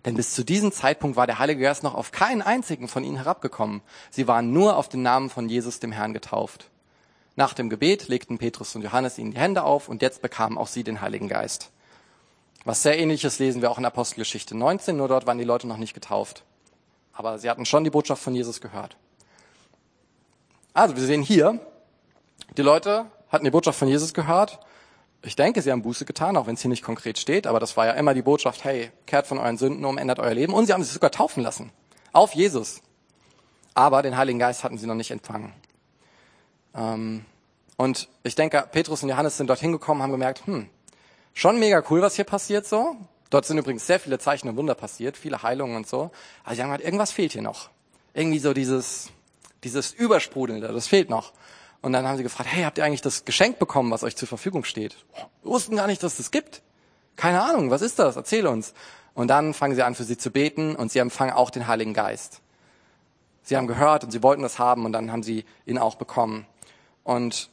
Denn 0.05 0.15
bis 0.15 0.33
zu 0.35 0.43
diesem 0.43 0.71
Zeitpunkt 0.71 1.17
war 1.17 1.25
der 1.25 1.39
Heilige 1.39 1.61
Geist 1.61 1.81
noch 1.81 1.95
auf 1.95 2.11
keinen 2.11 2.43
einzigen 2.43 2.87
von 2.87 3.03
ihnen 3.03 3.17
herabgekommen. 3.17 3.81
Sie 4.11 4.27
waren 4.27 4.53
nur 4.53 4.77
auf 4.77 4.89
den 4.89 5.01
Namen 5.01 5.31
von 5.31 5.49
Jesus 5.49 5.79
dem 5.79 5.91
Herrn 5.91 6.13
getauft. 6.13 6.69
Nach 7.35 7.53
dem 7.53 7.69
Gebet 7.69 8.09
legten 8.09 8.37
Petrus 8.37 8.75
und 8.75 8.83
Johannes 8.83 9.17
ihnen 9.17 9.31
die 9.31 9.39
Hände 9.39 9.63
auf 9.63 9.89
und 9.89 10.03
jetzt 10.03 10.21
bekamen 10.21 10.59
auch 10.59 10.67
sie 10.67 10.83
den 10.83 11.01
Heiligen 11.01 11.29
Geist. 11.29 11.71
Was 12.63 12.83
sehr 12.83 12.99
ähnliches 12.99 13.39
lesen 13.39 13.63
wir 13.63 13.71
auch 13.71 13.79
in 13.79 13.85
Apostelgeschichte 13.85 14.55
19, 14.55 14.95
nur 14.95 15.07
dort 15.07 15.25
waren 15.25 15.39
die 15.39 15.43
Leute 15.43 15.67
noch 15.67 15.77
nicht 15.77 15.95
getauft. 15.95 16.43
Aber 17.13 17.37
sie 17.37 17.49
hatten 17.49 17.65
schon 17.65 17.83
die 17.83 17.89
Botschaft 17.89 18.21
von 18.21 18.35
Jesus 18.35 18.59
gehört. 18.59 18.97
Also 20.73 20.95
wir 20.95 21.03
sehen 21.03 21.21
hier, 21.21 21.59
die 22.57 22.63
Leute 22.63 23.05
hatten 23.29 23.45
die 23.45 23.51
Botschaft 23.51 23.77
von 23.77 23.87
Jesus 23.87 24.13
gehört. 24.13 24.59
Ich 25.21 25.35
denke, 25.35 25.61
sie 25.61 25.71
haben 25.71 25.83
Buße 25.83 26.05
getan, 26.05 26.35
auch 26.35 26.47
wenn 26.47 26.55
es 26.55 26.61
hier 26.61 26.69
nicht 26.69 26.83
konkret 26.83 27.17
steht, 27.17 27.47
aber 27.47 27.59
das 27.59 27.77
war 27.77 27.85
ja 27.85 27.93
immer 27.93 28.13
die 28.13 28.21
Botschaft, 28.21 28.63
hey, 28.63 28.91
kehrt 29.05 29.27
von 29.27 29.37
euren 29.37 29.57
Sünden 29.57 29.85
um, 29.85 29.97
ändert 29.97 30.19
euer 30.19 30.33
Leben. 30.33 30.53
Und 30.53 30.65
sie 30.65 30.73
haben 30.73 30.83
sich 30.83 30.91
sogar 30.91 31.11
taufen 31.11 31.43
lassen. 31.43 31.71
Auf 32.11 32.33
Jesus. 32.33 32.81
Aber 33.73 34.01
den 34.01 34.17
Heiligen 34.17 34.39
Geist 34.39 34.63
hatten 34.63 34.77
sie 34.77 34.87
noch 34.87 34.95
nicht 34.95 35.11
empfangen. 35.11 35.53
Ähm, 36.75 37.25
und 37.77 38.09
ich 38.23 38.35
denke, 38.35 38.67
Petrus 38.71 39.03
und 39.03 39.09
Johannes 39.09 39.37
sind 39.37 39.47
dorthin 39.47 39.71
gekommen, 39.71 40.01
haben 40.01 40.11
gemerkt, 40.11 40.45
hm, 40.45 40.67
schon 41.33 41.59
mega 41.59 41.83
cool, 41.89 42.01
was 42.01 42.15
hier 42.15 42.25
passiert 42.25 42.65
so. 42.65 42.95
Dort 43.33 43.47
sind 43.47 43.57
übrigens 43.57 43.87
sehr 43.87 43.99
viele 43.99 44.19
Zeichen 44.19 44.47
und 44.47 44.57
Wunder 44.57 44.75
passiert, 44.75 45.17
viele 45.17 45.41
Heilungen 45.41 45.75
und 45.75 45.87
so. 45.87 46.11
Aber 46.43 46.53
sie 46.53 46.61
haben 46.61 46.69
gesagt, 46.69 46.85
irgendwas 46.85 47.11
fehlt 47.11 47.31
hier 47.31 47.41
noch. 47.41 47.71
Irgendwie 48.13 48.37
so 48.37 48.53
dieses, 48.53 49.09
dieses 49.63 49.91
Übersprudelnde, 49.91 50.67
das 50.67 50.85
fehlt 50.85 51.09
noch. 51.09 51.33
Und 51.81 51.93
dann 51.93 52.07
haben 52.07 52.17
sie 52.17 52.21
gefragt, 52.21 52.49
hey, 52.51 52.63
habt 52.63 52.77
ihr 52.77 52.85
eigentlich 52.85 53.01
das 53.01 53.25
Geschenk 53.25 53.57
bekommen, 53.57 53.89
was 53.89 54.03
euch 54.03 54.15
zur 54.15 54.27
Verfügung 54.27 54.65
steht? 54.65 54.97
Wir 55.41 55.51
wussten 55.51 55.75
gar 55.75 55.87
nicht, 55.87 56.03
dass 56.03 56.11
es 56.11 56.17
das 56.19 56.31
gibt. 56.31 56.61
Keine 57.15 57.41
Ahnung, 57.41 57.71
was 57.71 57.81
ist 57.81 57.97
das? 57.97 58.17
Erzähl 58.17 58.45
uns. 58.45 58.75
Und 59.15 59.29
dann 59.29 59.55
fangen 59.55 59.73
sie 59.73 59.81
an, 59.81 59.95
für 59.95 60.03
sie 60.03 60.15
zu 60.19 60.29
beten 60.29 60.75
und 60.75 60.91
sie 60.91 60.99
empfangen 60.99 61.33
auch 61.33 61.49
den 61.49 61.65
Heiligen 61.65 61.95
Geist. 61.95 62.41
Sie 63.41 63.57
haben 63.57 63.65
gehört 63.65 64.03
und 64.03 64.11
sie 64.11 64.21
wollten 64.21 64.43
das 64.43 64.59
haben 64.59 64.85
und 64.85 64.91
dann 64.91 65.11
haben 65.11 65.23
sie 65.23 65.43
ihn 65.65 65.79
auch 65.79 65.95
bekommen. 65.95 66.45
Und 67.03 67.49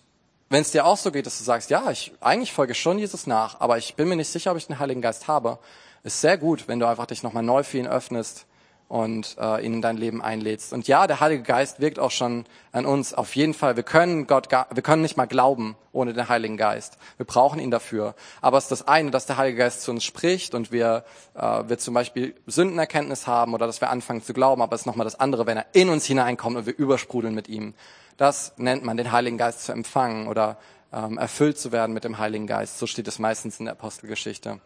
wenn 0.51 0.63
es 0.63 0.73
dir 0.73 0.85
auch 0.85 0.97
so 0.97 1.13
geht, 1.13 1.27
dass 1.27 1.39
du 1.39 1.45
sagst, 1.45 1.71
ja, 1.71 1.91
ich 1.91 2.13
eigentlich 2.21 2.53
folge 2.53 2.75
schon 2.75 2.99
Jesus 2.99 3.27
nach, 3.27 3.61
aber 3.61 3.79
ich 3.79 3.95
bin 3.95 4.09
mir 4.09 4.17
nicht 4.17 4.31
sicher, 4.31 4.51
ob 4.51 4.57
ich 4.57 4.67
den 4.67 4.81
Heiligen 4.81 5.01
Geist 5.01 5.29
habe, 5.29 5.61
ist 6.03 6.21
sehr 6.21 6.37
gut, 6.37 6.67
wenn 6.67 6.81
du 6.81 6.87
einfach 6.87 7.07
dich 7.07 7.23
nochmal 7.23 7.45
neu 7.45 7.63
für 7.63 7.79
ihn 7.79 7.87
öffnest 7.87 8.47
und 8.89 9.37
äh, 9.39 9.65
ihn 9.65 9.75
in 9.75 9.83
dein 9.83 9.97
Leben 9.97 10.21
einlädst. 10.21 10.73
Und 10.73 10.89
ja, 10.89 11.07
der 11.07 11.21
Heilige 11.21 11.45
Geist 11.45 11.79
wirkt 11.79 12.01
auch 12.01 12.11
schon 12.11 12.45
an 12.73 12.85
uns. 12.85 13.15
Auf 13.15 13.37
jeden 13.37 13.55
Fall. 13.55 13.77
Wir 13.77 13.85
können 13.85 14.27
Gott, 14.27 14.51
wir 14.51 14.83
können 14.83 15.03
nicht 15.03 15.17
mal 15.17 15.27
glauben 15.27 15.77
ohne 15.93 16.13
den 16.13 16.29
Heiligen 16.29 16.57
Geist. 16.57 16.99
Wir 17.17 17.25
brauchen 17.25 17.61
ihn 17.61 17.71
dafür. 17.71 18.17
Aber 18.41 18.59
es 18.59 18.65
ist 18.65 18.73
das 18.73 18.89
eine, 18.89 19.13
dass 19.13 19.27
der 19.27 19.37
Heilige 19.37 19.59
Geist 19.59 19.83
zu 19.83 19.93
uns 19.93 20.03
spricht 20.03 20.57
und 20.57 20.73
wir, 20.73 21.05
äh, 21.35 21.63
wir 21.69 21.79
zum 21.79 21.95
Beispiel 21.95 22.35
Sündenerkenntnis 22.49 23.29
haben 23.29 23.55
oder 23.55 23.69
dass 23.69 23.81
wir 23.81 23.91
anfangen 23.91 24.25
zu 24.25 24.33
glauben. 24.33 24.61
Aber 24.61 24.75
es 24.75 24.83
ist 24.83 24.87
nochmal 24.87 25.05
das 25.05 25.21
andere, 25.21 25.47
wenn 25.47 25.59
er 25.59 25.67
in 25.73 25.89
uns 25.89 26.07
hineinkommt 26.07 26.57
und 26.57 26.67
wir 26.67 26.77
übersprudeln 26.77 27.37
mit 27.37 27.49
ihm. 27.49 27.75
Das 28.21 28.53
nennt 28.59 28.85
man 28.85 28.99
den 28.99 29.13
Heiligen 29.13 29.39
Geist 29.39 29.63
zu 29.63 29.73
empfangen 29.73 30.29
oder 30.29 30.59
ähm, 30.93 31.17
erfüllt 31.17 31.59
zu 31.59 31.73
werden 31.73 31.95
mit 31.95 32.05
dem 32.05 32.19
Heiligen 32.19 32.47
Geist. 32.47 32.79
So 32.79 32.87
steht 32.87 33.09
es 33.09 33.19
meistens 33.19 33.59
in 33.59 33.65
der 33.65 33.73
Apostelgeschichte. 33.73 34.61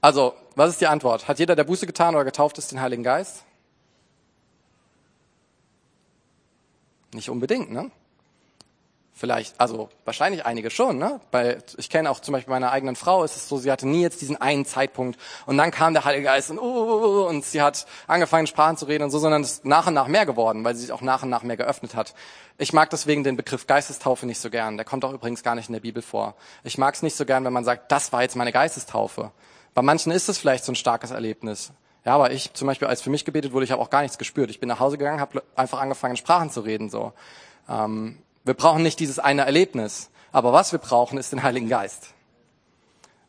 Also, 0.00 0.34
was 0.54 0.70
ist 0.70 0.80
die 0.80 0.86
Antwort? 0.86 1.26
Hat 1.26 1.40
jeder, 1.40 1.56
der 1.56 1.64
Buße 1.64 1.88
getan 1.88 2.14
oder 2.14 2.24
getauft 2.24 2.58
ist, 2.58 2.70
den 2.70 2.80
Heiligen 2.80 3.02
Geist? 3.02 3.42
Nicht 7.12 7.28
unbedingt, 7.28 7.72
ne? 7.72 7.90
Vielleicht, 9.20 9.60
also 9.60 9.90
wahrscheinlich 10.06 10.46
einige 10.46 10.70
schon, 10.70 10.96
ne? 10.96 11.20
Weil 11.30 11.62
ich 11.76 11.90
kenne 11.90 12.10
auch 12.10 12.20
zum 12.20 12.32
Beispiel 12.32 12.52
meiner 12.52 12.72
eigenen 12.72 12.96
Frau, 12.96 13.22
ist 13.22 13.36
es 13.36 13.50
so, 13.50 13.58
sie 13.58 13.70
hatte 13.70 13.86
nie 13.86 14.00
jetzt 14.00 14.22
diesen 14.22 14.40
einen 14.40 14.64
Zeitpunkt 14.64 15.20
und 15.44 15.58
dann 15.58 15.70
kam 15.70 15.92
der 15.92 16.06
Heilige 16.06 16.24
Geist 16.24 16.50
und, 16.50 16.58
uh, 16.58 16.62
uh, 16.62 17.04
uh, 17.04 17.26
und 17.26 17.44
sie 17.44 17.60
hat 17.60 17.84
angefangen 18.06 18.46
Sprachen 18.46 18.78
zu 18.78 18.86
reden 18.86 19.04
und 19.04 19.10
so, 19.10 19.18
sondern 19.18 19.42
es 19.42 19.52
ist 19.52 19.66
nach 19.66 19.86
und 19.88 19.92
nach 19.92 20.06
mehr 20.06 20.24
geworden, 20.24 20.64
weil 20.64 20.74
sie 20.74 20.80
sich 20.80 20.92
auch 20.92 21.02
nach 21.02 21.22
und 21.22 21.28
nach 21.28 21.42
mehr 21.42 21.58
geöffnet 21.58 21.94
hat. 21.94 22.14
Ich 22.56 22.72
mag 22.72 22.88
deswegen 22.88 23.22
den 23.22 23.36
Begriff 23.36 23.66
Geistestaufe 23.66 24.24
nicht 24.24 24.40
so 24.40 24.48
gern. 24.48 24.78
Der 24.78 24.86
kommt 24.86 25.04
auch 25.04 25.12
übrigens 25.12 25.42
gar 25.42 25.54
nicht 25.54 25.68
in 25.68 25.74
der 25.74 25.80
Bibel 25.80 26.00
vor. 26.00 26.34
Ich 26.64 26.78
mag 26.78 26.94
es 26.94 27.02
nicht 27.02 27.14
so 27.14 27.26
gern, 27.26 27.44
wenn 27.44 27.52
man 27.52 27.64
sagt, 27.64 27.92
das 27.92 28.14
war 28.14 28.22
jetzt 28.22 28.36
meine 28.36 28.52
Geistestaufe. 28.52 29.32
Bei 29.74 29.82
manchen 29.82 30.12
ist 30.12 30.30
es 30.30 30.38
vielleicht 30.38 30.64
so 30.64 30.72
ein 30.72 30.76
starkes 30.76 31.10
Erlebnis. 31.10 31.72
Ja, 32.06 32.14
aber 32.14 32.30
ich 32.30 32.54
zum 32.54 32.68
Beispiel, 32.68 32.88
als 32.88 33.02
für 33.02 33.10
mich 33.10 33.26
gebetet 33.26 33.52
wurde, 33.52 33.66
ich 33.66 33.70
habe 33.70 33.82
auch 33.82 33.90
gar 33.90 34.00
nichts 34.00 34.16
gespürt. 34.16 34.48
Ich 34.48 34.60
bin 34.60 34.68
nach 34.70 34.80
Hause 34.80 34.96
gegangen, 34.96 35.20
habe 35.20 35.42
einfach 35.56 35.78
angefangen, 35.78 36.16
Sprachen 36.16 36.48
zu 36.48 36.62
reden. 36.62 36.88
So. 36.88 37.12
Ähm, 37.68 38.16
wir 38.50 38.54
brauchen 38.54 38.82
nicht 38.82 38.98
dieses 38.98 39.20
eine 39.20 39.46
Erlebnis. 39.46 40.10
Aber 40.32 40.52
was 40.52 40.72
wir 40.72 40.80
brauchen, 40.80 41.18
ist 41.18 41.30
den 41.30 41.44
Heiligen 41.44 41.68
Geist. 41.68 42.14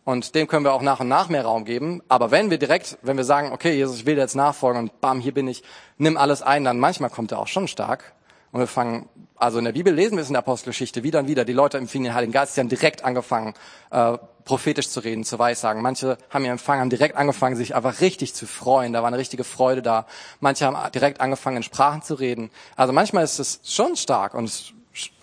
Und 0.04 0.34
dem 0.34 0.48
können 0.48 0.66
wir 0.66 0.74
auch 0.74 0.82
nach 0.82 1.00
und 1.00 1.10
nach 1.10 1.30
mehr 1.30 1.44
Raum 1.44 1.64
geben. 1.64 2.02
Aber 2.10 2.32
wenn 2.32 2.50
wir 2.50 2.58
direkt, 2.58 2.98
wenn 3.04 3.18
wir 3.18 3.24
sagen, 3.24 3.52
okay, 3.52 3.76
Jesus, 3.76 3.98
ich 3.98 4.08
will 4.08 4.16
dir 4.16 4.22
jetzt 4.22 4.34
nachfolgen 4.34 4.82
und 4.82 5.00
bam, 5.00 5.20
hier 5.20 5.32
bin 5.32 5.48
ich, 5.48 5.62
nimm 6.00 6.18
alles 6.18 6.42
ein, 6.42 6.64
dann 6.64 6.80
manchmal 6.80 7.12
kommt 7.12 7.32
er 7.32 7.38
auch 7.38 7.48
schon 7.48 7.68
stark. 7.68 8.14
Und 8.52 8.62
wir 8.62 8.68
fangen, 8.68 9.10
also 9.36 9.60
in 9.60 9.66
der 9.66 9.74
Bibel 9.74 9.94
lesen 9.94 10.18
wir 10.18 10.24
es 10.24 10.28
in 10.28 10.34
der 10.34 10.40
Apostelgeschichte 10.40 11.04
wieder 11.04 11.20
und 11.20 11.28
wieder. 11.28 11.46
Die 11.46 11.54
Leute 11.54 11.78
empfingen 11.78 12.06
den 12.06 12.16
Heiligen 12.16 12.34
Geist, 12.34 12.58
die 12.58 12.62
haben 12.62 12.70
direkt 12.70 13.06
angefangen, 13.06 13.54
äh, 13.92 14.18
prophetisch 14.44 14.90
zu 14.90 15.02
reden, 15.02 15.24
zu 15.24 15.38
weissagen. 15.38 15.84
Manche 15.84 16.18
haben 16.32 16.44
ihr 16.46 16.52
empfangen, 16.52 16.82
haben 16.82 16.90
direkt 16.90 17.16
angefangen, 17.16 17.56
sich 17.56 17.76
einfach 17.76 18.02
richtig 18.02 18.34
zu 18.34 18.48
freuen. 18.48 18.92
Da 18.92 19.02
war 19.02 19.08
eine 19.10 19.20
richtige 19.20 19.44
Freude 19.44 19.84
da. 19.84 20.08
Manche 20.40 20.66
haben 20.66 20.92
direkt 20.94 21.22
angefangen, 21.22 21.58
in 21.58 21.64
Sprachen 21.64 22.02
zu 22.02 22.16
reden. 22.16 22.50
Also 22.76 22.92
manchmal 22.92 23.24
ist 23.24 23.38
es 23.38 23.60
schon 23.64 23.96
stark 23.96 24.34
und 24.34 24.74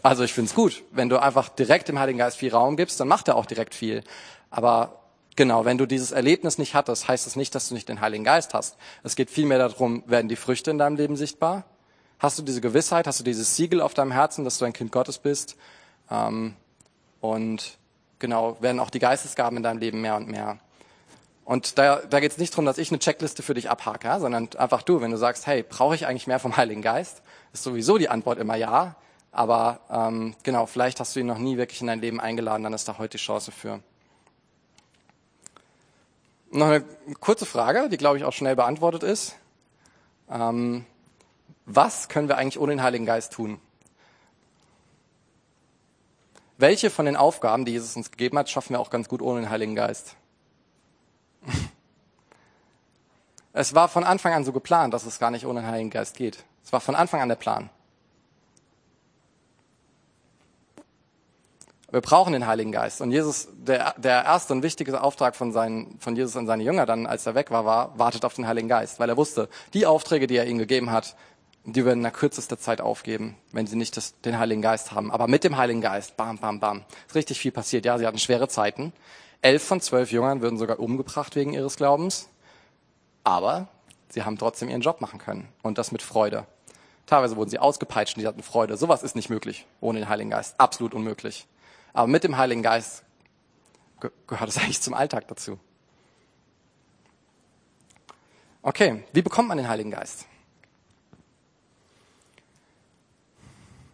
also 0.03 0.25
ich 0.25 0.33
finde 0.33 0.49
es 0.49 0.55
gut. 0.55 0.83
Wenn 0.91 1.09
du 1.09 1.21
einfach 1.21 1.49
direkt 1.49 1.89
dem 1.89 1.99
Heiligen 1.99 2.19
Geist 2.19 2.39
viel 2.39 2.53
Raum 2.53 2.77
gibst, 2.77 2.99
dann 3.01 3.09
macht 3.09 3.29
er 3.29 3.37
auch 3.37 3.47
direkt 3.47 3.75
viel. 3.75 4.03
Aber 4.51 5.03
genau, 5.37 5.65
wenn 5.65 5.79
du 5.79 5.87
dieses 5.87 6.13
Erlebnis 6.13 6.59
nicht 6.59 6.75
hattest, 6.75 7.09
heißt 7.09 7.27
es 7.27 7.33
das 7.33 7.37
nicht, 7.37 7.55
dass 7.55 7.69
du 7.69 7.75
nicht 7.75 7.89
den 7.89 8.01
Heiligen 8.01 8.25
Geist 8.25 8.55
hast. 8.55 8.77
Es 9.03 9.17
geht 9.17 9.31
vielmehr 9.31 9.59
darum, 9.59 10.03
werden 10.07 10.29
die 10.29 10.37
Früchte 10.37 10.71
in 10.71 10.79
deinem 10.79 10.97
Leben 10.97 11.17
sichtbar? 11.17 11.65
Hast 12.19 12.39
du 12.39 12.43
diese 12.43 12.61
Gewissheit, 12.61 13.07
hast 13.07 13.21
du 13.21 13.25
dieses 13.25 13.57
Siegel 13.57 13.81
auf 13.81 13.95
deinem 13.95 14.11
Herzen, 14.11 14.45
dass 14.45 14.59
du 14.59 14.65
ein 14.65 14.73
Kind 14.73 14.91
Gottes 14.91 15.19
bist? 15.19 15.57
Ähm, 16.11 16.57
und 17.21 17.79
genau, 18.19 18.57
werden 18.61 18.81
auch 18.81 18.91
die 18.91 18.99
Geistesgaben 18.99 19.57
in 19.57 19.63
deinem 19.63 19.79
Leben 19.79 20.01
mehr 20.01 20.17
und 20.17 20.29
mehr. 20.29 20.59
Und 21.45 21.79
da, 21.79 21.97
da 21.97 22.21
geht 22.21 22.33
es 22.33 22.39
nicht 22.39 22.53
darum, 22.53 22.67
dass 22.67 22.77
ich 22.77 22.91
eine 22.91 22.99
Checkliste 22.99 23.43
für 23.43 23.55
dich 23.55 23.71
abhake, 23.71 24.07
ja, 24.07 24.21
sondern 24.21 24.51
einfach 24.59 24.83
du, 24.83 25.01
wenn 25.01 25.11
du 25.11 25.17
sagst, 25.17 25.47
hey, 25.47 25.63
brauche 25.63 25.95
ich 25.95 26.07
eigentlich 26.07 26.27
mehr 26.27 26.39
vom 26.41 26.57
Heiligen 26.57 26.83
Geist, 26.83 27.23
ist 27.53 27.63
sowieso 27.63 27.97
die 27.97 28.09
Antwort 28.11 28.39
immer 28.39 28.57
ja. 28.57 28.97
Aber 29.31 29.81
ähm, 29.91 30.35
genau, 30.43 30.67
vielleicht 30.67 31.01
hast 31.01 31.15
du 31.15 31.21
ihn 31.21 31.27
noch 31.27 31.39
nie 31.39 31.57
wirklich 31.57 31.81
in 31.81 31.87
dein 31.87 32.01
Leben 32.01 32.21
eingeladen, 32.21 32.63
dann 32.63 32.73
ist 32.73 32.89
da 32.89 32.99
heute 32.99 33.19
die 33.19 33.23
Chance 33.23 33.53
für. 33.53 33.81
Noch 36.51 36.67
eine 36.67 36.81
kurze 37.21 37.45
Frage, 37.45 37.89
die 37.89 37.99
glaube 37.99 38.17
ich 38.17 38.25
auch 38.25 38.33
schnell 38.33 38.57
beantwortet 38.57 39.03
ist. 39.03 39.37
Ähm, 40.31 40.87
was 41.67 42.09
können 42.09 42.29
wir 42.29 42.39
eigentlich 42.39 42.59
ohne 42.59 42.73
den 42.73 42.83
Heiligen 42.83 43.05
Geist 43.05 43.35
tun? 43.35 43.61
Welche 46.57 46.91
von 46.91 47.07
den 47.07 47.17
Aufgaben, 47.17 47.65
die 47.65 47.73
Jesus 47.73 47.95
uns 47.95 48.11
gegeben 48.11 48.39
hat, 48.39 48.49
schaffen 48.51 48.71
wir 48.71 48.81
auch 48.81 48.91
ganz 48.91 49.09
gut 49.09 49.23
ohne 49.23 49.43
den 49.43 49.51
Heiligen 49.51 49.75
Geist? 49.75 50.17
Es 53.55 53.75
war 53.75 53.89
von 53.89 54.05
Anfang 54.05 54.35
an 54.35 54.45
so 54.45 54.53
geplant, 54.53 54.95
dass 54.95 55.05
es 55.05 55.19
gar 55.19 55.33
nicht 55.33 55.45
ohne 55.45 55.63
den 55.63 55.67
Heiligen 55.69 55.91
Geist 55.91 56.17
geht. 56.17 56.45
Es 56.63 56.73
war 56.73 56.81
von 56.81 56.95
Anfang 56.95 57.23
an 57.23 57.29
der 57.29 57.35
Plan. 57.35 57.71
Wir 61.91 62.03
brauchen 62.03 62.35
den 62.35 62.47
Heiligen 62.47 62.71
Geist. 62.71 63.01
Und 63.01 63.13
Jesus, 63.13 63.49
der, 63.53 63.95
der 63.97 64.25
erste 64.25 64.53
und 64.53 64.63
wichtigste 64.63 65.03
Auftrag 65.03 65.35
von, 65.35 65.53
seinen, 65.53 65.99
von 66.01 66.15
Jesus 66.17 66.37
an 66.37 66.47
seine 66.47 66.63
Jünger 66.63 66.85
dann, 66.85 67.07
als 67.07 67.25
er 67.25 67.35
weg 67.35 67.51
war, 67.51 67.65
war, 67.65 67.99
wartet 67.99 68.27
auf 68.27 68.35
den 68.35 68.47
Heiligen 68.47 68.69
Geist. 68.69 69.01
Weil 69.01 69.09
er 69.09 69.17
wusste, 69.17 69.49
die 69.73 69.87
Aufträge, 69.87 70.27
die 70.27 70.37
er 70.37 70.47
ihnen 70.47 70.59
gegeben 70.59 70.91
hat, 70.91 71.17
die 71.65 71.87
werden 71.87 72.03
der 72.03 72.13
kürzester 72.13 72.59
Zeit 72.59 72.83
aufgeben, 72.83 73.37
wenn 73.53 73.67
sie 73.67 73.77
nicht 73.77 73.97
das, 73.97 74.21
den 74.21 74.39
Heiligen 74.39 74.61
Geist 74.61 74.93
haben. 74.93 75.11
Aber 75.11 75.29
mit 75.29 75.45
dem 75.45 75.57
Heiligen 75.57 75.81
Geist, 75.81 76.17
bam, 76.19 76.39
bam, 76.39 76.61
bam, 76.61 76.85
ist 77.07 77.15
richtig 77.15 77.41
viel 77.41 77.53
passiert. 77.53 77.87
Ja, 77.87 77.97
sie 77.97 78.07
hatten 78.07 78.19
schwere 78.19 78.49
Zeiten. 78.49 78.93
Elf 79.41 79.65
von 79.65 79.81
zwölf 79.81 80.13
Jüngern 80.13 80.43
würden 80.43 80.59
sogar 80.59 80.81
umgebracht 80.81 81.37
wegen 81.37 81.55
ihres 81.55 81.77
Glaubens. 81.77 82.29
Aber 83.25 83.69
sie 84.11 84.25
haben 84.25 84.37
trotzdem 84.37 84.69
ihren 84.69 84.83
Job 84.83 85.01
machen 85.01 85.19
können. 85.19 85.49
Und 85.63 85.79
das 85.79 85.91
mit 85.91 86.03
Freude. 86.03 86.47
Teilweise 87.07 87.37
wurden 87.37 87.49
sie 87.49 87.59
ausgepeitscht 87.59 88.17
und 88.17 88.23
sie 88.23 88.29
hatten 88.29 88.43
Freude. 88.43 88.77
Sowas 88.77 89.03
ist 89.03 89.17
nicht 89.17 89.31
möglich 89.31 89.67
ohne 89.81 90.01
den 90.01 90.09
Heiligen 90.11 90.31
Geist. 90.31 90.55
Absolut 90.59 90.93
unmöglich. 90.93 91.47
Aber 91.93 92.07
mit 92.07 92.25
dem 92.25 92.37
Heiligen 92.37 92.63
Geist 92.63 93.05
gehört 94.27 94.49
es 94.49 94.59
eigentlich 94.59 94.81
zum 94.81 94.95
Alltag 94.95 95.29
dazu. 95.29 95.59
Okay, 98.63 99.05
wie 99.13 99.23
bekommt 99.23 99.49
man 99.49 99.57
den 99.57 99.69
Heiligen 99.69 99.91
Geist? 99.91 100.27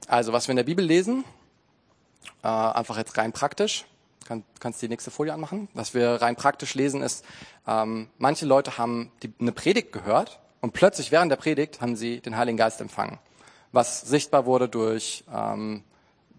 Also, 0.09 0.33
was 0.33 0.49
wir 0.49 0.53
in 0.53 0.57
der 0.57 0.65
Bibel 0.65 0.85
lesen, 0.85 1.25
äh, 2.43 2.49
einfach 2.49 2.97
jetzt 2.97 3.17
rein 3.17 3.33
praktisch, 3.33 3.87
kann, 4.27 4.45
kannst 4.61 4.83
die 4.83 4.89
nächste 4.89 5.11
Folie 5.11 5.33
anmachen. 5.33 5.69
Was 5.75 5.95
wir 5.95 6.21
rein 6.21 6.37
praktisch 6.37 6.75
lesen 6.75 7.03
ist, 7.03 7.25
ähm, 7.67 8.09
manche 8.19 8.47
Leute 8.47 8.79
haben 8.79 9.13
die, 9.23 9.33
eine 9.41 9.53
Predigt 9.53 9.93
gehört 9.93 10.41
und 10.61 10.73
plötzlich 10.73 11.13
während 11.13 11.31
der 11.31 11.37
Predigt 11.37 11.81
haben 11.81 11.97
sie 11.97 12.21
den 12.21 12.37
Heiligen 12.37 12.59
Geist 12.59 12.81
empfangen, 12.81 13.19
was 13.73 14.03
sichtbar 14.03 14.47
wurde 14.47 14.69
durch 14.69 15.25
ähm, 15.33 15.85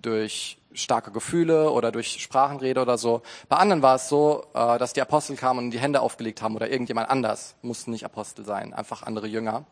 durch 0.05 0.57
starke 0.73 1.11
Gefühle 1.11 1.71
oder 1.71 1.91
durch 1.91 2.21
Sprachenrede 2.21 2.81
oder 2.81 2.97
so. 2.97 3.21
Bei 3.49 3.57
anderen 3.57 3.81
war 3.81 3.95
es 3.95 4.09
so, 4.09 4.45
äh, 4.53 4.77
dass 4.77 4.93
die 4.93 5.01
Apostel 5.01 5.35
kamen 5.35 5.65
und 5.65 5.71
die 5.71 5.79
Hände 5.79 6.01
aufgelegt 6.01 6.41
haben 6.41 6.55
oder 6.55 6.69
irgendjemand 6.69 7.09
anders, 7.09 7.55
mussten 7.61 7.91
nicht 7.91 8.05
Apostel 8.05 8.45
sein, 8.45 8.73
einfach 8.73 9.03
andere 9.03 9.27
Jünger. 9.27 9.65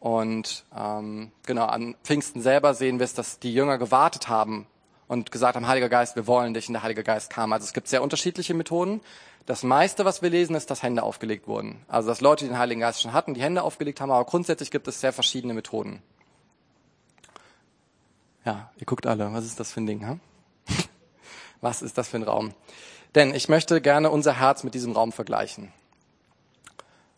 Und 0.00 0.64
ähm, 0.76 1.30
genau, 1.46 1.66
an 1.66 1.94
Pfingsten 2.02 2.42
selber 2.42 2.74
sehen 2.74 2.98
wir 2.98 3.04
es, 3.04 3.14
dass 3.14 3.38
die 3.38 3.54
Jünger 3.54 3.78
gewartet 3.78 4.28
haben 4.28 4.66
und 5.06 5.30
gesagt 5.30 5.54
haben, 5.54 5.68
Heiliger 5.68 5.88
Geist, 5.88 6.16
wir 6.16 6.26
wollen 6.26 6.54
dich. 6.54 6.68
Und 6.68 6.72
der 6.72 6.82
Heilige 6.82 7.04
Geist 7.04 7.30
kam. 7.30 7.52
Also 7.52 7.66
es 7.66 7.72
gibt 7.72 7.86
sehr 7.86 8.02
unterschiedliche 8.02 8.54
Methoden. 8.54 9.00
Das 9.46 9.62
meiste, 9.62 10.04
was 10.04 10.22
wir 10.22 10.30
lesen, 10.30 10.56
ist, 10.56 10.70
dass 10.70 10.82
Hände 10.82 11.04
aufgelegt 11.04 11.46
wurden. 11.46 11.84
Also 11.86 12.08
dass 12.08 12.20
Leute, 12.20 12.44
die 12.44 12.50
den 12.50 12.58
Heiligen 12.58 12.80
Geist 12.80 13.00
schon 13.00 13.12
hatten, 13.12 13.34
die 13.34 13.42
Hände 13.42 13.62
aufgelegt 13.62 14.00
haben. 14.00 14.10
Aber 14.10 14.24
grundsätzlich 14.24 14.72
gibt 14.72 14.88
es 14.88 15.00
sehr 15.00 15.12
verschiedene 15.12 15.54
Methoden. 15.54 16.02
Ja, 18.44 18.70
ihr 18.76 18.86
guckt 18.86 19.06
alle. 19.06 19.32
Was 19.32 19.44
ist 19.44 19.60
das 19.60 19.72
für 19.72 19.80
ein 19.80 19.86
Ding? 19.86 20.06
Hm? 20.06 20.20
Was 21.60 21.82
ist 21.82 21.96
das 21.96 22.08
für 22.08 22.16
ein 22.16 22.24
Raum? 22.24 22.54
Denn 23.14 23.34
ich 23.34 23.48
möchte 23.48 23.80
gerne 23.80 24.10
unser 24.10 24.38
Herz 24.38 24.64
mit 24.64 24.74
diesem 24.74 24.92
Raum 24.92 25.12
vergleichen. 25.12 25.72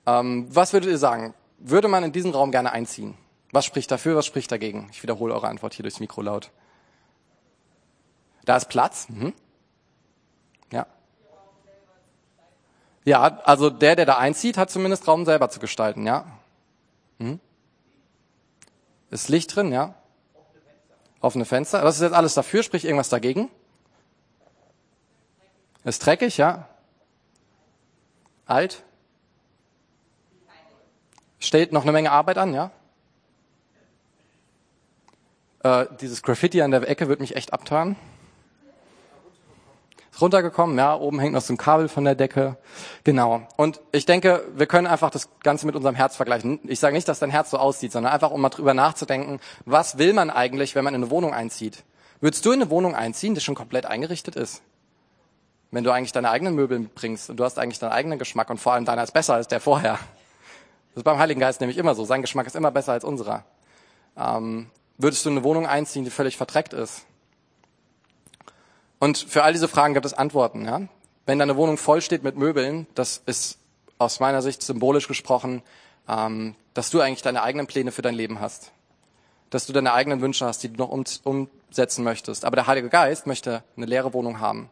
Ähm, 0.06 0.48
was 0.50 0.72
würdet 0.72 0.90
ihr 0.90 0.98
sagen? 0.98 1.34
würde 1.64 1.88
man 1.88 2.04
in 2.04 2.12
diesen 2.12 2.32
Raum 2.32 2.50
gerne 2.50 2.72
einziehen? 2.72 3.16
Was 3.50 3.64
spricht 3.64 3.90
dafür, 3.90 4.16
was 4.16 4.26
spricht 4.26 4.52
dagegen? 4.52 4.88
Ich 4.92 5.02
wiederhole 5.02 5.34
eure 5.34 5.48
Antwort 5.48 5.74
hier 5.74 5.82
durchs 5.82 6.00
Mikro 6.00 6.22
laut. 6.22 6.50
Da 8.44 8.56
ist 8.56 8.68
Platz. 8.68 9.08
Mhm. 9.08 9.32
Ja. 10.70 10.86
Ja, 13.04 13.22
also 13.44 13.70
der, 13.70 13.96
der 13.96 14.06
da 14.06 14.18
einzieht, 14.18 14.58
hat 14.58 14.70
zumindest 14.70 15.08
Raum 15.08 15.24
selber 15.24 15.48
zu 15.48 15.60
gestalten, 15.60 16.06
ja. 16.06 16.26
Mhm. 17.18 17.40
Ist 19.10 19.28
Licht 19.28 19.54
drin, 19.54 19.72
ja. 19.72 19.94
Offene 21.24 21.46
Fenster. 21.46 21.82
Was 21.82 21.96
ist 21.96 22.02
jetzt 22.02 22.12
alles 22.12 22.34
dafür? 22.34 22.62
Sprich 22.62 22.84
irgendwas 22.84 23.08
dagegen? 23.08 23.50
Ist 25.82 26.04
dreckig, 26.04 26.36
ja. 26.36 26.68
Alt? 28.46 28.82
Steht 31.38 31.72
noch 31.72 31.82
eine 31.82 31.92
Menge 31.92 32.12
Arbeit 32.12 32.36
an, 32.36 32.52
ja? 32.52 32.70
Äh, 35.62 35.86
dieses 36.00 36.22
Graffiti 36.22 36.60
an 36.60 36.70
der 36.70 36.86
Ecke 36.88 37.08
wird 37.08 37.20
mich 37.20 37.36
echt 37.36 37.54
abtören. 37.54 37.96
Ist 40.14 40.22
runtergekommen, 40.22 40.78
ja, 40.78 40.94
oben 40.94 41.18
hängt 41.18 41.32
noch 41.32 41.40
so 41.40 41.52
ein 41.52 41.56
Kabel 41.56 41.88
von 41.88 42.04
der 42.04 42.14
Decke. 42.14 42.56
Genau. 43.02 43.42
Und 43.56 43.80
ich 43.90 44.06
denke, 44.06 44.44
wir 44.54 44.66
können 44.66 44.86
einfach 44.86 45.10
das 45.10 45.28
Ganze 45.42 45.66
mit 45.66 45.74
unserem 45.74 45.96
Herz 45.96 46.14
vergleichen. 46.14 46.60
Ich 46.68 46.78
sage 46.78 46.94
nicht, 46.94 47.08
dass 47.08 47.18
dein 47.18 47.30
Herz 47.30 47.50
so 47.50 47.58
aussieht, 47.58 47.90
sondern 47.90 48.12
einfach, 48.12 48.30
um 48.30 48.40
mal 48.40 48.48
drüber 48.48 48.74
nachzudenken, 48.74 49.40
was 49.64 49.98
will 49.98 50.12
man 50.12 50.30
eigentlich, 50.30 50.76
wenn 50.76 50.84
man 50.84 50.94
in 50.94 51.02
eine 51.02 51.10
Wohnung 51.10 51.34
einzieht? 51.34 51.82
Würdest 52.20 52.46
du 52.46 52.52
in 52.52 52.62
eine 52.62 52.70
Wohnung 52.70 52.94
einziehen, 52.94 53.34
die 53.34 53.40
schon 53.40 53.56
komplett 53.56 53.86
eingerichtet 53.86 54.36
ist? 54.36 54.62
Wenn 55.72 55.82
du 55.82 55.90
eigentlich 55.90 56.12
deine 56.12 56.30
eigenen 56.30 56.54
Möbel 56.54 56.88
bringst 56.94 57.28
und 57.28 57.38
du 57.38 57.44
hast 57.44 57.58
eigentlich 57.58 57.80
deinen 57.80 57.90
eigenen 57.90 58.20
Geschmack 58.20 58.50
und 58.50 58.58
vor 58.58 58.74
allem 58.74 58.84
deiner 58.84 59.02
ist 59.02 59.14
besser 59.14 59.34
als 59.34 59.48
der 59.48 59.58
vorher. 59.58 59.94
Das 60.90 60.98
ist 60.98 61.04
beim 61.04 61.18
Heiligen 61.18 61.40
Geist 61.40 61.60
nämlich 61.60 61.76
immer 61.76 61.96
so. 61.96 62.04
Sein 62.04 62.22
Geschmack 62.22 62.46
ist 62.46 62.54
immer 62.54 62.70
besser 62.70 62.92
als 62.92 63.02
unserer. 63.02 63.44
Ähm, 64.16 64.70
würdest 64.96 65.24
du 65.24 65.30
in 65.30 65.38
eine 65.38 65.44
Wohnung 65.44 65.66
einziehen, 65.66 66.04
die 66.04 66.10
völlig 66.10 66.36
verdreckt 66.36 66.72
ist? 66.72 67.04
Und 69.04 69.18
für 69.18 69.42
all 69.42 69.52
diese 69.52 69.68
Fragen 69.68 69.92
gibt 69.92 70.06
es 70.06 70.14
Antworten. 70.14 70.64
Ja? 70.64 70.80
Wenn 71.26 71.38
deine 71.38 71.56
Wohnung 71.56 71.76
voll 71.76 72.00
steht 72.00 72.22
mit 72.24 72.38
Möbeln, 72.38 72.86
das 72.94 73.20
ist 73.26 73.58
aus 73.98 74.18
meiner 74.18 74.40
Sicht 74.40 74.62
symbolisch 74.62 75.08
gesprochen, 75.08 75.60
ähm, 76.08 76.54
dass 76.72 76.88
du 76.88 77.02
eigentlich 77.02 77.20
deine 77.20 77.42
eigenen 77.42 77.66
Pläne 77.66 77.92
für 77.92 78.00
dein 78.00 78.14
Leben 78.14 78.40
hast. 78.40 78.72
Dass 79.50 79.66
du 79.66 79.74
deine 79.74 79.92
eigenen 79.92 80.22
Wünsche 80.22 80.46
hast, 80.46 80.62
die 80.62 80.72
du 80.72 80.78
noch 80.78 80.88
um, 80.88 81.04
umsetzen 81.22 82.02
möchtest. 82.02 82.46
Aber 82.46 82.56
der 82.56 82.66
Heilige 82.66 82.88
Geist 82.88 83.26
möchte 83.26 83.62
eine 83.76 83.84
leere 83.84 84.14
Wohnung 84.14 84.40
haben. 84.40 84.70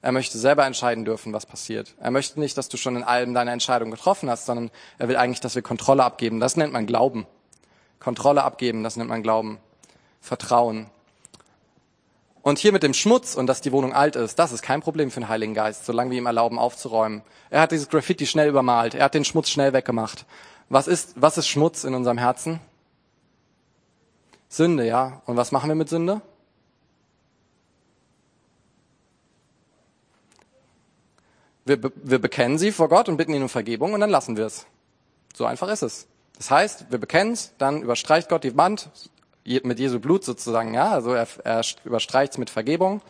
Er 0.00 0.12
möchte 0.12 0.38
selber 0.38 0.64
entscheiden 0.64 1.04
dürfen, 1.04 1.32
was 1.32 1.44
passiert. 1.44 1.96
Er 1.98 2.12
möchte 2.12 2.38
nicht, 2.38 2.56
dass 2.56 2.68
du 2.68 2.76
schon 2.76 2.94
in 2.94 3.02
allem 3.02 3.34
deine 3.34 3.50
Entscheidung 3.50 3.90
getroffen 3.90 4.30
hast, 4.30 4.46
sondern 4.46 4.70
er 4.98 5.08
will 5.08 5.16
eigentlich, 5.16 5.40
dass 5.40 5.56
wir 5.56 5.62
Kontrolle 5.62 6.04
abgeben. 6.04 6.38
Das 6.38 6.56
nennt 6.56 6.72
man 6.72 6.86
Glauben. 6.86 7.26
Kontrolle 7.98 8.44
abgeben, 8.44 8.84
das 8.84 8.94
nennt 8.94 9.10
man 9.10 9.24
Glauben. 9.24 9.58
Vertrauen. 10.20 10.86
Und 12.42 12.58
hier 12.58 12.72
mit 12.72 12.82
dem 12.82 12.92
Schmutz 12.92 13.36
und 13.36 13.46
dass 13.46 13.60
die 13.60 13.70
Wohnung 13.70 13.92
alt 13.92 14.16
ist, 14.16 14.36
das 14.38 14.50
ist 14.50 14.62
kein 14.62 14.82
Problem 14.82 15.12
für 15.12 15.20
den 15.20 15.28
Heiligen 15.28 15.54
Geist, 15.54 15.86
solange 15.86 16.10
wir 16.10 16.18
ihm 16.18 16.26
erlauben 16.26 16.58
aufzuräumen. 16.58 17.22
Er 17.50 17.60
hat 17.60 17.70
dieses 17.70 17.88
Graffiti 17.88 18.26
schnell 18.26 18.48
übermalt. 18.48 18.94
Er 18.94 19.04
hat 19.04 19.14
den 19.14 19.24
Schmutz 19.24 19.48
schnell 19.48 19.72
weggemacht. 19.72 20.26
Was 20.68 20.88
ist, 20.88 21.14
was 21.14 21.38
ist 21.38 21.46
Schmutz 21.46 21.84
in 21.84 21.94
unserem 21.94 22.18
Herzen? 22.18 22.60
Sünde, 24.48 24.86
ja. 24.86 25.22
Und 25.26 25.36
was 25.36 25.52
machen 25.52 25.68
wir 25.68 25.76
mit 25.76 25.88
Sünde? 25.88 26.20
Wir, 31.64 31.80
be 31.80 31.92
wir 31.94 32.18
bekennen 32.18 32.58
sie 32.58 32.72
vor 32.72 32.88
Gott 32.88 33.08
und 33.08 33.18
bitten 33.18 33.34
ihn 33.34 33.42
um 33.42 33.48
Vergebung 33.48 33.92
und 33.92 34.00
dann 34.00 34.10
lassen 34.10 34.36
wir 34.36 34.46
es. 34.46 34.66
So 35.32 35.46
einfach 35.46 35.68
ist 35.68 35.82
es. 35.82 36.08
Das 36.36 36.50
heißt, 36.50 36.90
wir 36.90 36.98
bekennen 36.98 37.34
es, 37.34 37.52
dann 37.58 37.82
überstreicht 37.82 38.28
Gott 38.28 38.42
die 38.42 38.56
Wand 38.56 38.90
mit 39.44 39.78
Jesu 39.78 40.00
Blut 40.00 40.24
sozusagen, 40.24 40.74
ja, 40.74 40.90
also 40.90 41.12
er, 41.12 41.26
er 41.44 41.62
überstreicht 41.84 42.32
es 42.32 42.38
mit 42.38 42.50
Vergebung. 42.50 43.02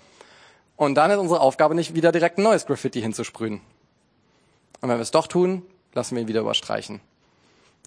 Und 0.76 0.94
dann 0.94 1.10
ist 1.10 1.18
unsere 1.18 1.40
Aufgabe 1.40 1.74
nicht 1.74 1.94
wieder 1.94 2.12
direkt 2.12 2.38
ein 2.38 2.42
neues 2.42 2.66
Graffiti 2.66 3.00
hinzusprühen. 3.00 3.60
Und 4.80 4.88
wenn 4.88 4.96
wir 4.96 5.02
es 5.02 5.10
doch 5.10 5.26
tun, 5.26 5.62
lassen 5.94 6.16
wir 6.16 6.22
ihn 6.22 6.28
wieder 6.28 6.40
überstreichen. 6.40 7.00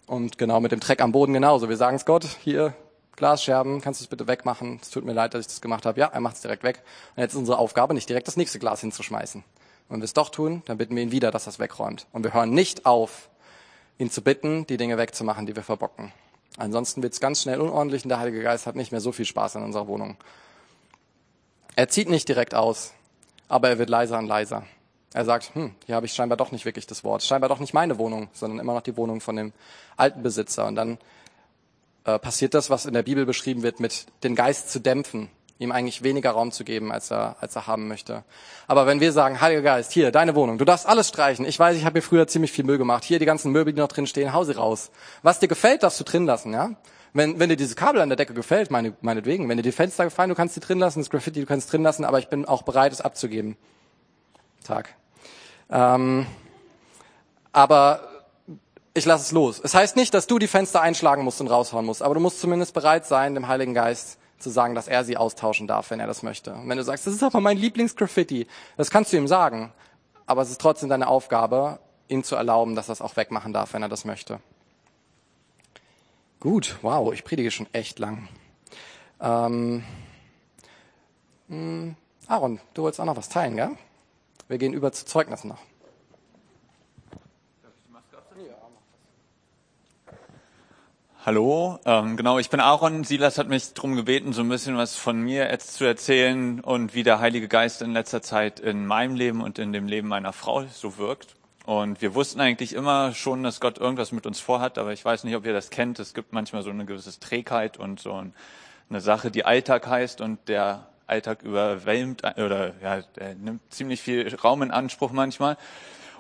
Und 0.08 0.38
genau 0.38 0.60
mit 0.60 0.72
dem 0.72 0.80
Dreck 0.80 1.02
am 1.02 1.12
Boden 1.12 1.34
genauso. 1.34 1.68
Wir 1.68 1.78
sagen 1.78 1.96
es 1.96 2.06
Gott, 2.06 2.26
hier 2.44 2.74
Glasscherben, 3.16 3.82
kannst 3.82 4.02
du 4.02 4.04
es 4.04 4.08
bitte 4.08 4.28
wegmachen? 4.28 4.80
Es 4.82 4.92
tut 4.92 5.06
mir 5.06 5.14
leid, 5.14 5.34
dass 5.34 5.42
ich 5.42 5.48
das 5.48 5.62
gemacht 5.62 5.86
habe. 5.86 6.00
Ja, 6.00 6.08
er 6.08 6.20
macht 6.20 6.36
es 6.36 6.42
direkt 6.42 6.64
weg. 6.64 6.84
Und 7.16 7.22
jetzt 7.22 7.34
ist 7.34 7.40
unsere 7.40 7.58
Aufgabe, 7.58 7.94
nicht 7.94 8.08
direkt 8.08 8.28
das 8.28 8.38
nächste 8.38 8.60
Glas 8.60 8.82
hinzuschmeißen. 8.82 9.42
Und 9.42 9.94
wenn 9.94 10.02
wir 10.02 10.06
es 10.06 10.14
doch 10.14 10.30
tun, 10.30 10.64
dann 10.66 10.78
bitten 10.78 10.96
wir 10.96 11.04
ihn 11.04 11.12
wieder, 11.12 11.32
dass 11.32 11.48
er 11.48 11.52
es 11.52 11.60
wegräumt. 11.60 12.08
Und 12.12 12.24
wir 12.24 12.34
hören 12.34 12.52
nicht 12.52 12.86
auf, 12.86 13.30
ihn 13.98 14.12
zu 14.12 14.22
bitten, 14.22 14.68
die 14.68 14.78
Dinge 14.78 14.98
wegzumachen, 14.98 15.46
die 15.46 15.56
wir 15.56 15.64
verbocken. 15.64 16.12
Ansonsten 16.58 17.04
wird 17.04 17.14
es 17.14 17.20
ganz 17.20 17.42
schnell 17.42 17.60
unordentlich 17.60 18.04
und 18.04 18.10
der 18.10 18.20
Heilige 18.20 18.42
Geist 18.42 18.66
hat 18.66 18.76
nicht 18.76 18.92
mehr 18.92 19.02
so 19.02 19.12
viel 19.12 19.26
Spaß 19.26 19.56
in 19.56 19.64
unserer 19.64 19.88
Wohnung. 19.88 20.18
Er 21.76 21.90
zieht 21.90 22.10
nicht 22.10 22.28
direkt 22.30 22.56
aus, 22.56 22.94
aber 23.50 23.70
er 23.70 23.78
wird 23.78 23.90
leiser 23.90 24.18
und 24.18 24.28
leiser. 24.28 24.66
Er 25.14 25.26
sagt, 25.26 25.54
hm, 25.56 25.74
hier 25.86 25.96
habe 25.96 26.06
ich 26.06 26.14
scheinbar 26.14 26.38
doch 26.38 26.52
nicht 26.52 26.66
wirklich 26.66 26.88
das 26.88 27.04
Wort. 27.04 27.24
Scheinbar 27.24 27.50
doch 27.50 27.60
nicht 27.60 27.74
meine 27.74 27.98
Wohnung, 27.98 28.30
sondern 28.34 28.60
immer 28.60 28.74
noch 28.74 28.82
die 28.82 28.98
Wohnung 28.98 29.22
von 29.22 29.36
dem 29.36 29.54
alten 29.98 30.24
Besitzer. 30.24 30.66
Und 30.66 30.76
dann 30.76 30.98
äh, 32.06 32.20
passiert 32.20 32.54
das, 32.54 32.70
was 32.70 32.86
in 32.86 32.94
der 32.94 33.04
Bibel 33.04 33.26
beschrieben 33.26 33.64
wird, 33.64 33.80
mit 33.80 34.08
den 34.24 34.36
Geist 34.36 34.72
zu 34.72 34.80
dämpfen, 34.80 35.30
ihm 35.58 35.72
eigentlich 35.72 36.04
weniger 36.04 36.32
Raum 36.32 36.52
zu 36.52 36.64
geben, 36.64 36.92
als 36.92 37.12
er, 37.12 37.38
als 37.40 37.56
er 37.56 37.68
haben 37.68 37.88
möchte. 37.88 38.24
Aber 38.68 38.88
wenn 38.88 39.00
wir 39.00 39.12
sagen, 39.12 39.40
Heiliger 39.40 39.62
Geist, 39.62 39.92
hier, 39.92 40.12
deine 40.12 40.36
Wohnung, 40.36 40.58
du 40.58 40.66
darfst 40.66 40.86
alles 40.86 41.08
streichen. 41.08 41.46
Ich 41.46 41.58
weiß, 41.58 41.78
ich 41.78 41.86
habe 41.86 41.98
mir 41.98 42.02
früher 42.02 42.28
ziemlich 42.28 42.52
viel 42.52 42.66
Müll 42.66 42.78
gemacht. 42.78 43.04
Hier 43.04 43.20
die 43.20 43.26
ganzen 43.26 43.52
Möbel, 43.52 43.74
die 43.74 43.80
noch 43.80 43.88
drin 43.88 44.08
stehen, 44.08 44.34
hau 44.34 44.44
sie 44.44 44.56
raus. 44.56 44.92
Was 45.24 45.40
dir 45.40 45.48
gefällt, 45.48 45.84
darfst 45.84 46.00
du 46.00 46.04
drin 46.04 46.26
lassen, 46.26 46.54
ja? 46.54 46.72
Wenn, 47.14 47.40
wenn 47.40 47.48
dir 47.48 47.56
diese 47.56 47.76
Kabel 47.76 48.02
an 48.02 48.10
der 48.10 48.18
Decke 48.18 48.34
gefällt, 48.34 48.72
meine, 48.72 48.94
meinetwegen, 49.00 49.48
wenn 49.48 49.56
dir 49.56 49.64
die 49.64 49.72
Fenster 49.72 50.04
gefallen, 50.04 50.28
du 50.28 50.36
kannst 50.36 50.56
sie 50.56 50.60
drin 50.60 50.80
lassen, 50.80 51.00
das 51.00 51.10
Graffiti, 51.10 51.40
du 51.40 51.46
kannst 51.46 51.72
drin 51.72 51.82
lassen, 51.82 52.04
aber 52.04 52.20
ich 52.20 52.28
bin 52.28 52.44
auch 52.44 52.64
bereit, 52.64 52.92
es 52.92 53.00
abzugeben. 53.00 53.56
Tag. 54.66 54.94
Ähm, 55.70 56.26
aber 57.54 58.02
ich 58.94 59.06
lasse 59.06 59.24
es 59.24 59.32
los. 59.32 59.62
Es 59.64 59.74
heißt 59.74 59.96
nicht, 59.96 60.14
dass 60.14 60.28
du 60.28 60.40
die 60.40 60.48
Fenster 60.48 60.82
einschlagen 60.82 61.24
musst 61.24 61.40
und 61.40 61.48
raushauen 61.48 61.86
musst, 61.86 62.02
aber 62.02 62.16
du 62.16 62.20
musst 62.20 62.42
zumindest 62.42 62.74
bereit 62.74 63.06
sein, 63.06 63.34
dem 63.34 63.48
Heiligen 63.48 63.74
Geist 63.74 64.18
zu 64.46 64.52
sagen, 64.52 64.76
dass 64.76 64.88
er 64.88 65.04
sie 65.04 65.18
austauschen 65.18 65.66
darf, 65.66 65.90
wenn 65.90 66.00
er 66.00 66.06
das 66.06 66.22
möchte. 66.22 66.54
Und 66.54 66.70
wenn 66.70 66.78
du 66.78 66.84
sagst, 66.84 67.08
das 67.08 67.16
ist 67.16 67.24
aber 67.24 67.42
mein 67.42 67.58
Lieblingsgraffiti, 67.58 68.46
das 68.78 68.92
kannst 68.92 69.12
du 69.12 69.18
ihm 69.18 69.28
sagen, 69.28 69.74
aber 70.28 70.44
es 70.44 70.52
ist 70.52 70.62
trotzdem 70.62 70.88
deine 70.88 71.08
Aufgabe, 71.08 71.80
ihm 72.10 72.24
zu 72.24 72.36
erlauben, 72.36 72.76
dass 72.76 72.88
er 72.88 72.94
es 72.94 73.02
auch 73.02 73.18
wegmachen 73.18 73.54
darf, 73.54 73.74
wenn 73.74 73.82
er 73.82 73.90
das 73.90 74.06
möchte. 74.06 74.40
Gut, 76.40 76.78
wow, 76.84 77.12
ich 77.12 77.24
predige 77.24 77.50
schon 77.50 77.66
echt 77.74 77.98
lang. 77.98 78.28
Ähm, 79.20 79.84
mh, 81.48 81.56
hm, 81.58 81.96
Aaron, 82.28 82.60
du 82.76 82.84
wolltest 82.84 83.02
auch 83.02 83.06
noch 83.06 83.18
was 83.18 83.30
teilen, 83.30 83.56
gell? 83.56 83.72
Wir 84.48 84.60
gehen 84.60 84.74
über 84.74 84.92
zu 84.92 85.08
Zeugnissen 85.08 85.48
noch. 85.48 85.62
Hallo, 91.26 91.80
ähm, 91.86 92.18
genau, 92.18 92.38
ich 92.38 92.52
bin 92.52 92.60
Aaron. 92.60 93.04
Silas 93.04 93.40
hat 93.40 93.48
mich 93.48 93.74
darum 93.74 93.96
gebeten, 93.96 94.32
so 94.32 94.44
ein 94.44 94.48
bisschen 94.50 94.78
was 94.78 94.96
von 94.96 95.20
mir 95.20 95.50
jetzt 95.50 95.74
zu 95.74 95.84
erzählen 95.84 96.60
und 96.60 96.94
wie 96.94 97.02
der 97.02 97.20
Heilige 97.20 97.48
Geist 97.48 97.82
in 97.82 97.94
letzter 97.94 98.22
Zeit 98.22 98.60
in 98.60 98.86
meinem 98.86 99.16
Leben 99.16 99.42
und 99.42 99.58
in 99.58 99.74
dem 99.74 99.88
Leben 99.88 100.08
meiner 100.08 100.34
Frau 100.34 100.66
so 100.72 101.00
wirkt. 101.00 101.34
Und 101.66 102.00
wir 102.04 102.14
wussten 102.14 102.42
eigentlich 102.42 102.74
immer 102.74 103.16
schon, 103.16 103.42
dass 103.42 103.60
Gott 103.60 103.80
irgendwas 103.80 104.12
mit 104.12 104.28
uns 104.28 104.40
vorhat, 104.40 104.78
aber 104.78 104.94
ich 104.94 105.04
weiß 105.04 105.24
nicht, 105.24 105.36
ob 105.36 105.48
ihr 105.48 105.54
das 105.54 105.72
kennt. 105.72 105.98
Es 105.98 106.14
gibt 106.14 106.32
manchmal 106.32 106.62
so 106.62 106.70
eine 106.70 106.86
gewisse 106.86 107.20
Trägheit 107.20 107.78
und 107.78 108.00
so 108.00 108.24
eine 108.92 109.02
Sache, 109.02 109.32
die 109.32 109.46
Alltag 109.46 109.88
heißt 109.88 110.22
und 110.22 110.38
der 110.48 110.86
Alltag 111.08 111.42
überwälmt 111.42 112.22
oder 112.38 112.74
ja, 112.84 113.02
der 113.16 113.34
nimmt 113.34 113.62
ziemlich 113.74 114.00
viel 114.00 114.32
Raum 114.36 114.62
in 114.62 114.70
Anspruch 114.70 115.12
manchmal. 115.12 115.58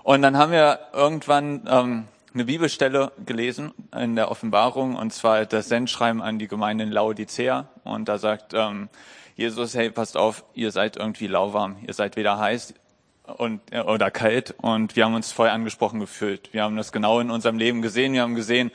Und 0.01 0.23
dann 0.23 0.35
haben 0.35 0.51
wir 0.51 0.79
irgendwann 0.93 1.67
ähm, 1.69 2.07
eine 2.35 2.45
Bibelstelle 2.45 3.11
gelesen 3.25 3.73
in 3.95 4.15
der 4.15 4.29
Offenbarung 4.29 4.95
und 4.95 5.11
zwar 5.11 5.45
das 5.45 5.69
Sendschreiben 5.69 6.21
an 6.21 6.37
die 6.37 6.47
Gemeinde 6.47 6.83
in 6.83 6.91
Laodicea 6.91 7.67
und 7.83 8.07
da 8.07 8.19
sagt 8.19 8.53
ähm, 8.53 8.89
Jesus, 9.35 9.73
hey, 9.73 9.89
passt 9.89 10.17
auf, 10.17 10.43
ihr 10.53 10.71
seid 10.71 10.97
irgendwie 10.97 11.27
lauwarm, 11.27 11.77
ihr 11.87 11.93
seid 11.93 12.15
weder 12.15 12.37
heiß 12.37 12.75
und 13.37 13.61
äh, 13.71 13.79
oder 13.79 14.11
kalt 14.11 14.53
und 14.61 14.95
wir 14.95 15.05
haben 15.05 15.15
uns 15.15 15.31
voll 15.31 15.49
angesprochen 15.49 15.99
gefühlt. 15.99 16.53
Wir 16.53 16.63
haben 16.63 16.75
das 16.75 16.91
genau 16.91 17.19
in 17.19 17.31
unserem 17.31 17.57
Leben 17.57 17.81
gesehen. 17.81 18.13
Wir 18.13 18.21
haben 18.21 18.35
gesehen, 18.35 18.69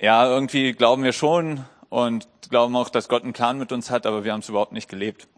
ja, 0.00 0.26
irgendwie 0.26 0.72
glauben 0.72 1.04
wir 1.04 1.12
schon, 1.12 1.64
und 1.92 2.26
glauben 2.48 2.74
auch, 2.74 2.88
dass 2.88 3.06
Gott 3.06 3.22
einen 3.22 3.34
Plan 3.34 3.58
mit 3.58 3.70
uns 3.70 3.90
hat, 3.90 4.06
aber 4.06 4.24
wir 4.24 4.32
haben 4.32 4.40
es 4.40 4.48
überhaupt 4.48 4.72
nicht 4.72 4.88
gelebt. 4.88 5.28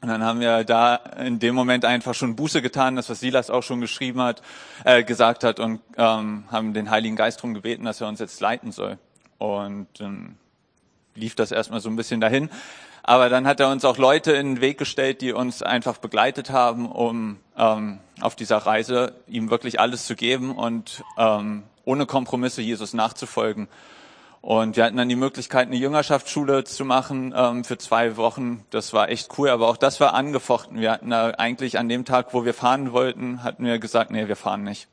Und 0.00 0.08
dann 0.08 0.22
haben 0.22 0.40
wir 0.40 0.62
da 0.62 0.94
in 0.94 1.40
dem 1.40 1.54
Moment 1.54 1.84
einfach 1.84 2.14
schon 2.14 2.36
Buße 2.36 2.62
getan, 2.62 2.94
das 2.94 3.10
was 3.10 3.18
Silas 3.18 3.50
auch 3.50 3.62
schon 3.62 3.80
geschrieben 3.80 4.22
hat, 4.22 4.42
äh, 4.84 5.02
gesagt 5.02 5.42
hat 5.42 5.58
und 5.58 5.80
ähm, 5.96 6.44
haben 6.50 6.72
den 6.72 6.90
Heiligen 6.90 7.16
Geist 7.16 7.38
darum 7.38 7.54
gebeten, 7.54 7.84
dass 7.84 8.00
er 8.00 8.08
uns 8.08 8.20
jetzt 8.20 8.40
leiten 8.40 8.70
soll. 8.70 8.98
Und 9.38 9.88
ähm, 10.00 10.36
lief 11.14 11.34
das 11.34 11.50
erstmal 11.50 11.80
so 11.80 11.90
ein 11.90 11.96
bisschen 11.96 12.20
dahin. 12.20 12.48
Aber 13.02 13.28
dann 13.28 13.46
hat 13.46 13.58
er 13.58 13.70
uns 13.70 13.84
auch 13.84 13.96
Leute 13.96 14.32
in 14.32 14.56
den 14.56 14.60
Weg 14.60 14.78
gestellt, 14.78 15.20
die 15.22 15.32
uns 15.32 15.62
einfach 15.62 15.98
begleitet 15.98 16.50
haben, 16.50 16.86
um 16.86 17.38
ähm, 17.56 17.98
auf 18.20 18.36
dieser 18.36 18.58
Reise 18.58 19.14
ihm 19.26 19.50
wirklich 19.50 19.80
alles 19.80 20.06
zu 20.06 20.14
geben 20.14 20.54
und 20.54 21.02
ähm, 21.16 21.64
ohne 21.84 22.06
Kompromisse 22.06 22.60
Jesus 22.60 22.92
nachzufolgen. 22.92 23.66
Und 24.40 24.76
wir 24.76 24.84
hatten 24.84 24.96
dann 24.96 25.08
die 25.08 25.16
Möglichkeit, 25.16 25.66
eine 25.66 25.76
Jüngerschaftsschule 25.76 26.62
zu 26.62 26.84
machen 26.84 27.34
ähm, 27.36 27.64
für 27.64 27.76
zwei 27.76 28.16
Wochen. 28.16 28.64
Das 28.70 28.92
war 28.92 29.08
echt 29.08 29.36
cool, 29.36 29.48
aber 29.48 29.68
auch 29.68 29.76
das 29.76 29.98
war 30.00 30.14
angefochten. 30.14 30.80
Wir 30.80 30.92
hatten 30.92 31.10
da 31.10 31.30
eigentlich 31.30 31.78
an 31.78 31.88
dem 31.88 32.04
Tag, 32.04 32.32
wo 32.32 32.44
wir 32.44 32.54
fahren 32.54 32.92
wollten, 32.92 33.42
hatten 33.42 33.64
wir 33.64 33.78
gesagt, 33.78 34.10
nee, 34.12 34.28
wir 34.28 34.36
fahren 34.36 34.62
nicht. 34.62 34.88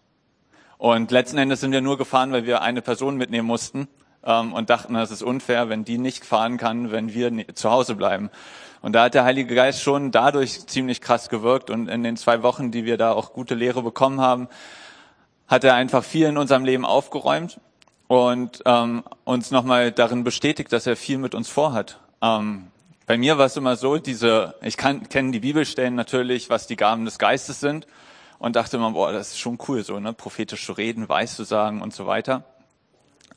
Und 0.78 1.12
letzten 1.12 1.38
Endes 1.38 1.62
sind 1.62 1.72
wir 1.72 1.82
nur 1.82 1.98
gefahren, 1.98 2.32
weil 2.32 2.46
wir 2.46 2.62
eine 2.64 2.82
Person 2.82 3.18
mitnehmen 3.18 3.48
mussten 3.48 3.88
ähm, 4.24 4.52
und 4.52 4.72
dachten, 4.72 4.96
das 4.96 5.12
ist 5.12 5.22
unfair, 5.22 5.70
wenn 5.70 5.86
die 5.86 6.00
nicht 6.00 6.26
fahren 6.26 6.58
kann, 6.58 6.92
wenn 6.92 7.14
wir 7.14 7.54
zu 7.54 7.70
Hause 7.70 7.96
bleiben. 7.96 8.32
Und 8.82 8.94
da 8.94 9.04
hat 9.06 9.14
der 9.14 9.26
Heilige 9.26 9.54
Geist 9.54 9.82
schon 9.82 10.12
dadurch 10.12 10.66
ziemlich 10.66 11.02
krass 11.02 11.30
gewirkt 11.30 11.70
und 11.70 11.88
in 11.88 12.04
den 12.04 12.18
zwei 12.18 12.42
Wochen, 12.42 12.72
die 12.72 12.86
wir 12.86 12.98
da 12.98 13.14
auch 13.14 13.34
gute 13.34 13.54
Lehre 13.54 13.84
bekommen 13.84 14.22
haben, 14.22 14.48
hat 15.48 15.64
er 15.64 15.76
einfach 15.76 16.04
viel 16.04 16.26
in 16.28 16.38
unserem 16.38 16.66
Leben 16.66 16.86
aufgeräumt 16.86 17.60
und 18.08 18.62
ähm, 18.66 19.04
uns 19.24 19.52
nochmal 19.52 19.92
darin 19.92 20.24
bestätigt, 20.24 20.72
dass 20.72 20.88
er 20.88 20.96
viel 20.96 21.18
mit 21.18 21.36
uns 21.36 21.50
vorhat. 21.50 22.00
Ähm, 22.22 22.68
bei 23.08 23.18
mir 23.18 23.38
war 23.38 23.46
es 23.46 23.58
immer 23.58 23.76
so, 23.76 23.98
diese, 23.98 24.56
ich 24.62 24.78
kann 24.78 25.08
kenne 25.10 25.32
die 25.32 25.40
Bibelstellen 25.40 25.96
natürlich, 25.96 26.50
was 26.50 26.68
die 26.68 26.76
Gaben 26.76 27.06
des 27.06 27.20
Geistes 27.20 27.60
sind 27.60 27.88
und 28.40 28.56
dachte 28.56 28.78
immer, 28.78 28.92
boah, 28.92 29.12
das 29.12 29.30
ist 29.30 29.40
schon 29.40 29.60
cool, 29.68 29.84
so 29.84 30.00
ne, 30.00 30.14
prophetisch 30.14 30.66
zu 30.66 30.74
reden, 30.74 31.08
weiß 31.08 31.36
zu 31.36 31.44
sagen 31.44 31.82
und 31.82 31.94
so 31.94 32.08
weiter. 32.08 32.44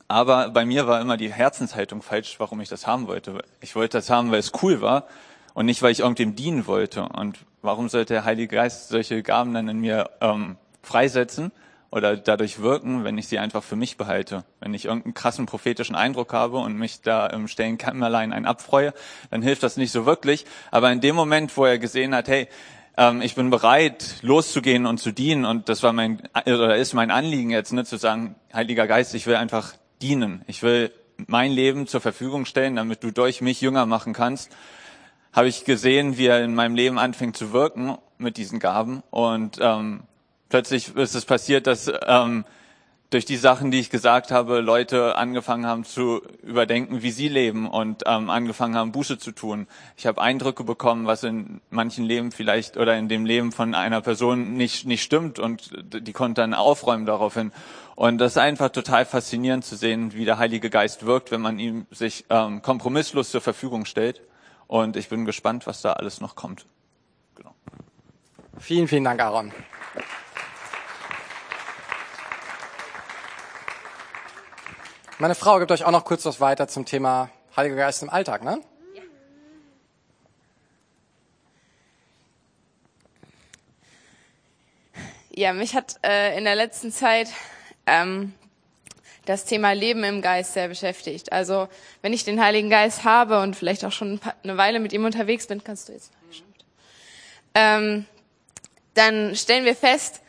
Aber 0.07 0.49
bei 0.49 0.65
mir 0.65 0.87
war 0.87 1.01
immer 1.01 1.17
die 1.17 1.31
Herzenshaltung 1.31 2.01
falsch, 2.01 2.39
warum 2.39 2.59
ich 2.61 2.69
das 2.69 2.87
haben 2.87 3.07
wollte. 3.07 3.43
Ich 3.61 3.75
wollte 3.75 3.99
das 3.99 4.09
haben, 4.09 4.31
weil 4.31 4.39
es 4.39 4.51
cool 4.63 4.81
war 4.81 5.05
und 5.53 5.67
nicht, 5.67 5.83
weil 5.83 5.91
ich 5.91 5.99
irgendwem 5.99 6.35
dienen 6.35 6.65
wollte. 6.65 7.03
Und 7.03 7.37
warum 7.61 7.89
sollte 7.89 8.15
der 8.15 8.25
Heilige 8.25 8.55
Geist 8.55 8.89
solche 8.89 9.21
Gaben 9.21 9.53
dann 9.53 9.67
in 9.67 9.79
mir 9.79 10.09
ähm, 10.19 10.57
freisetzen? 10.81 11.51
Oder 11.91 12.15
dadurch 12.17 12.61
wirken, 12.61 13.03
wenn 13.03 13.17
ich 13.17 13.27
sie 13.27 13.39
einfach 13.39 13.63
für 13.63 13.75
mich 13.75 13.97
behalte. 13.97 14.43
Wenn 14.59 14.73
ich 14.73 14.85
irgendeinen 14.85 15.13
krassen 15.13 15.45
prophetischen 15.45 15.95
Eindruck 15.95 16.33
habe 16.33 16.57
und 16.57 16.77
mich 16.77 17.01
da 17.01 17.27
im 17.27 17.47
stillen 17.47 17.77
Kämmerlein 17.77 18.31
ein 18.31 18.45
abfreue, 18.45 18.93
dann 19.31 19.41
hilft 19.41 19.63
das 19.63 19.77
nicht 19.77 19.91
so 19.91 20.05
wirklich. 20.05 20.45
Aber 20.71 20.91
in 20.91 21.01
dem 21.01 21.15
Moment, 21.15 21.55
wo 21.57 21.65
er 21.65 21.79
gesehen 21.79 22.13
hat, 22.13 22.27
hey, 22.27 22.47
ähm, 22.97 23.21
ich 23.21 23.33
bin 23.35 23.49
bereit, 23.49 24.17
loszugehen 24.21 24.85
und 24.85 24.99
zu 24.99 25.11
dienen, 25.11 25.45
und 25.45 25.69
das 25.69 25.81
war 25.81 25.93
mein 25.93 26.21
oder 26.45 26.75
ist 26.75 26.93
mein 26.93 27.11
Anliegen 27.11 27.49
jetzt, 27.49 27.73
ne, 27.73 27.85
zu 27.85 27.97
sagen, 27.97 28.35
Heiliger 28.53 28.87
Geist, 28.87 29.15
ich 29.15 29.25
will 29.25 29.35
einfach 29.35 29.73
dienen. 30.01 30.43
Ich 30.47 30.61
will 30.63 30.91
mein 31.27 31.51
Leben 31.51 31.87
zur 31.87 32.01
Verfügung 32.01 32.45
stellen, 32.45 32.75
damit 32.75 33.03
du 33.03 33.11
durch 33.11 33.41
mich 33.41 33.61
jünger 33.61 33.85
machen 33.85 34.13
kannst. 34.13 34.55
Habe 35.33 35.47
ich 35.47 35.65
gesehen, 35.65 36.17
wie 36.17 36.27
er 36.27 36.43
in 36.43 36.55
meinem 36.55 36.75
Leben 36.75 36.97
anfängt 36.97 37.37
zu 37.37 37.53
wirken 37.53 37.97
mit 38.17 38.37
diesen 38.37 38.59
Gaben 38.59 39.03
und 39.11 39.57
ähm, 39.61 40.03
plötzlich 40.49 40.95
ist 40.95 41.15
es 41.15 41.25
passiert, 41.25 41.67
dass 41.67 41.91
ähm, 42.05 42.45
durch 43.09 43.25
die 43.25 43.37
Sachen, 43.37 43.71
die 43.71 43.79
ich 43.79 43.89
gesagt 43.89 44.29
habe, 44.29 44.59
Leute 44.59 45.15
angefangen 45.15 45.65
haben 45.65 45.83
zu 45.83 46.21
überdenken, 46.43 47.01
wie 47.01 47.09
sie 47.09 47.27
leben 47.27 47.67
und 47.67 48.03
ähm, 48.05 48.29
angefangen 48.29 48.75
haben, 48.75 48.91
Buße 48.91 49.17
zu 49.17 49.31
tun. 49.31 49.67
Ich 49.97 50.05
habe 50.05 50.21
Eindrücke 50.21 50.63
bekommen, 50.63 51.07
was 51.07 51.23
in 51.23 51.59
manchen 51.71 52.05
Leben 52.05 52.31
vielleicht 52.31 52.77
oder 52.77 52.97
in 52.97 53.09
dem 53.09 53.25
Leben 53.25 53.51
von 53.51 53.73
einer 53.73 54.01
Person 54.01 54.53
nicht, 54.53 54.85
nicht 54.85 55.01
stimmt 55.01 55.39
und 55.39 55.71
die 55.91 56.13
konnte 56.13 56.41
dann 56.41 56.53
aufräumen 56.53 57.07
daraufhin. 57.07 57.51
Und 57.95 58.19
das 58.19 58.33
ist 58.33 58.37
einfach 58.37 58.69
total 58.69 59.05
faszinierend 59.05 59.65
zu 59.65 59.75
sehen, 59.75 60.13
wie 60.13 60.25
der 60.25 60.37
Heilige 60.37 60.69
Geist 60.69 61.05
wirkt, 61.05 61.31
wenn 61.31 61.41
man 61.41 61.57
ihm 61.57 61.87
sich 61.91 62.25
ähm, 62.29 62.61
kompromisslos 62.61 63.31
zur 63.31 63.41
Verfügung 63.41 63.85
stellt. 63.85 64.21
Und 64.67 64.95
ich 64.95 65.09
bin 65.09 65.25
gespannt, 65.25 65.65
was 65.65 65.81
da 65.81 65.93
alles 65.93 66.21
noch 66.21 66.35
kommt. 66.35 66.67
Genau. 67.35 67.55
Vielen, 68.59 68.87
vielen 68.87 69.03
Dank, 69.03 69.19
Aaron. 69.19 69.51
Meine 75.21 75.35
Frau 75.35 75.59
gibt 75.59 75.69
euch 75.73 75.83
auch 75.83 75.91
noch 75.91 76.05
kurz 76.05 76.23
was 76.23 76.39
weiter 76.39 76.69
zum 76.69 76.85
Thema 76.85 77.29
Heiliger 77.53 77.75
Geist 77.75 78.01
im 78.03 78.09
Alltag, 78.09 78.41
ne? 78.41 78.61
Ja, 85.29 85.51
mich 85.51 85.75
hat 85.75 85.97
äh, 86.05 86.37
in 86.37 86.45
der 86.45 86.55
letzten 86.55 86.93
Zeit 86.93 87.27
ähm, 87.85 88.33
das 89.25 89.43
Thema 89.43 89.73
Leben 89.73 90.05
im 90.05 90.21
Geist 90.21 90.53
sehr 90.53 90.69
beschäftigt. 90.69 91.33
Also 91.33 91.67
wenn 92.01 92.13
ich 92.13 92.23
den 92.23 92.41
Heiligen 92.41 92.69
Geist 92.69 93.03
habe 93.03 93.41
und 93.41 93.57
vielleicht 93.57 93.83
auch 93.83 93.91
schon 93.91 94.21
eine 94.43 94.55
Weile 94.55 94.79
mit 94.79 94.93
ihm 94.93 95.03
unterwegs 95.03 95.47
bin, 95.47 95.61
kannst 95.61 95.89
du 95.89 95.93
jetzt 95.93 96.13
ähm, 97.55 98.05
dann 98.93 99.35
stellen 99.35 99.65
wir 99.65 99.75
fest, 99.75 100.21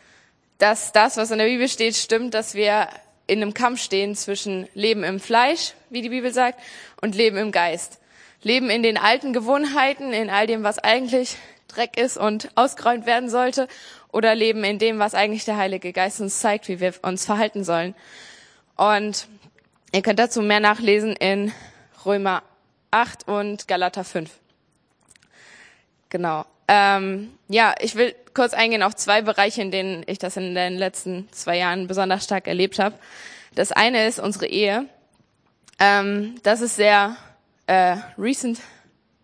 dass 0.59 0.91
das, 0.91 1.17
was 1.17 1.31
in 1.31 1.39
der 1.39 1.47
Bibel 1.47 1.69
steht, 1.69 1.95
stimmt, 1.95 2.35
dass 2.35 2.55
wir 2.55 2.89
in 3.31 3.43
einem 3.43 3.55
Kampf 3.55 3.81
stehen 3.81 4.17
zwischen 4.17 4.69
Leben 4.75 5.05
im 5.05 5.21
Fleisch, 5.21 5.75
wie 5.89 6.03
die 6.03 6.09
Bibel 6.09 6.33
sagt, 6.33 6.59
und 7.01 7.15
Leben 7.15 7.37
im 7.37 7.53
Geist. 7.53 8.01
Leben 8.43 8.71
in 8.71 8.83
den 8.83 8.99
alten 8.99 9.33
Gewohnheiten, 9.33 10.13
in 10.13 10.31
all 10.31 10.49
dem, 10.49 10.65
was 10.65 10.81
eigentlich 10.81 11.37
Dreck 11.69 11.97
ist 11.97 12.17
und 12.17 12.51
ausgeräumt 12.57 13.07
werden 13.07 13.31
sollte, 13.31 13.69
oder 14.11 14.35
leben 14.35 14.65
in 14.65 14.81
dem, 14.81 14.99
was 14.99 15.15
eigentlich 15.15 15.45
der 15.45 15.57
Heilige 15.57 15.93
Geist 15.93 16.21
uns 16.21 16.41
zeigt, 16.41 16.67
wie 16.67 16.81
wir 16.81 16.93
uns 17.03 17.25
verhalten 17.25 17.63
sollen. 17.63 17.95
Und 18.77 19.29
ihr 19.93 20.03
könnt 20.03 20.19
dazu 20.19 20.43
mehr 20.43 20.59
nachlesen 20.59 21.15
in 21.15 21.53
Römer 22.05 22.43
8 22.91 23.29
und 23.29 23.69
Galater 23.69 24.03
5. 24.03 24.29
Genau. 26.09 26.45
Ähm, 26.67 27.33
ja, 27.47 27.75
ich 27.79 27.95
will 27.95 28.13
kurz 28.41 28.55
eingehen 28.55 28.83
auf 28.83 28.97
zwei 28.97 29.21
Bereiche, 29.21 29.61
in 29.61 29.71
denen 29.71 30.03
ich 30.07 30.19
das 30.19 30.39
in 30.39 30.55
den 30.55 30.79
letzten 30.79 31.29
zwei 31.31 31.59
Jahren 31.59 31.87
besonders 31.87 32.25
stark 32.25 32.49
erlebt 32.49 32.79
habe. 32.79 32.95
Das 33.55 33.71
eine 33.71 34.07
ist 34.07 34.19
unsere 34.19 34.47
Ehe. 34.47 34.87
Ähm, 35.79 36.37
das 36.43 36.63
ist 36.63 36.77
sehr 36.77 37.19
äh, 37.67 37.99
recent, 38.17 38.61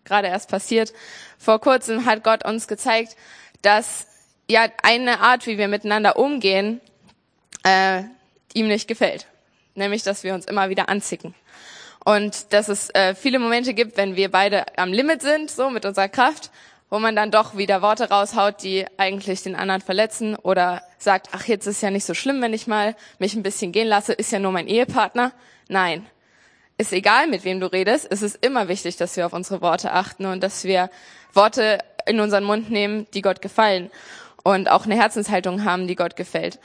gerade 0.05 0.27
erst 0.27 0.51
passiert. 0.51 0.93
Vor 1.39 1.59
kurzem 1.59 2.05
hat 2.05 2.23
Gott 2.23 2.45
uns 2.45 2.67
gezeigt, 2.67 3.15
dass 3.63 4.05
ja 4.47 4.67
eine 4.83 5.19
Art, 5.19 5.47
wie 5.47 5.57
wir 5.57 5.67
miteinander 5.67 6.17
umgehen, 6.19 6.79
äh, 7.63 8.03
ihm 8.53 8.67
nicht 8.67 8.87
gefällt. 8.87 9.25
Nämlich, 9.73 10.03
dass 10.03 10.23
wir 10.23 10.35
uns 10.35 10.45
immer 10.45 10.69
wieder 10.69 10.89
anzicken. 10.89 11.33
Und 12.05 12.53
dass 12.53 12.67
es 12.67 12.91
äh, 12.91 13.15
viele 13.15 13.39
Momente 13.39 13.73
gibt, 13.73 13.97
wenn 13.97 14.15
wir 14.15 14.29
beide 14.29 14.77
am 14.77 14.93
Limit 14.93 15.23
sind, 15.23 15.49
so 15.49 15.71
mit 15.71 15.85
unserer 15.85 16.07
Kraft, 16.07 16.51
wo 16.89 16.99
man 16.99 17.15
dann 17.15 17.31
doch 17.31 17.57
wieder 17.57 17.81
Worte 17.81 18.09
raushaut, 18.09 18.63
die 18.63 18.85
eigentlich 18.97 19.43
den 19.43 19.55
anderen 19.55 19.81
verletzen 19.81 20.35
oder 20.35 20.81
sagt, 20.97 21.29
ach, 21.33 21.45
jetzt 21.45 21.67
ist 21.67 21.81
ja 21.81 21.91
nicht 21.91 22.05
so 22.05 22.13
schlimm, 22.13 22.41
wenn 22.41 22.53
ich 22.53 22.67
mal 22.67 22.95
mich 23.19 23.35
ein 23.35 23.43
bisschen 23.43 23.71
gehen 23.71 23.87
lasse, 23.87 24.13
ist 24.13 24.31
ja 24.31 24.39
nur 24.39 24.51
mein 24.51 24.67
Ehepartner. 24.67 25.31
Nein. 25.67 26.05
Ist 26.77 26.93
egal, 26.93 27.27
mit 27.27 27.43
wem 27.43 27.59
du 27.59 27.71
redest, 27.71 28.07
es 28.09 28.21
ist 28.21 28.45
immer 28.45 28.67
wichtig, 28.67 28.97
dass 28.97 29.17
wir 29.17 29.25
auf 29.25 29.33
unsere 29.33 29.61
Worte 29.61 29.91
achten 29.93 30.27
und 30.27 30.43
dass 30.43 30.63
wir 30.63 30.91
Worte 31.33 31.79
in 32.05 32.19
unseren 32.19 32.43
Mund 32.43 32.69
nehmen, 32.69 33.07
die 33.13 33.23
Gott 33.23 33.41
gefallen 33.41 33.89
und 34.43 34.69
auch 34.69 34.85
eine 34.85 34.95
Herzenshaltung 34.95 35.65
haben, 35.65 35.87
die 35.87 35.95
Gott 35.95 36.15
gefällt. 36.15 36.59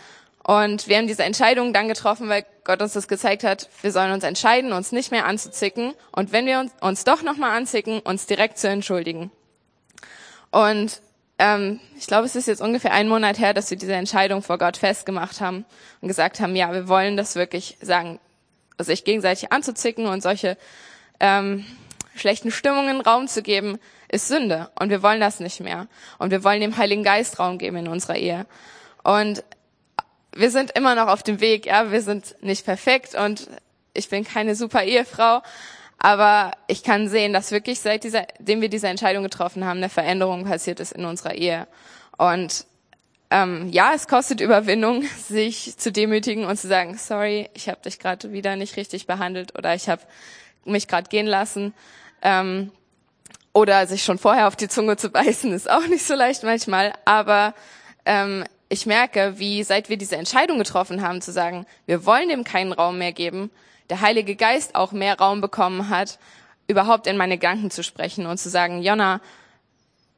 Und 0.45 0.87
wir 0.87 0.99
haben 0.99 1.07
diese 1.07 1.23
Entscheidung 1.23 1.73
dann 1.73 1.89
getroffen, 1.89 2.29
weil 2.29 2.45
Gott 2.65 2.83
uns 2.83 2.93
das 2.93 3.09
gezeigt 3.09 3.43
hat, 3.43 3.69
wir 3.81 3.91
sollen 3.91 4.13
uns 4.13 4.25
entscheiden, 4.25 4.73
uns 4.73 4.93
nicht 4.93 5.13
mehr 5.13 5.25
anzuzicken 5.25 5.95
und 6.13 6.33
wenn 6.33 6.47
wir 6.47 6.61
uns, 6.61 6.73
uns 6.81 7.05
doch 7.05 7.23
nochmal 7.23 7.57
anzicken, 7.57 8.01
uns 8.01 8.27
direkt 8.27 8.59
zu 8.59 8.69
entschuldigen. 8.69 9.31
Und 10.53 11.01
ähm, 11.39 11.81
ich 11.99 12.07
glaube, 12.07 12.27
es 12.27 12.37
ist 12.37 12.47
jetzt 12.47 12.63
ungefähr 12.63 12.93
ein 12.93 13.09
Monat 13.09 13.39
her, 13.41 13.55
dass 13.55 13.71
wir 13.71 13.79
diese 13.79 13.95
Entscheidung 13.95 14.43
vor 14.43 14.59
Gott 14.59 14.77
festgemacht 14.77 15.41
haben 15.41 15.65
und 16.01 16.09
gesagt 16.09 16.39
haben, 16.39 16.55
ja, 16.55 16.73
wir 16.73 16.87
wollen 16.87 17.17
das 17.17 17.35
wirklich 17.35 17.77
sagen, 17.81 18.21
sich 18.79 19.05
gegenseitig 19.05 19.51
anzuzicken 19.51 20.07
und 20.07 20.23
solche 20.23 20.57
ähm, 21.19 21.65
schlechten 22.15 22.51
Stimmungen 22.51 23.01
Raum 23.01 23.27
zu 23.27 23.43
geben, 23.43 23.79
ist 24.09 24.29
Sünde. 24.29 24.71
Und 24.79 24.91
wir 24.91 25.03
wollen 25.03 25.21
das 25.21 25.41
nicht 25.41 25.61
mehr. 25.61 25.89
Und 26.19 26.31
wir 26.31 26.45
wollen 26.45 26.61
dem 26.61 26.77
Heiligen 26.77 27.03
Geist 27.03 27.39
Raum 27.39 27.59
geben 27.59 27.79
in 27.79 27.89
unserer 27.89 28.17
Ehe. 28.17 28.47
Und 29.03 29.43
wir 30.35 30.51
sind 30.51 30.71
immer 30.73 30.95
noch 30.95 31.09
auf 31.09 31.23
dem 31.23 31.41
Weg, 31.41 31.67
ja, 31.67 31.91
wir 31.91 32.03
sind 32.03 32.37
nicht 32.41 32.65
perfekt 32.65 33.15
und 33.15 33.49
ich 33.95 34.09
bin 34.09 34.25
keine 34.25 34.55
super 34.55 34.83
Ehefrau, 34.83 35.43
aber 36.05 36.51
ich 36.67 36.83
kann 36.83 37.07
sehen, 37.07 37.33
dass 37.33 37.53
wirklich 37.53 37.79
seit 37.79 38.03
dieser, 38.03 38.27
dem 38.41 38.61
wir 38.61 38.69
diese 38.69 38.89
Entscheidung 38.89 39.23
getroffen 39.23 39.65
haben, 39.65 39.77
eine 39.77 39.89
Veränderung 39.89 40.45
passiert 40.45 40.81
ist 40.81 40.91
in 40.91 41.05
unserer 41.05 41.37
Ehe. 41.37 41.69
Und 42.19 42.67
ähm, 43.31 43.69
ja, 43.71 43.93
es 43.95 44.09
kostet 44.09 44.41
Überwindung, 44.41 45.05
sich 45.29 45.79
zu 45.79 45.93
demütigen 45.93 46.45
und 46.45 46.57
zu 46.57 46.67
sagen, 46.67 46.99
sorry, 46.99 47.49
ich 47.55 47.69
habe 47.69 47.83
dich 47.83 48.01
gerade 48.01 48.33
wieder 48.33 48.57
nicht 48.57 48.77
richtig 48.77 49.07
behandelt 49.07 49.57
oder 49.57 49.77
ich 49.77 49.89
habe 49.89 50.03
mich 50.65 50.89
gerade 50.89 51.09
gehen 51.09 51.29
lassen. 51.29 51.73
Ähm, 52.21 52.73
oder 53.53 53.87
sich 53.87 54.03
schon 54.03 54.19
vorher 54.19 54.49
auf 54.49 54.57
die 54.57 54.69
Zunge 54.69 54.97
zu 54.97 55.09
beißen, 55.09 55.53
ist 55.53 55.71
auch 55.71 55.87
nicht 55.87 56.05
so 56.05 56.15
leicht 56.15 56.43
manchmal. 56.43 56.95
Aber 57.05 57.55
ähm, 58.07 58.43
ich 58.69 58.87
merke, 58.87 59.35
wie 59.37 59.63
seit 59.63 59.89
wir 59.89 59.99
diese 59.99 60.17
Entscheidung 60.17 60.59
getroffen 60.59 61.01
haben, 61.01 61.23
zu 61.23 61.31
sagen, 61.31 61.65
wir 61.87 62.05
wollen 62.07 62.29
dem 62.29 62.43
keinen 62.43 62.73
Raum 62.73 62.99
mehr 62.99 63.13
geben, 63.13 63.53
der 63.91 64.01
Heilige 64.01 64.37
Geist 64.37 64.75
auch 64.75 64.93
mehr 64.93 65.19
Raum 65.19 65.41
bekommen 65.41 65.89
hat, 65.89 66.19
überhaupt 66.67 67.07
in 67.07 67.17
meine 67.17 67.39
Gedanken 67.39 67.71
zu 67.71 67.83
sprechen 67.83 68.27
und 68.27 68.39
zu 68.39 68.49
sagen, 68.49 68.83
Jonna, 68.83 69.21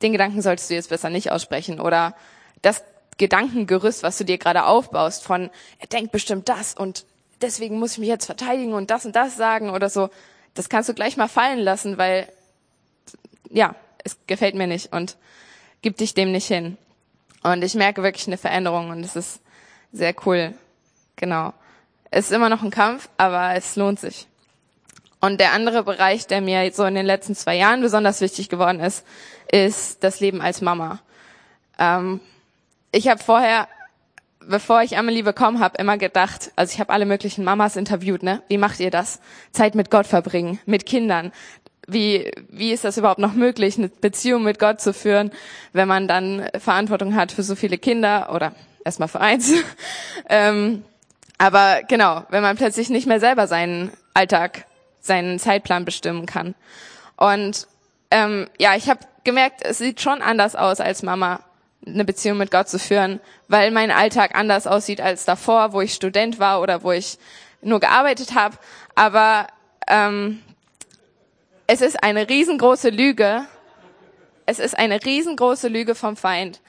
den 0.02 0.12
Gedanken 0.12 0.42
solltest 0.42 0.70
du 0.70 0.74
jetzt 0.74 0.90
besser 0.90 1.10
nicht 1.10 1.30
aussprechen 1.30 1.80
oder 1.80 2.14
das 2.62 2.82
Gedankengerüst, 3.18 4.02
was 4.02 4.18
du 4.18 4.24
dir 4.24 4.38
gerade 4.38 4.64
aufbaust 4.66 5.22
von, 5.22 5.50
er 5.78 5.86
denkt 5.86 6.12
bestimmt 6.12 6.48
das 6.48 6.74
und 6.74 7.06
deswegen 7.40 7.78
muss 7.78 7.92
ich 7.92 7.98
mich 7.98 8.08
jetzt 8.08 8.26
verteidigen 8.26 8.72
und 8.72 8.90
das 8.90 9.06
und 9.06 9.16
das 9.16 9.36
sagen 9.36 9.70
oder 9.70 9.88
so, 9.88 10.10
das 10.54 10.68
kannst 10.68 10.88
du 10.88 10.94
gleich 10.94 11.16
mal 11.16 11.28
fallen 11.28 11.60
lassen, 11.60 11.98
weil, 11.98 12.28
ja, 13.50 13.74
es 14.04 14.18
gefällt 14.26 14.54
mir 14.54 14.66
nicht 14.66 14.92
und 14.92 15.16
gib 15.82 15.96
dich 15.96 16.14
dem 16.14 16.32
nicht 16.32 16.46
hin. 16.46 16.76
Und 17.42 17.62
ich 17.62 17.74
merke 17.74 18.02
wirklich 18.02 18.26
eine 18.26 18.38
Veränderung 18.38 18.90
und 18.90 19.04
es 19.04 19.16
ist 19.16 19.40
sehr 19.92 20.14
cool. 20.24 20.54
Genau. 21.16 21.52
Ist 22.14 22.30
immer 22.30 22.48
noch 22.48 22.62
ein 22.62 22.70
Kampf, 22.70 23.08
aber 23.16 23.54
es 23.56 23.74
lohnt 23.74 23.98
sich. 23.98 24.28
Und 25.20 25.40
der 25.40 25.52
andere 25.52 25.82
Bereich, 25.82 26.28
der 26.28 26.40
mir 26.40 26.70
so 26.72 26.84
in 26.84 26.94
den 26.94 27.06
letzten 27.06 27.34
zwei 27.34 27.56
Jahren 27.56 27.80
besonders 27.80 28.20
wichtig 28.20 28.48
geworden 28.48 28.78
ist, 28.78 29.04
ist 29.50 30.04
das 30.04 30.20
Leben 30.20 30.40
als 30.40 30.60
Mama. 30.60 31.00
Ähm, 31.76 32.20
ich 32.92 33.08
habe 33.08 33.20
vorher, 33.20 33.66
bevor 34.46 34.82
ich 34.82 34.96
Amelie 34.96 35.24
bekommen 35.24 35.58
habe, 35.58 35.78
immer 35.78 35.98
gedacht, 35.98 36.52
also 36.54 36.72
ich 36.72 36.78
habe 36.78 36.92
alle 36.92 37.04
möglichen 37.04 37.42
Mamas 37.42 37.74
interviewt, 37.74 38.22
ne? 38.22 38.42
Wie 38.46 38.58
macht 38.58 38.78
ihr 38.78 38.92
das? 38.92 39.18
Zeit 39.50 39.74
mit 39.74 39.90
Gott 39.90 40.06
verbringen, 40.06 40.60
mit 40.66 40.86
Kindern. 40.86 41.32
Wie, 41.88 42.30
wie 42.48 42.70
ist 42.70 42.84
das 42.84 42.96
überhaupt 42.96 43.18
noch 43.18 43.34
möglich, 43.34 43.76
eine 43.76 43.88
Beziehung 43.88 44.44
mit 44.44 44.60
Gott 44.60 44.80
zu 44.80 44.94
führen, 44.94 45.32
wenn 45.72 45.88
man 45.88 46.06
dann 46.06 46.48
Verantwortung 46.58 47.16
hat 47.16 47.32
für 47.32 47.42
so 47.42 47.56
viele 47.56 47.76
Kinder 47.76 48.32
oder 48.32 48.54
erstmal 48.84 49.08
für 49.08 49.20
eins? 49.20 49.52
ähm, 50.28 50.84
aber 51.38 51.82
genau, 51.88 52.24
wenn 52.30 52.42
man 52.42 52.56
plötzlich 52.56 52.90
nicht 52.90 53.06
mehr 53.06 53.20
selber 53.20 53.46
seinen 53.46 53.92
Alltag, 54.14 54.66
seinen 55.00 55.38
Zeitplan 55.38 55.84
bestimmen 55.84 56.26
kann. 56.26 56.54
Und 57.16 57.66
ähm, 58.10 58.48
ja, 58.58 58.76
ich 58.76 58.88
habe 58.88 59.00
gemerkt, 59.24 59.62
es 59.62 59.78
sieht 59.78 60.00
schon 60.00 60.22
anders 60.22 60.56
aus 60.56 60.80
als 60.80 61.02
Mama 61.02 61.40
eine 61.86 62.04
Beziehung 62.04 62.38
mit 62.38 62.50
Gott 62.50 62.68
zu 62.68 62.78
führen, 62.78 63.20
weil 63.48 63.70
mein 63.70 63.90
Alltag 63.90 64.34
anders 64.34 64.66
aussieht 64.66 65.00
als 65.00 65.24
davor, 65.24 65.72
wo 65.72 65.80
ich 65.80 65.94
Student 65.94 66.38
war 66.38 66.60
oder 66.60 66.82
wo 66.82 66.92
ich 66.92 67.18
nur 67.60 67.80
gearbeitet 67.80 68.34
habe. 68.34 68.56
Aber 68.94 69.46
ähm, 69.86 70.42
es 71.66 71.80
ist 71.80 72.02
eine 72.02 72.28
riesengroße 72.28 72.90
Lüge. 72.90 73.44
Es 74.46 74.58
ist 74.58 74.78
eine 74.78 75.04
riesengroße 75.04 75.68
Lüge 75.68 75.94
vom 75.94 76.16
Feind, 76.16 76.60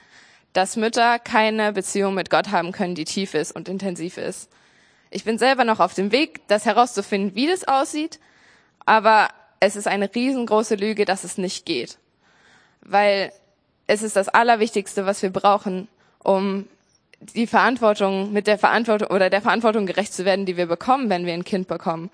dass 0.56 0.76
Mütter 0.76 1.18
keine 1.18 1.74
Beziehung 1.74 2.14
mit 2.14 2.30
Gott 2.30 2.50
haben 2.50 2.72
können, 2.72 2.94
die 2.94 3.04
tief 3.04 3.34
ist 3.34 3.52
und 3.52 3.68
intensiv 3.68 4.16
ist. 4.16 4.48
Ich 5.10 5.22
bin 5.24 5.38
selber 5.38 5.64
noch 5.64 5.80
auf 5.80 5.92
dem 5.92 6.12
Weg, 6.12 6.48
das 6.48 6.64
herauszufinden, 6.64 7.34
wie 7.34 7.46
das 7.46 7.68
aussieht, 7.68 8.18
aber 8.86 9.28
es 9.60 9.76
ist 9.76 9.86
eine 9.86 10.12
riesengroße 10.14 10.76
Lüge, 10.76 11.04
dass 11.04 11.24
es 11.24 11.36
nicht 11.36 11.66
geht. 11.66 11.98
Weil 12.80 13.32
es 13.86 14.02
ist 14.02 14.16
das 14.16 14.28
Allerwichtigste, 14.28 15.04
was 15.04 15.22
wir 15.22 15.30
brauchen, 15.30 15.88
um 16.22 16.66
die 17.20 17.46
Verantwortung, 17.46 18.32
mit 18.32 18.46
der 18.46 18.58
Verantwortung 18.58 19.08
oder 19.08 19.28
der 19.28 19.42
Verantwortung 19.42 19.84
gerecht 19.84 20.14
zu 20.14 20.24
werden, 20.24 20.46
die 20.46 20.56
wir 20.56 20.66
bekommen, 20.66 21.10
wenn 21.10 21.26
wir 21.26 21.34
ein 21.34 21.44
Kind 21.44 21.68
bekommen. 21.68 22.10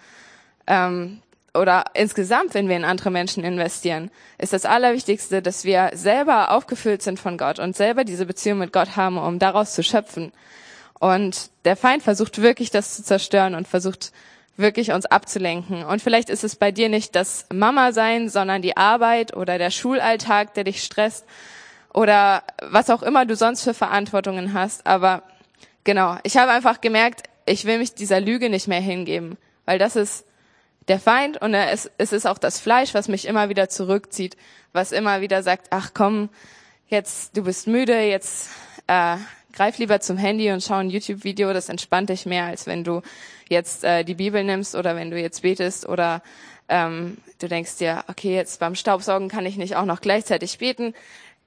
Ähm, 0.66 1.22
oder 1.54 1.84
insgesamt, 1.94 2.54
wenn 2.54 2.68
wir 2.68 2.76
in 2.76 2.84
andere 2.84 3.10
Menschen 3.10 3.44
investieren, 3.44 4.10
ist 4.38 4.52
das 4.52 4.64
Allerwichtigste, 4.64 5.42
dass 5.42 5.64
wir 5.64 5.90
selber 5.94 6.50
aufgefüllt 6.50 7.02
sind 7.02 7.20
von 7.20 7.36
Gott 7.36 7.58
und 7.58 7.76
selber 7.76 8.04
diese 8.04 8.24
Beziehung 8.24 8.58
mit 8.58 8.72
Gott 8.72 8.96
haben, 8.96 9.18
um 9.18 9.38
daraus 9.38 9.74
zu 9.74 9.82
schöpfen. 9.82 10.32
Und 10.98 11.50
der 11.64 11.76
Feind 11.76 12.02
versucht 12.02 12.40
wirklich, 12.40 12.70
das 12.70 12.96
zu 12.96 13.02
zerstören 13.02 13.54
und 13.54 13.68
versucht 13.68 14.12
wirklich 14.56 14.92
uns 14.92 15.06
abzulenken. 15.06 15.84
Und 15.84 16.00
vielleicht 16.00 16.30
ist 16.30 16.44
es 16.44 16.56
bei 16.56 16.72
dir 16.72 16.88
nicht 16.88 17.14
das 17.16 17.46
Mama 17.52 17.92
sein, 17.92 18.28
sondern 18.28 18.62
die 18.62 18.76
Arbeit 18.76 19.36
oder 19.36 19.58
der 19.58 19.70
Schulalltag, 19.70 20.54
der 20.54 20.64
dich 20.64 20.82
stresst 20.82 21.26
oder 21.92 22.42
was 22.62 22.88
auch 22.88 23.02
immer 23.02 23.26
du 23.26 23.36
sonst 23.36 23.62
für 23.62 23.74
Verantwortungen 23.74 24.54
hast. 24.54 24.86
Aber 24.86 25.22
genau, 25.84 26.16
ich 26.22 26.36
habe 26.36 26.52
einfach 26.52 26.80
gemerkt, 26.80 27.24
ich 27.44 27.64
will 27.64 27.78
mich 27.78 27.94
dieser 27.94 28.20
Lüge 28.20 28.48
nicht 28.48 28.68
mehr 28.68 28.80
hingeben. 28.80 29.36
Weil 29.66 29.78
das 29.78 29.96
ist 29.96 30.24
der 30.88 30.98
Feind 30.98 31.40
und 31.40 31.54
es, 31.54 31.86
ist 31.98 32.26
auch 32.26 32.38
das 32.38 32.60
Fleisch, 32.60 32.94
was 32.94 33.08
mich 33.08 33.26
immer 33.26 33.48
wieder 33.48 33.68
zurückzieht, 33.68 34.36
was 34.72 34.92
immer 34.92 35.20
wieder 35.20 35.42
sagt, 35.42 35.68
ach 35.70 35.90
komm, 35.94 36.28
jetzt 36.88 37.36
du 37.36 37.44
bist 37.44 37.66
müde, 37.66 38.00
jetzt 38.00 38.50
äh, 38.86 39.16
greif 39.52 39.78
lieber 39.78 40.00
zum 40.00 40.16
Handy 40.16 40.50
und 40.50 40.62
schau 40.62 40.74
ein 40.74 40.90
YouTube-Video, 40.90 41.52
das 41.52 41.68
entspannt 41.68 42.08
dich 42.08 42.26
mehr, 42.26 42.46
als 42.46 42.66
wenn 42.66 42.84
du 42.84 43.02
jetzt 43.48 43.84
äh, 43.84 44.04
die 44.04 44.14
Bibel 44.14 44.42
nimmst 44.42 44.74
oder 44.74 44.96
wenn 44.96 45.10
du 45.10 45.20
jetzt 45.20 45.42
betest 45.42 45.88
oder 45.88 46.22
ähm, 46.68 47.18
du 47.38 47.48
denkst 47.48 47.76
dir, 47.78 48.04
okay, 48.08 48.34
jetzt 48.34 48.60
beim 48.60 48.74
Staubsaugen 48.74 49.28
kann 49.28 49.46
ich 49.46 49.56
nicht 49.56 49.76
auch 49.76 49.84
noch 49.84 50.00
gleichzeitig 50.00 50.58
beten, 50.58 50.94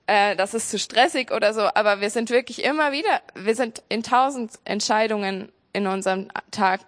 äh, 0.08 0.36
das 0.36 0.54
ist 0.54 0.70
zu 0.70 0.78
stressig 0.78 1.32
oder 1.32 1.54
so, 1.54 1.62
aber 1.62 2.00
wir 2.00 2.10
sind 2.10 2.30
wirklich 2.30 2.64
immer 2.64 2.92
wieder, 2.92 3.22
wir 3.34 3.56
sind 3.56 3.82
in 3.90 4.04
tausend 4.04 4.52
Entscheidungen 4.64 5.52
in 5.74 5.88
unserem 5.88 6.28
Tag, 6.52 6.82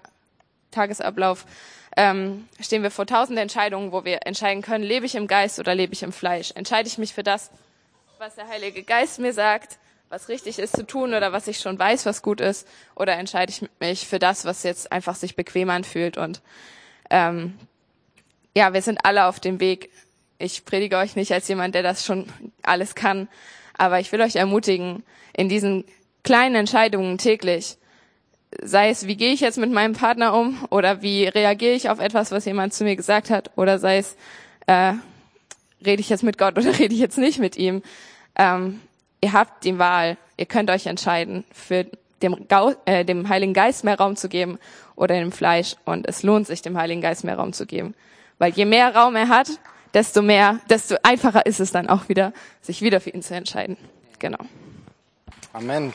Tagesablauf, 0.71 1.45
ähm, 1.97 2.47
stehen 2.61 2.83
wir 2.83 2.91
vor 2.91 3.07
tausend 3.07 3.39
Entscheidungen, 3.39 3.91
wo 3.91 4.05
wir 4.05 4.19
entscheiden 4.25 4.61
können, 4.61 4.83
lebe 4.83 5.07
ich 5.07 5.15
im 5.15 5.27
Geist 5.27 5.59
oder 5.59 5.73
lebe 5.73 5.93
ich 5.93 6.03
im 6.03 6.13
Fleisch? 6.13 6.51
Entscheide 6.53 6.87
ich 6.87 6.99
mich 6.99 7.13
für 7.13 7.23
das, 7.23 7.49
was 8.19 8.35
der 8.35 8.47
Heilige 8.47 8.83
Geist 8.83 9.19
mir 9.19 9.33
sagt, 9.33 9.79
was 10.07 10.29
richtig 10.29 10.59
ist 10.59 10.75
zu 10.75 10.85
tun 10.85 11.15
oder 11.15 11.33
was 11.33 11.47
ich 11.47 11.59
schon 11.59 11.77
weiß, 11.77 12.05
was 12.05 12.21
gut 12.21 12.39
ist, 12.39 12.67
oder 12.95 13.13
entscheide 13.13 13.51
ich 13.51 13.67
mich 13.79 14.07
für 14.07 14.19
das, 14.19 14.45
was 14.45 14.61
jetzt 14.61 14.91
einfach 14.91 15.15
sich 15.15 15.35
bequem 15.35 15.71
anfühlt 15.71 16.17
und 16.17 16.41
ähm, 17.09 17.57
ja, 18.55 18.73
wir 18.73 18.81
sind 18.81 18.99
alle 19.03 19.25
auf 19.25 19.39
dem 19.39 19.59
Weg. 19.59 19.91
Ich 20.39 20.65
predige 20.65 20.97
euch 20.97 21.15
nicht 21.15 21.31
als 21.31 21.47
jemand, 21.47 21.75
der 21.75 21.83
das 21.83 22.05
schon 22.05 22.27
alles 22.63 22.95
kann, 22.95 23.27
aber 23.77 23.99
ich 23.99 24.11
will 24.11 24.21
euch 24.21 24.35
ermutigen, 24.35 25.03
in 25.33 25.49
diesen 25.49 25.83
kleinen 26.23 26.55
Entscheidungen 26.55 27.17
täglich, 27.17 27.77
sei 28.61 28.89
es, 28.89 29.07
wie 29.07 29.17
gehe 29.17 29.33
ich 29.33 29.41
jetzt 29.41 29.57
mit 29.57 29.71
meinem 29.71 29.93
Partner 29.93 30.33
um 30.33 30.65
oder 30.69 31.01
wie 31.01 31.25
reagiere 31.25 31.73
ich 31.73 31.89
auf 31.89 31.99
etwas, 31.99 32.31
was 32.31 32.45
jemand 32.45 32.73
zu 32.73 32.83
mir 32.83 32.95
gesagt 32.95 33.29
hat, 33.29 33.51
oder 33.55 33.79
sei 33.79 33.97
es, 33.97 34.15
äh, 34.67 34.93
rede 35.85 36.01
ich 36.01 36.09
jetzt 36.09 36.23
mit 36.23 36.37
Gott 36.37 36.57
oder 36.57 36.77
rede 36.79 36.93
ich 36.93 36.99
jetzt 36.99 37.17
nicht 37.17 37.39
mit 37.39 37.57
ihm. 37.57 37.81
Ähm, 38.35 38.81
ihr 39.21 39.33
habt 39.33 39.63
die 39.63 39.77
Wahl, 39.77 40.17
ihr 40.37 40.45
könnt 40.45 40.69
euch 40.69 40.85
entscheiden, 40.85 41.43
für 41.51 41.85
dem, 42.21 42.47
Gau 42.47 42.73
äh, 42.85 43.05
dem 43.05 43.29
Heiligen 43.29 43.53
Geist 43.53 43.83
mehr 43.83 43.97
Raum 43.97 44.15
zu 44.15 44.29
geben 44.29 44.59
oder 44.95 45.15
dem 45.15 45.31
Fleisch. 45.31 45.75
Und 45.85 46.07
es 46.07 46.23
lohnt 46.23 46.47
sich, 46.47 46.61
dem 46.61 46.77
Heiligen 46.77 47.01
Geist 47.01 47.23
mehr 47.23 47.35
Raum 47.35 47.53
zu 47.53 47.65
geben. 47.65 47.93
Weil 48.39 48.51
je 48.53 48.65
mehr 48.65 48.95
Raum 48.95 49.15
er 49.15 49.29
hat, 49.29 49.49
desto 49.93 50.21
mehr, 50.21 50.59
desto 50.69 50.95
einfacher 51.03 51.45
ist 51.45 51.59
es 51.59 51.71
dann 51.71 51.89
auch 51.89 52.09
wieder, 52.09 52.33
sich 52.61 52.81
wieder 52.81 52.99
für 52.99 53.11
ihn 53.11 53.21
zu 53.21 53.35
entscheiden. 53.35 53.77
Genau. 54.19 54.39
Amen. 55.53 55.93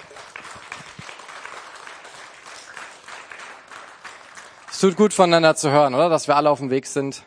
Tut 4.83 4.97
gut 4.97 5.15
voneinander 5.15 5.55
zu 5.55 5.71
hören, 5.71 5.95
oder? 5.95 6.09
Dass 6.09 6.27
wir 6.27 6.35
alle 6.35 6.51
auf 6.51 6.59
dem 6.59 6.71
Weg 6.71 6.89
sind. 6.89 7.23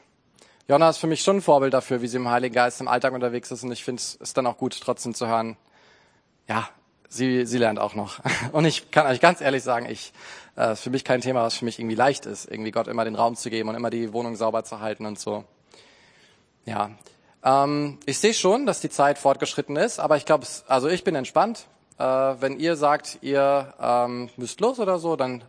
Jonna 0.67 0.89
ist 0.89 0.97
für 0.97 1.07
mich 1.07 1.21
schon 1.21 1.37
ein 1.37 1.41
Vorbild 1.41 1.73
dafür, 1.73 2.01
wie 2.01 2.07
sie 2.07 2.17
im 2.17 2.27
Heiligen 2.27 2.53
Geist 2.53 2.81
im 2.81 2.89
Alltag 2.89 3.13
unterwegs 3.13 3.49
ist. 3.49 3.63
Und 3.63 3.71
ich 3.71 3.85
finde 3.85 4.01
es 4.01 4.33
dann 4.33 4.45
auch 4.45 4.57
gut, 4.57 4.77
trotzdem 4.81 5.13
zu 5.13 5.27
hören, 5.27 5.55
ja, 6.49 6.67
sie, 7.07 7.45
sie 7.45 7.57
lernt 7.57 7.79
auch 7.79 7.95
noch. 7.95 8.19
Und 8.51 8.65
ich 8.65 8.91
kann 8.91 9.07
euch 9.07 9.21
ganz 9.21 9.39
ehrlich 9.39 9.63
sagen, 9.63 9.85
ich, 9.89 10.11
äh, 10.57 10.73
ist 10.73 10.81
für 10.81 10.89
mich 10.89 11.05
kein 11.05 11.21
Thema, 11.21 11.43
was 11.43 11.55
für 11.55 11.63
mich 11.63 11.79
irgendwie 11.79 11.95
leicht 11.95 12.25
ist, 12.25 12.51
irgendwie 12.51 12.71
Gott 12.71 12.89
immer 12.89 13.05
den 13.05 13.15
Raum 13.15 13.37
zu 13.37 13.49
geben 13.49 13.69
und 13.69 13.75
immer 13.75 13.89
die 13.89 14.11
Wohnung 14.11 14.35
sauber 14.35 14.65
zu 14.65 14.81
halten 14.81 15.05
und 15.05 15.17
so. 15.17 15.45
Ja, 16.65 16.91
ähm, 17.41 17.99
ich 18.05 18.19
sehe 18.19 18.33
schon, 18.33 18.65
dass 18.65 18.81
die 18.81 18.89
Zeit 18.89 19.17
fortgeschritten 19.17 19.77
ist, 19.77 20.01
aber 20.01 20.17
ich 20.17 20.25
glaube, 20.25 20.45
also 20.67 20.89
ich 20.89 21.05
bin 21.05 21.15
entspannt. 21.15 21.67
Äh, 21.99 22.03
wenn 22.03 22.59
ihr 22.59 22.75
sagt, 22.75 23.19
ihr 23.21 23.73
ähm, 23.79 24.29
müsst 24.35 24.59
los 24.59 24.77
oder 24.77 24.99
so, 24.99 25.15
dann 25.15 25.45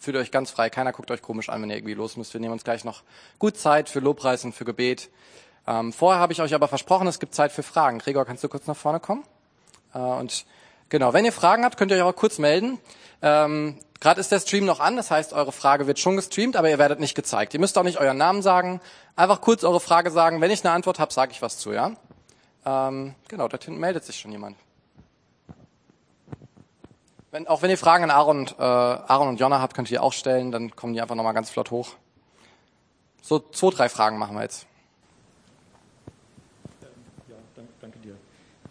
fühlt 0.00 0.16
euch 0.16 0.32
ganz 0.32 0.50
frei. 0.50 0.70
Keiner 0.70 0.92
guckt 0.92 1.10
euch 1.10 1.22
komisch 1.22 1.48
an, 1.50 1.62
wenn 1.62 1.70
ihr 1.70 1.76
irgendwie 1.76 1.94
los 1.94 2.16
müsst. 2.16 2.32
Wir 2.32 2.40
nehmen 2.40 2.54
uns 2.54 2.64
gleich 2.64 2.84
noch 2.84 3.02
gut 3.38 3.56
Zeit 3.56 3.88
für 3.88 4.00
Lobpreis 4.00 4.44
und 4.44 4.54
für 4.54 4.64
Gebet. 4.64 5.10
Ähm, 5.66 5.92
vorher 5.92 6.20
habe 6.20 6.32
ich 6.32 6.40
euch 6.40 6.54
aber 6.54 6.66
versprochen, 6.66 7.06
es 7.06 7.20
gibt 7.20 7.34
Zeit 7.34 7.52
für 7.52 7.62
Fragen. 7.62 7.98
Gregor, 7.98 8.24
kannst 8.24 8.42
du 8.42 8.48
kurz 8.48 8.66
nach 8.66 8.76
vorne 8.76 8.98
kommen? 8.98 9.22
Äh, 9.94 9.98
und 9.98 10.46
genau, 10.88 11.12
wenn 11.12 11.24
ihr 11.24 11.32
Fragen 11.32 11.64
habt, 11.64 11.76
könnt 11.76 11.92
ihr 11.92 11.98
euch 11.98 12.02
auch 12.02 12.16
kurz 12.16 12.38
melden. 12.38 12.78
Ähm, 13.22 13.78
Gerade 14.00 14.18
ist 14.18 14.32
der 14.32 14.40
Stream 14.40 14.64
noch 14.64 14.80
an, 14.80 14.96
das 14.96 15.10
heißt, 15.10 15.34
eure 15.34 15.52
Frage 15.52 15.86
wird 15.86 15.98
schon 15.98 16.16
gestreamt, 16.16 16.56
aber 16.56 16.70
ihr 16.70 16.78
werdet 16.78 17.00
nicht 17.00 17.14
gezeigt. 17.14 17.52
Ihr 17.52 17.60
müsst 17.60 17.76
auch 17.76 17.82
nicht 17.82 18.00
euren 18.00 18.16
Namen 18.16 18.40
sagen. 18.40 18.80
Einfach 19.14 19.42
kurz 19.42 19.62
eure 19.62 19.78
Frage 19.78 20.10
sagen. 20.10 20.40
Wenn 20.40 20.50
ich 20.50 20.64
eine 20.64 20.72
Antwort 20.72 20.98
habe, 20.98 21.12
sage 21.12 21.32
ich 21.32 21.42
was 21.42 21.58
zu, 21.58 21.72
ja? 21.72 21.92
Ähm, 22.64 23.14
genau, 23.28 23.48
dort 23.48 23.64
hinten 23.64 23.78
meldet 23.78 24.04
sich 24.04 24.18
schon 24.18 24.32
jemand. 24.32 24.56
Wenn, 27.32 27.46
auch 27.46 27.62
wenn 27.62 27.70
ihr 27.70 27.78
Fragen 27.78 28.04
an 28.04 28.10
Aaron 28.10 28.38
und, 28.40 28.58
äh, 28.58 28.62
Aaron 28.62 29.28
und 29.28 29.40
Jonna 29.40 29.60
habt, 29.60 29.74
könnt 29.74 29.88
ihr 29.88 29.98
die 29.98 29.98
auch 30.00 30.12
stellen, 30.12 30.50
dann 30.50 30.74
kommen 30.74 30.94
die 30.94 31.00
einfach 31.00 31.14
nochmal 31.14 31.34
ganz 31.34 31.48
flott 31.48 31.70
hoch. 31.70 31.90
So 33.22 33.38
zwei, 33.38 33.70
drei 33.70 33.88
Fragen 33.88 34.18
machen 34.18 34.34
wir 34.34 34.42
jetzt. 34.42 34.66
Ja, 37.28 37.36
danke, 37.54 37.72
danke 37.80 37.98
dir. 38.00 38.16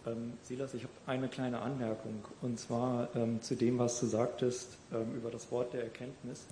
Ähm, 0.06 0.34
Silas, 0.42 0.74
ich 0.74 0.82
habe 0.82 0.92
eine 1.06 1.28
kleine 1.28 1.60
Anmerkung 1.60 2.22
und 2.42 2.60
zwar 2.60 3.08
ähm, 3.14 3.40
zu 3.40 3.54
dem, 3.54 3.78
was 3.78 3.98
du 3.98 4.06
sagtest 4.06 4.76
ähm, 4.92 5.14
über 5.14 5.30
das 5.30 5.50
Wort 5.50 5.72
der 5.72 5.84
Erkenntnis. 5.84 6.44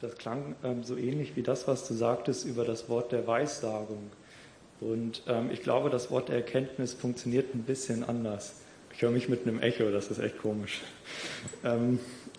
Das 0.00 0.16
klang 0.16 0.54
ähm, 0.62 0.84
so 0.84 0.96
ähnlich 0.96 1.34
wie 1.34 1.42
das, 1.42 1.66
was 1.66 1.88
du 1.88 1.94
sagtest 1.94 2.44
über 2.44 2.64
das 2.64 2.88
Wort 2.88 3.10
der 3.10 3.26
Weissagung. 3.26 4.12
Und 4.80 5.22
ähm, 5.26 5.50
ich 5.50 5.62
glaube, 5.62 5.90
das 5.90 6.10
Wort 6.12 6.28
der 6.28 6.36
Erkenntnis 6.36 6.92
funktioniert 6.92 7.54
ein 7.54 7.64
bisschen 7.64 8.04
anders. 8.04 8.54
Ich 8.96 9.02
höre 9.02 9.10
mich 9.10 9.28
mit 9.28 9.46
einem 9.46 9.60
Echo, 9.60 9.90
das 9.90 10.10
ist 10.10 10.20
echt 10.20 10.38
komisch. 10.38 10.80
Ähm, 11.62 11.98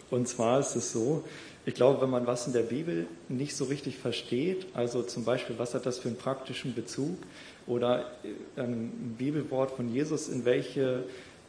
und 0.10 0.28
zwar 0.28 0.60
ist 0.60 0.76
es 0.76 0.92
so, 0.92 1.24
ich 1.68 1.76
glaube, 1.76 2.02
wenn 2.02 2.10
man 2.10 2.26
was 2.26 2.48
in 2.48 2.54
der 2.54 2.64
Bibel 2.64 3.06
nicht 3.30 3.56
so 3.56 3.66
richtig 3.66 4.00
versteht, 4.00 4.66
also 4.74 5.04
zum 5.04 5.24
Beispiel, 5.24 5.60
was 5.60 5.76
hat 5.76 5.86
das 5.86 6.00
für 6.00 6.08
einen 6.08 6.18
praktischen 6.18 6.74
Bezug 6.74 7.16
oder 7.68 8.12
äh, 8.24 8.62
ein 8.62 9.14
Bibelwort 9.20 9.70
von 9.70 9.94
Jesus, 9.94 10.30
in 10.30 10.46
welche 10.46 11.04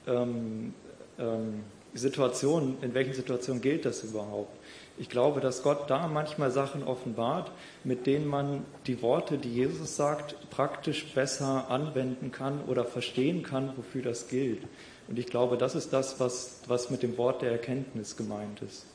ähm, 0.06 0.74
ähm, 1.18 1.60
Situationen, 1.94 2.76
in 2.82 2.92
welchen 2.92 3.14
Situationen 3.14 3.62
gilt 3.62 3.86
das 3.86 4.04
überhaupt? 4.04 4.57
Ich 4.98 5.08
glaube, 5.08 5.40
dass 5.40 5.62
Gott 5.62 5.88
da 5.88 6.08
manchmal 6.08 6.50
Sachen 6.50 6.82
offenbart, 6.82 7.52
mit 7.84 8.06
denen 8.06 8.26
man 8.26 8.64
die 8.86 9.00
Worte, 9.00 9.38
die 9.38 9.52
Jesus 9.52 9.94
sagt, 9.94 10.50
praktisch 10.50 11.14
besser 11.14 11.70
anwenden 11.70 12.32
kann 12.32 12.64
oder 12.64 12.84
verstehen 12.84 13.42
kann, 13.44 13.76
wofür 13.76 14.02
das 14.02 14.28
gilt. 14.28 14.64
Und 15.06 15.18
ich 15.18 15.26
glaube, 15.26 15.56
das 15.56 15.74
ist 15.74 15.92
das, 15.92 16.18
was, 16.18 16.62
was 16.66 16.90
mit 16.90 17.02
dem 17.02 17.16
Wort 17.16 17.42
der 17.42 17.52
Erkenntnis 17.52 18.16
gemeint 18.16 18.60
ist. 18.60 18.86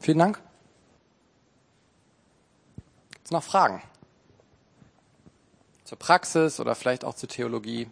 Vielen 0.00 0.18
Dank. 0.18 0.40
Gibt 3.10 3.24
es 3.24 3.30
noch 3.30 3.42
Fragen? 3.42 3.82
Zur 5.84 5.98
Praxis 5.98 6.60
oder 6.60 6.74
vielleicht 6.74 7.04
auch 7.04 7.14
zur 7.14 7.30
Theologie? 7.30 7.88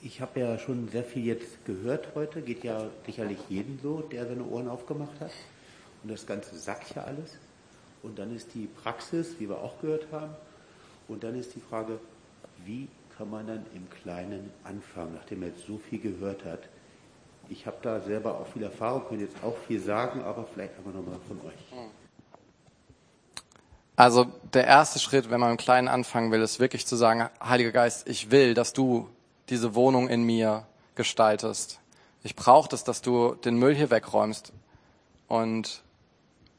Ich 0.00 0.20
habe 0.20 0.40
ja 0.40 0.58
schon 0.58 0.88
sehr 0.88 1.02
viel 1.02 1.24
jetzt 1.24 1.64
gehört 1.64 2.08
heute, 2.14 2.40
geht 2.40 2.62
ja 2.62 2.84
sicherlich 3.04 3.38
jedem 3.48 3.80
so, 3.82 4.00
der 4.00 4.26
seine 4.26 4.44
Ohren 4.44 4.68
aufgemacht 4.68 5.20
hat. 5.20 5.32
Und 6.02 6.12
das 6.12 6.24
Ganze 6.24 6.56
sagt 6.56 6.94
ja 6.94 7.02
alles. 7.02 7.36
Und 8.02 8.18
dann 8.18 8.34
ist 8.34 8.54
die 8.54 8.66
Praxis, 8.66 9.34
wie 9.38 9.48
wir 9.48 9.58
auch 9.58 9.80
gehört 9.80 10.06
haben, 10.12 10.34
und 11.08 11.24
dann 11.24 11.34
ist 11.34 11.54
die 11.54 11.60
Frage, 11.60 11.98
wie 12.64 12.86
kann 13.16 13.30
man 13.30 13.46
dann 13.46 13.66
im 13.74 13.88
Kleinen 13.90 14.50
anfangen, 14.62 15.14
nachdem 15.14 15.42
er 15.42 15.48
jetzt 15.48 15.66
so 15.66 15.78
viel 15.78 15.98
gehört 15.98 16.44
hat? 16.44 16.60
Ich 17.48 17.66
habe 17.66 17.78
da 17.82 18.00
selber 18.00 18.38
auch 18.38 18.46
viel 18.46 18.62
Erfahrung, 18.62 19.04
könnte 19.08 19.24
jetzt 19.24 19.42
auch 19.42 19.56
viel 19.66 19.80
sagen, 19.80 20.22
aber 20.22 20.46
vielleicht 20.52 20.76
einfach 20.76 20.92
nochmal 20.92 21.18
von 21.26 21.40
euch. 21.40 21.54
Also 23.96 24.26
der 24.52 24.66
erste 24.66 24.98
Schritt, 25.00 25.30
wenn 25.30 25.40
man 25.40 25.50
im 25.50 25.56
Kleinen 25.56 25.88
anfangen 25.88 26.30
will, 26.30 26.42
ist 26.42 26.60
wirklich 26.60 26.86
zu 26.86 26.94
sagen, 26.94 27.30
Heiliger 27.42 27.72
Geist, 27.72 28.08
ich 28.08 28.30
will, 28.30 28.54
dass 28.54 28.72
du 28.72 29.08
diese 29.50 29.74
Wohnung 29.74 30.08
in 30.08 30.22
mir 30.22 30.66
gestaltest. 30.94 31.80
Ich 32.22 32.36
brauche 32.36 32.68
das, 32.68 32.84
dass 32.84 33.02
du 33.02 33.34
den 33.34 33.56
Müll 33.58 33.74
hier 33.74 33.90
wegräumst. 33.90 34.52
Und 35.28 35.82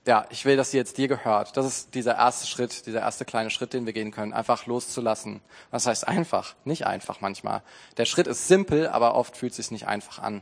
ja, 0.08 0.26
ich 0.30 0.46
will, 0.46 0.58
dass 0.58 0.72
sie 0.72 0.78
jetzt 0.78 0.98
dir 0.98 1.08
gehört. 1.08 1.56
Das 1.58 1.66
ist 1.66 1.94
dieser 1.94 2.16
erste 2.16 2.48
Schritt, 2.48 2.86
dieser 2.86 3.02
erste 3.02 3.26
kleine 3.26 3.50
Schritt, 3.50 3.74
den 3.74 3.86
wir 3.86 3.94
gehen 3.94 4.12
können, 4.12 4.34
einfach 4.34 4.66
loszulassen. 4.66 5.42
Was 5.72 5.86
heißt 5.86 6.08
einfach? 6.08 6.56
Nicht 6.64 6.88
einfach 6.88 7.22
manchmal. 7.22 7.62
Der 7.98 8.06
Schritt 8.06 8.28
ist 8.28 8.48
simpel, 8.48 8.88
aber 8.88 9.16
oft 9.16 9.38
fühlt 9.38 9.52
es 9.52 9.58
sich 9.58 9.72
nicht 9.72 9.88
einfach 9.88 10.20
an. 10.20 10.42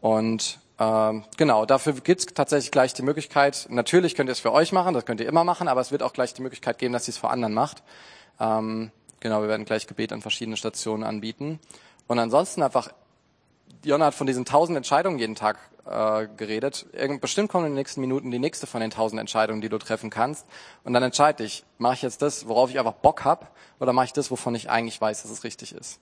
Und 0.00 0.60
ähm, 0.78 1.24
genau, 1.36 1.66
dafür 1.66 1.92
gibt 1.92 2.20
es 2.20 2.26
tatsächlich 2.26 2.70
gleich 2.70 2.94
die 2.94 3.02
Möglichkeit, 3.02 3.66
natürlich 3.68 4.14
könnt 4.14 4.30
ihr 4.30 4.32
es 4.32 4.38
für 4.38 4.52
euch 4.52 4.70
machen, 4.70 4.94
das 4.94 5.04
könnt 5.04 5.20
ihr 5.20 5.26
immer 5.26 5.42
machen, 5.42 5.66
aber 5.66 5.80
es 5.80 5.90
wird 5.90 6.04
auch 6.04 6.12
gleich 6.12 6.34
die 6.34 6.42
Möglichkeit 6.42 6.78
geben, 6.78 6.92
dass 6.92 7.08
ihr 7.08 7.12
es 7.12 7.18
vor 7.18 7.32
anderen 7.32 7.52
macht. 7.52 7.82
Ähm, 8.38 8.92
genau, 9.20 9.42
wir 9.42 9.48
werden 9.48 9.64
gleich 9.64 9.86
Gebet 9.86 10.12
an 10.12 10.22
verschiedenen 10.22 10.56
Stationen 10.56 11.04
anbieten. 11.04 11.58
Und 12.06 12.18
ansonsten 12.18 12.62
einfach, 12.62 12.90
Jonna 13.84 14.06
hat 14.06 14.14
von 14.14 14.26
diesen 14.26 14.44
tausend 14.44 14.76
Entscheidungen 14.76 15.18
jeden 15.18 15.34
Tag 15.34 15.58
äh, 15.84 16.26
geredet. 16.36 16.86
Bestimmt 17.20 17.50
kommen 17.50 17.66
in 17.66 17.72
den 17.72 17.76
nächsten 17.76 18.00
Minuten 18.00 18.30
die 18.30 18.38
nächste 18.38 18.66
von 18.66 18.80
den 18.80 18.90
tausend 18.90 19.20
Entscheidungen, 19.20 19.60
die 19.60 19.68
du 19.68 19.78
treffen 19.78 20.10
kannst. 20.10 20.46
Und 20.84 20.92
dann 20.92 21.02
entscheide 21.02 21.44
ich, 21.44 21.64
mache 21.78 21.94
ich 21.94 22.02
jetzt 22.02 22.22
das, 22.22 22.48
worauf 22.48 22.70
ich 22.70 22.78
einfach 22.78 22.94
Bock 22.94 23.24
hab, 23.24 23.54
oder 23.80 23.92
mache 23.92 24.06
ich 24.06 24.12
das, 24.12 24.30
wovon 24.30 24.54
ich 24.54 24.70
eigentlich 24.70 25.00
weiß, 25.00 25.22
dass 25.22 25.30
es 25.30 25.44
richtig 25.44 25.74
ist. 25.74 26.00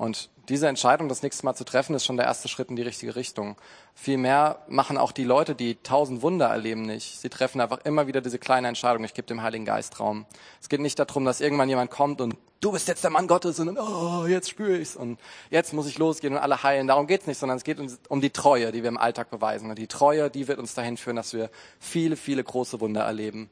Und 0.00 0.30
diese 0.48 0.66
Entscheidung, 0.66 1.10
das 1.10 1.22
nächste 1.22 1.44
Mal 1.44 1.54
zu 1.54 1.62
treffen, 1.62 1.94
ist 1.94 2.06
schon 2.06 2.16
der 2.16 2.24
erste 2.24 2.48
Schritt 2.48 2.70
in 2.70 2.76
die 2.76 2.80
richtige 2.80 3.16
Richtung. 3.16 3.56
Vielmehr 3.94 4.62
machen 4.66 4.96
auch 4.96 5.12
die 5.12 5.24
Leute, 5.24 5.54
die 5.54 5.74
tausend 5.82 6.22
Wunder 6.22 6.46
erleben, 6.46 6.86
nicht. 6.86 7.20
Sie 7.20 7.28
treffen 7.28 7.60
einfach 7.60 7.80
immer 7.84 8.06
wieder 8.06 8.22
diese 8.22 8.38
kleine 8.38 8.68
Entscheidung, 8.68 9.04
ich 9.04 9.12
gebe 9.12 9.26
dem 9.26 9.42
Heiligen 9.42 9.66
Geist 9.66 10.00
Raum. 10.00 10.24
Es 10.58 10.70
geht 10.70 10.80
nicht 10.80 10.98
darum, 10.98 11.26
dass 11.26 11.42
irgendwann 11.42 11.68
jemand 11.68 11.90
kommt 11.90 12.22
und 12.22 12.34
du 12.62 12.72
bist 12.72 12.88
jetzt 12.88 13.04
der 13.04 13.10
Mann 13.10 13.26
Gottes 13.26 13.60
und 13.60 13.76
oh, 13.78 14.24
jetzt 14.26 14.48
spüre 14.48 14.78
ich's 14.78 14.96
und 14.96 15.20
jetzt 15.50 15.74
muss 15.74 15.86
ich 15.86 15.98
losgehen 15.98 16.32
und 16.32 16.40
alle 16.40 16.62
heilen. 16.62 16.86
Darum 16.86 17.06
geht's 17.06 17.26
nicht, 17.26 17.36
sondern 17.36 17.58
es 17.58 17.64
geht 17.64 17.78
um 18.08 18.22
die 18.22 18.30
Treue, 18.30 18.72
die 18.72 18.82
wir 18.82 18.88
im 18.88 18.96
Alltag 18.96 19.28
beweisen. 19.28 19.68
Und 19.68 19.78
die 19.78 19.86
Treue, 19.86 20.30
die 20.30 20.48
wird 20.48 20.60
uns 20.60 20.72
dahin 20.72 20.96
führen, 20.96 21.16
dass 21.16 21.34
wir 21.34 21.50
viele, 21.78 22.16
viele 22.16 22.42
große 22.42 22.80
Wunder 22.80 23.02
erleben. 23.02 23.50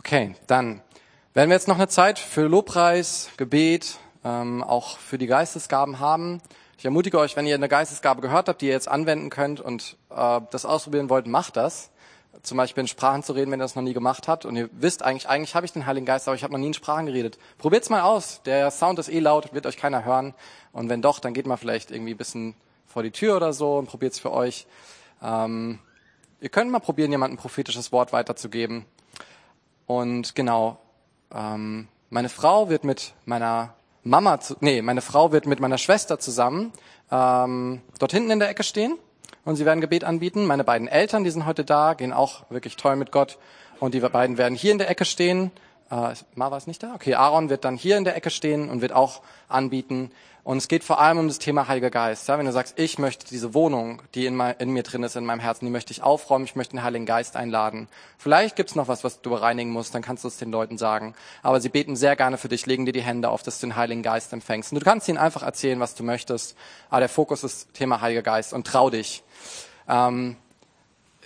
Okay, 0.00 0.34
dann 0.46 0.80
werden 1.34 1.50
wir 1.50 1.56
jetzt 1.56 1.68
noch 1.68 1.76
eine 1.76 1.86
Zeit 1.86 2.18
für 2.18 2.46
Lobpreis, 2.46 3.28
Gebet, 3.36 3.98
ähm, 4.24 4.62
auch 4.62 4.96
für 4.96 5.18
die 5.18 5.26
Geistesgaben 5.26 6.00
haben. 6.00 6.40
Ich 6.78 6.86
ermutige 6.86 7.18
euch, 7.18 7.36
wenn 7.36 7.46
ihr 7.46 7.54
eine 7.54 7.68
Geistesgabe 7.68 8.22
gehört 8.22 8.48
habt, 8.48 8.62
die 8.62 8.68
ihr 8.68 8.72
jetzt 8.72 8.88
anwenden 8.88 9.28
könnt 9.28 9.60
und 9.60 9.98
äh, 10.08 10.40
das 10.50 10.64
ausprobieren 10.64 11.10
wollt, 11.10 11.26
macht 11.26 11.58
das. 11.58 11.90
Zum 12.42 12.56
Beispiel 12.56 12.80
in 12.80 12.88
Sprachen 12.88 13.22
zu 13.22 13.34
reden, 13.34 13.50
wenn 13.50 13.60
ihr 13.60 13.64
das 13.64 13.74
noch 13.74 13.82
nie 13.82 13.92
gemacht 13.92 14.26
habt 14.26 14.46
und 14.46 14.56
ihr 14.56 14.70
wisst 14.72 15.02
eigentlich, 15.02 15.28
eigentlich 15.28 15.54
habe 15.54 15.66
ich 15.66 15.72
den 15.74 15.84
Heiligen 15.84 16.06
Geist, 16.06 16.26
aber 16.26 16.34
ich 16.34 16.44
habe 16.44 16.54
noch 16.54 16.60
nie 16.60 16.68
in 16.68 16.74
Sprachen 16.74 17.04
geredet. 17.04 17.38
Probiert's 17.58 17.90
mal 17.90 18.00
aus. 18.00 18.40
Der 18.46 18.70
Sound 18.70 18.98
ist 18.98 19.10
eh 19.10 19.18
laut, 19.18 19.52
wird 19.52 19.66
euch 19.66 19.76
keiner 19.76 20.06
hören. 20.06 20.32
Und 20.72 20.88
wenn 20.88 21.02
doch, 21.02 21.18
dann 21.18 21.34
geht 21.34 21.46
mal 21.46 21.58
vielleicht 21.58 21.90
irgendwie 21.90 22.14
ein 22.14 22.16
bisschen 22.16 22.54
vor 22.86 23.02
die 23.02 23.10
Tür 23.10 23.36
oder 23.36 23.52
so 23.52 23.76
und 23.76 23.86
probiert's 23.86 24.18
für 24.18 24.32
euch. 24.32 24.66
Ähm, 25.22 25.78
ihr 26.40 26.48
könnt 26.48 26.70
mal 26.70 26.78
probieren, 26.78 27.12
jemandem 27.12 27.36
ein 27.36 27.42
prophetisches 27.42 27.92
Wort 27.92 28.14
weiterzugeben. 28.14 28.86
Und 29.90 30.36
genau, 30.36 30.78
ähm, 31.34 31.88
meine 32.10 32.28
Frau 32.28 32.68
wird 32.68 32.84
mit 32.84 33.12
meiner 33.24 33.74
Mama, 34.04 34.38
zu, 34.38 34.54
nee, 34.60 34.82
meine 34.82 35.00
Frau 35.00 35.32
wird 35.32 35.46
mit 35.46 35.58
meiner 35.58 35.78
Schwester 35.78 36.20
zusammen 36.20 36.72
ähm, 37.10 37.82
dort 37.98 38.12
hinten 38.12 38.30
in 38.30 38.38
der 38.38 38.50
Ecke 38.50 38.62
stehen 38.62 38.96
und 39.44 39.56
sie 39.56 39.64
werden 39.64 39.80
Gebet 39.80 40.04
anbieten. 40.04 40.46
Meine 40.46 40.62
beiden 40.62 40.86
Eltern, 40.86 41.24
die 41.24 41.30
sind 41.30 41.44
heute 41.44 41.64
da, 41.64 41.94
gehen 41.94 42.12
auch 42.12 42.48
wirklich 42.50 42.76
toll 42.76 42.94
mit 42.94 43.10
Gott 43.10 43.36
und 43.80 43.92
die 43.92 43.98
beiden 43.98 44.38
werden 44.38 44.54
hier 44.54 44.70
in 44.70 44.78
der 44.78 44.88
Ecke 44.88 45.04
stehen. 45.04 45.50
Äh, 45.90 46.14
Mara 46.36 46.56
ist 46.56 46.68
nicht 46.68 46.84
da? 46.84 46.94
Okay, 46.94 47.16
Aaron 47.16 47.50
wird 47.50 47.64
dann 47.64 47.76
hier 47.76 47.96
in 47.96 48.04
der 48.04 48.14
Ecke 48.14 48.30
stehen 48.30 48.70
und 48.70 48.82
wird 48.82 48.92
auch 48.92 49.22
anbieten. 49.48 50.12
Und 50.42 50.56
es 50.56 50.68
geht 50.68 50.84
vor 50.84 51.00
allem 51.00 51.18
um 51.18 51.28
das 51.28 51.38
Thema 51.38 51.68
Heiliger 51.68 51.90
Geist. 51.90 52.28
Ja, 52.28 52.38
wenn 52.38 52.46
du 52.46 52.52
sagst, 52.52 52.74
ich 52.78 52.98
möchte 52.98 53.26
diese 53.26 53.52
Wohnung, 53.52 54.00
die 54.14 54.26
in, 54.26 54.34
mein, 54.34 54.56
in, 54.58 54.70
mir 54.70 54.82
drin 54.82 55.02
ist, 55.02 55.14
in 55.16 55.24
meinem 55.24 55.40
Herzen, 55.40 55.66
die 55.66 55.70
möchte 55.70 55.92
ich 55.92 56.02
aufräumen, 56.02 56.44
ich 56.44 56.56
möchte 56.56 56.76
den 56.76 56.82
Heiligen 56.82 57.06
Geist 57.06 57.36
einladen. 57.36 57.88
Vielleicht 58.16 58.56
gibt's 58.56 58.74
noch 58.74 58.88
was, 58.88 59.04
was 59.04 59.20
du 59.20 59.30
bereinigen 59.30 59.70
musst, 59.70 59.94
dann 59.94 60.02
kannst 60.02 60.24
du 60.24 60.28
es 60.28 60.38
den 60.38 60.50
Leuten 60.50 60.78
sagen. 60.78 61.14
Aber 61.42 61.60
sie 61.60 61.68
beten 61.68 61.94
sehr 61.94 62.16
gerne 62.16 62.38
für 62.38 62.48
dich, 62.48 62.64
legen 62.66 62.86
dir 62.86 62.92
die 62.92 63.02
Hände 63.02 63.28
auf, 63.28 63.42
dass 63.42 63.60
du 63.60 63.66
den 63.66 63.76
Heiligen 63.76 64.02
Geist 64.02 64.32
empfängst. 64.32 64.72
Und 64.72 64.80
du 64.80 64.84
kannst 64.84 65.08
ihnen 65.08 65.18
einfach 65.18 65.42
erzählen, 65.42 65.78
was 65.78 65.94
du 65.94 66.04
möchtest. 66.04 66.56
Aber 66.88 67.00
der 67.00 67.08
Fokus 67.08 67.44
ist 67.44 67.74
Thema 67.74 68.00
Heiliger 68.00 68.22
Geist 68.22 68.52
und 68.52 68.66
trau 68.66 68.88
dich. 68.88 69.22
Ähm, 69.88 70.36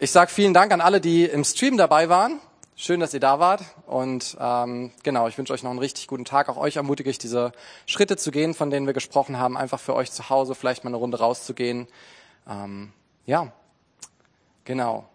ich 0.01 0.11
sage 0.11 0.31
vielen 0.31 0.55
Dank 0.55 0.73
an 0.73 0.81
alle, 0.81 1.01
die 1.01 1.25
im 1.25 1.45
Stream 1.45 1.77
dabei 1.77 2.09
waren. 2.09 2.41
Schön, 2.77 2.99
dass 2.99 3.15
ihr 3.15 3.21
da 3.21 3.39
wart. 3.39 3.63
Und 3.87 4.37
ähm, 4.41 4.91
genau, 5.05 5.29
ich 5.29 5.39
wünsche 5.39 5.53
euch 5.53 5.63
noch 5.63 5.71
einen 5.71 5.79
richtig 5.79 6.09
guten 6.09 6.25
Tag. 6.25 6.49
Auch 6.49 6.57
euch 6.57 6.75
ermutige 6.75 7.09
ich, 7.09 7.19
diese 7.19 7.53
Schritte 7.87 8.17
zu 8.17 8.33
gehen, 8.33 8.53
von 8.53 8.71
denen 8.71 8.87
wir 8.87 8.95
gesprochen 8.95 9.39
haben, 9.39 9.57
einfach 9.57 9.79
für 9.79 9.95
euch 9.95 10.11
zu 10.11 10.29
Hause 10.29 10.57
vielleicht 10.57 10.83
mal 10.83 10.91
eine 10.91 10.97
Runde 10.97 11.21
rauszugehen. 11.21 11.87
Ähm, 12.49 12.93
ja, 13.27 13.53
genau. 14.65 15.09